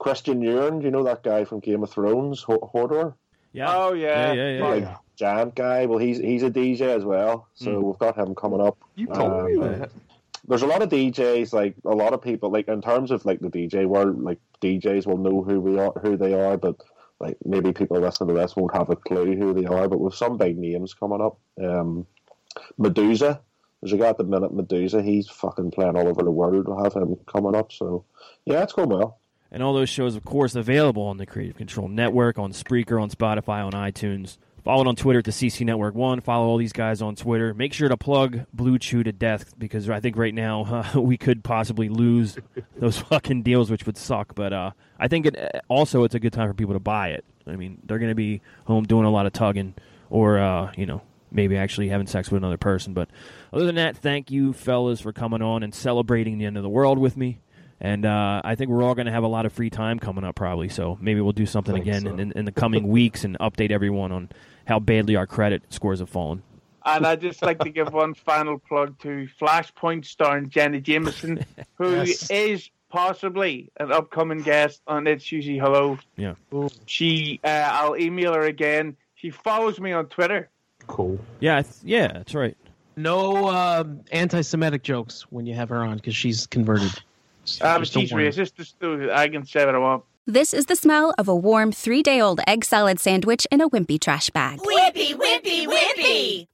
Kristian 0.00 0.38
Nairn, 0.38 0.78
do 0.80 0.86
you 0.86 0.90
know 0.90 1.04
that 1.04 1.22
guy 1.22 1.44
from 1.44 1.60
Game 1.60 1.82
of 1.82 1.90
Thrones, 1.90 2.42
Ho- 2.42 2.70
Hodor? 2.74 3.14
Yeah. 3.52 3.72
Oh 3.74 3.92
yeah. 3.92 4.32
Yeah, 4.32 4.48
yeah, 4.58 4.64
Like, 4.66 4.88
giant 5.16 5.54
guy. 5.54 5.86
Well, 5.86 5.98
he's 5.98 6.18
he's 6.18 6.42
a 6.42 6.50
DJ 6.50 6.82
as 6.96 7.04
well, 7.04 7.48
so 7.54 7.70
Mm. 7.72 7.82
we've 7.82 7.98
got 7.98 8.16
him 8.16 8.34
coming 8.34 8.60
up. 8.60 8.78
You 8.96 9.06
told 9.08 9.44
me 9.46 9.56
Um, 9.56 9.78
that. 9.80 9.90
There's 10.48 10.62
a 10.62 10.66
lot 10.66 10.82
of 10.82 10.88
DJs, 10.88 11.52
like 11.52 11.74
a 11.84 11.94
lot 11.94 12.14
of 12.14 12.22
people, 12.22 12.50
like 12.50 12.66
in 12.68 12.80
terms 12.80 13.10
of 13.10 13.24
like 13.26 13.40
the 13.40 13.50
DJ 13.50 13.84
world, 13.86 14.22
like 14.22 14.38
DJs 14.62 15.06
will 15.06 15.18
know 15.18 15.42
who 15.42 15.60
we 15.60 15.78
are, 15.78 15.92
who 16.02 16.16
they 16.16 16.32
are, 16.32 16.56
but 16.56 16.76
like 17.20 17.36
maybe 17.44 17.72
people 17.72 18.00
listening 18.00 18.28
to 18.28 18.34
this 18.40 18.56
won't 18.56 18.74
have 18.74 18.88
a 18.88 18.96
clue 18.96 19.36
who 19.36 19.52
they 19.52 19.66
are. 19.66 19.86
But 19.86 20.00
with 20.00 20.14
some 20.14 20.38
big 20.38 20.56
names 20.56 20.94
coming 20.94 21.20
up, 21.20 21.38
um, 21.62 22.06
Meduza. 22.78 23.40
There's 23.82 23.92
a 23.92 23.96
guy 23.96 24.08
at 24.08 24.18
the 24.18 24.24
minute, 24.24 24.54
Meduza. 24.54 25.02
He's 25.04 25.28
fucking 25.28 25.70
playing 25.70 25.96
all 25.96 26.08
over 26.08 26.22
the 26.22 26.30
world. 26.30 26.66
We'll 26.68 26.82
have 26.82 26.94
him 26.94 27.16
coming 27.26 27.54
up. 27.54 27.72
So 27.72 28.04
yeah, 28.46 28.62
it's 28.62 28.72
going 28.72 28.88
well. 28.88 29.18
And 29.52 29.62
all 29.62 29.74
those 29.74 29.88
shows, 29.88 30.14
of 30.14 30.24
course, 30.24 30.54
available 30.54 31.02
on 31.02 31.16
the 31.16 31.26
Creative 31.26 31.56
Control 31.56 31.88
Network, 31.88 32.38
on 32.38 32.52
Spreaker, 32.52 33.02
on 33.02 33.10
Spotify, 33.10 33.64
on 33.64 33.72
iTunes. 33.72 34.38
Follow 34.62 34.82
it 34.82 34.88
on 34.88 34.96
Twitter 34.96 35.20
at 35.20 35.24
the 35.24 35.30
CC 35.30 35.64
Network 35.64 35.94
One. 35.94 36.20
Follow 36.20 36.46
all 36.46 36.58
these 36.58 36.72
guys 36.72 37.00
on 37.00 37.16
Twitter. 37.16 37.54
Make 37.54 37.72
sure 37.72 37.88
to 37.88 37.96
plug 37.96 38.44
Blue 38.52 38.78
Chew 38.78 39.02
to 39.02 39.12
death 39.12 39.58
because 39.58 39.88
I 39.88 40.00
think 40.00 40.16
right 40.16 40.34
now 40.34 40.84
uh, 40.94 41.00
we 41.00 41.16
could 41.16 41.42
possibly 41.42 41.88
lose 41.88 42.36
those 42.76 42.98
fucking 43.10 43.42
deals, 43.42 43.70
which 43.70 43.86
would 43.86 43.96
suck. 43.96 44.34
But 44.34 44.52
uh, 44.52 44.70
I 44.98 45.08
think 45.08 45.26
it, 45.26 45.62
also 45.68 46.04
it's 46.04 46.14
a 46.14 46.20
good 46.20 46.32
time 46.32 46.48
for 46.48 46.54
people 46.54 46.74
to 46.74 46.80
buy 46.80 47.08
it. 47.08 47.24
I 47.46 47.56
mean, 47.56 47.80
they're 47.84 47.98
going 47.98 48.10
to 48.10 48.14
be 48.14 48.42
home 48.64 48.84
doing 48.84 49.06
a 49.06 49.10
lot 49.10 49.26
of 49.26 49.32
tugging, 49.32 49.74
or 50.10 50.38
uh, 50.38 50.72
you 50.76 50.86
know, 50.86 51.02
maybe 51.32 51.56
actually 51.56 51.88
having 51.88 52.06
sex 52.06 52.30
with 52.30 52.38
another 52.38 52.58
person. 52.58 52.92
But 52.92 53.08
other 53.52 53.64
than 53.64 53.76
that, 53.76 53.96
thank 53.96 54.30
you, 54.30 54.52
fellas, 54.52 55.00
for 55.00 55.12
coming 55.12 55.42
on 55.42 55.62
and 55.62 55.74
celebrating 55.74 56.38
the 56.38 56.44
end 56.44 56.56
of 56.56 56.62
the 56.62 56.68
world 56.68 56.98
with 56.98 57.16
me. 57.16 57.40
And 57.80 58.04
uh, 58.04 58.42
I 58.44 58.56
think 58.56 58.70
we're 58.70 58.82
all 58.82 58.94
going 58.94 59.06
to 59.06 59.12
have 59.12 59.22
a 59.24 59.28
lot 59.28 59.46
of 59.46 59.52
free 59.52 59.70
time 59.70 59.98
coming 59.98 60.22
up, 60.24 60.34
probably. 60.34 60.68
So 60.68 60.98
maybe 61.00 61.20
we'll 61.22 61.32
do 61.32 61.46
something 61.46 61.76
again 61.76 62.02
so. 62.02 62.14
in, 62.16 62.32
in 62.32 62.44
the 62.44 62.52
coming 62.52 62.88
weeks 62.88 63.24
and 63.24 63.38
update 63.38 63.70
everyone 63.70 64.12
on 64.12 64.28
how 64.66 64.78
badly 64.80 65.16
our 65.16 65.26
credit 65.26 65.62
scores 65.70 66.00
have 66.00 66.10
fallen. 66.10 66.42
And 66.84 67.06
I'd 67.06 67.20
just 67.20 67.42
like 67.42 67.58
to 67.60 67.70
give 67.70 67.92
one 67.92 68.14
final 68.14 68.58
plug 68.58 68.98
to 69.00 69.28
Flashpoint 69.40 70.04
starring 70.04 70.50
Jenny 70.50 70.80
Jameson, 70.80 71.44
who 71.76 71.84
is 72.02 72.28
Yes. 72.30 72.70
possibly 72.90 73.70
an 73.78 73.92
upcoming 73.92 74.42
guest 74.42 74.82
on 74.86 75.06
It's 75.06 75.30
Usually 75.32 75.58
Hello. 75.58 75.98
Yeah. 76.16 76.34
She, 76.86 77.40
uh, 77.44 77.48
I'll 77.72 77.96
email 77.96 78.34
her 78.34 78.42
again. 78.42 78.96
She 79.14 79.30
follows 79.30 79.78
me 79.80 79.92
on 79.92 80.06
Twitter. 80.06 80.48
Cool. 80.86 81.18
Yeah, 81.38 81.62
th- 81.62 81.74
yeah, 81.82 82.08
that's 82.12 82.34
right. 82.34 82.56
No 82.96 83.48
um, 83.48 84.00
anti-Semitic 84.10 84.82
jokes 84.82 85.22
when 85.30 85.46
you 85.46 85.54
have 85.54 85.68
her 85.70 85.82
on 85.82 85.96
because 85.96 86.16
she's 86.16 86.46
converted. 86.46 86.90
But 87.60 87.82
a 87.82 87.84
she's 87.84 88.12
warning. 88.12 88.30
racist. 88.30 88.54
Just, 88.56 88.76
I 88.82 89.28
can 89.28 89.44
say 89.46 89.64
what 89.66 89.74
I 89.74 89.78
want. 89.78 90.04
This 90.26 90.54
is 90.54 90.66
the 90.66 90.76
smell 90.76 91.14
of 91.18 91.28
a 91.28 91.34
warm 91.34 91.72
three 91.72 92.02
day 92.02 92.20
old 92.20 92.40
egg 92.46 92.64
salad 92.64 93.00
sandwich 93.00 93.46
in 93.50 93.60
a 93.60 93.68
wimpy 93.68 94.00
trash 94.00 94.30
bag. 94.30 94.60
Wimpy, 94.60 95.14
wimpy, 95.14 95.66
wimpy. 95.66 96.46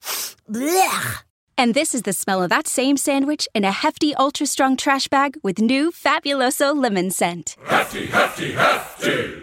Blech. 0.51 1.23
And 1.59 1.75
this 1.75 1.95
is 1.95 2.03
the 2.03 2.13
smell 2.13 2.43
of 2.43 2.51
that 2.51 2.67
same 2.67 2.97
sandwich 2.97 3.49
in 3.55 3.65
a 3.65 3.71
hefty, 3.73 4.15
ultra 4.15 4.47
strong 4.47 4.77
trash 4.77 5.09
bag 5.09 5.39
with 5.43 5.59
new 5.59 5.91
Fabuloso 5.91 6.75
lemon 6.77 7.11
scent. 7.11 7.57
Hefty, 7.67 8.07
hefty, 8.07 8.53
hefty. 8.53 9.43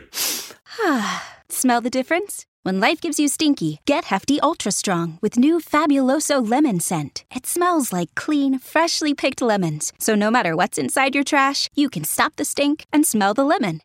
Smell 1.49 1.81
the 1.81 1.89
difference? 1.89 2.45
When 2.65 2.79
life 2.79 3.01
gives 3.01 3.19
you 3.19 3.27
stinky, 3.27 3.81
get 3.85 4.05
Hefty 4.05 4.39
Ultra 4.39 4.71
Strong 4.71 5.19
with 5.19 5.37
new 5.37 5.59
Fabuloso 5.59 6.39
lemon 6.49 6.79
scent. 6.79 7.25
It 7.35 7.45
smells 7.45 7.91
like 7.91 8.15
clean, 8.15 8.57
freshly 8.57 9.13
picked 9.13 9.41
lemons, 9.41 9.91
so 9.99 10.15
no 10.15 10.31
matter 10.31 10.55
what's 10.55 10.77
inside 10.77 11.13
your 11.13 11.25
trash, 11.25 11.69
you 11.75 11.89
can 11.89 12.05
stop 12.05 12.37
the 12.37 12.45
stink 12.45 12.85
and 12.93 13.05
smell 13.05 13.33
the 13.33 13.43
lemon. 13.43 13.81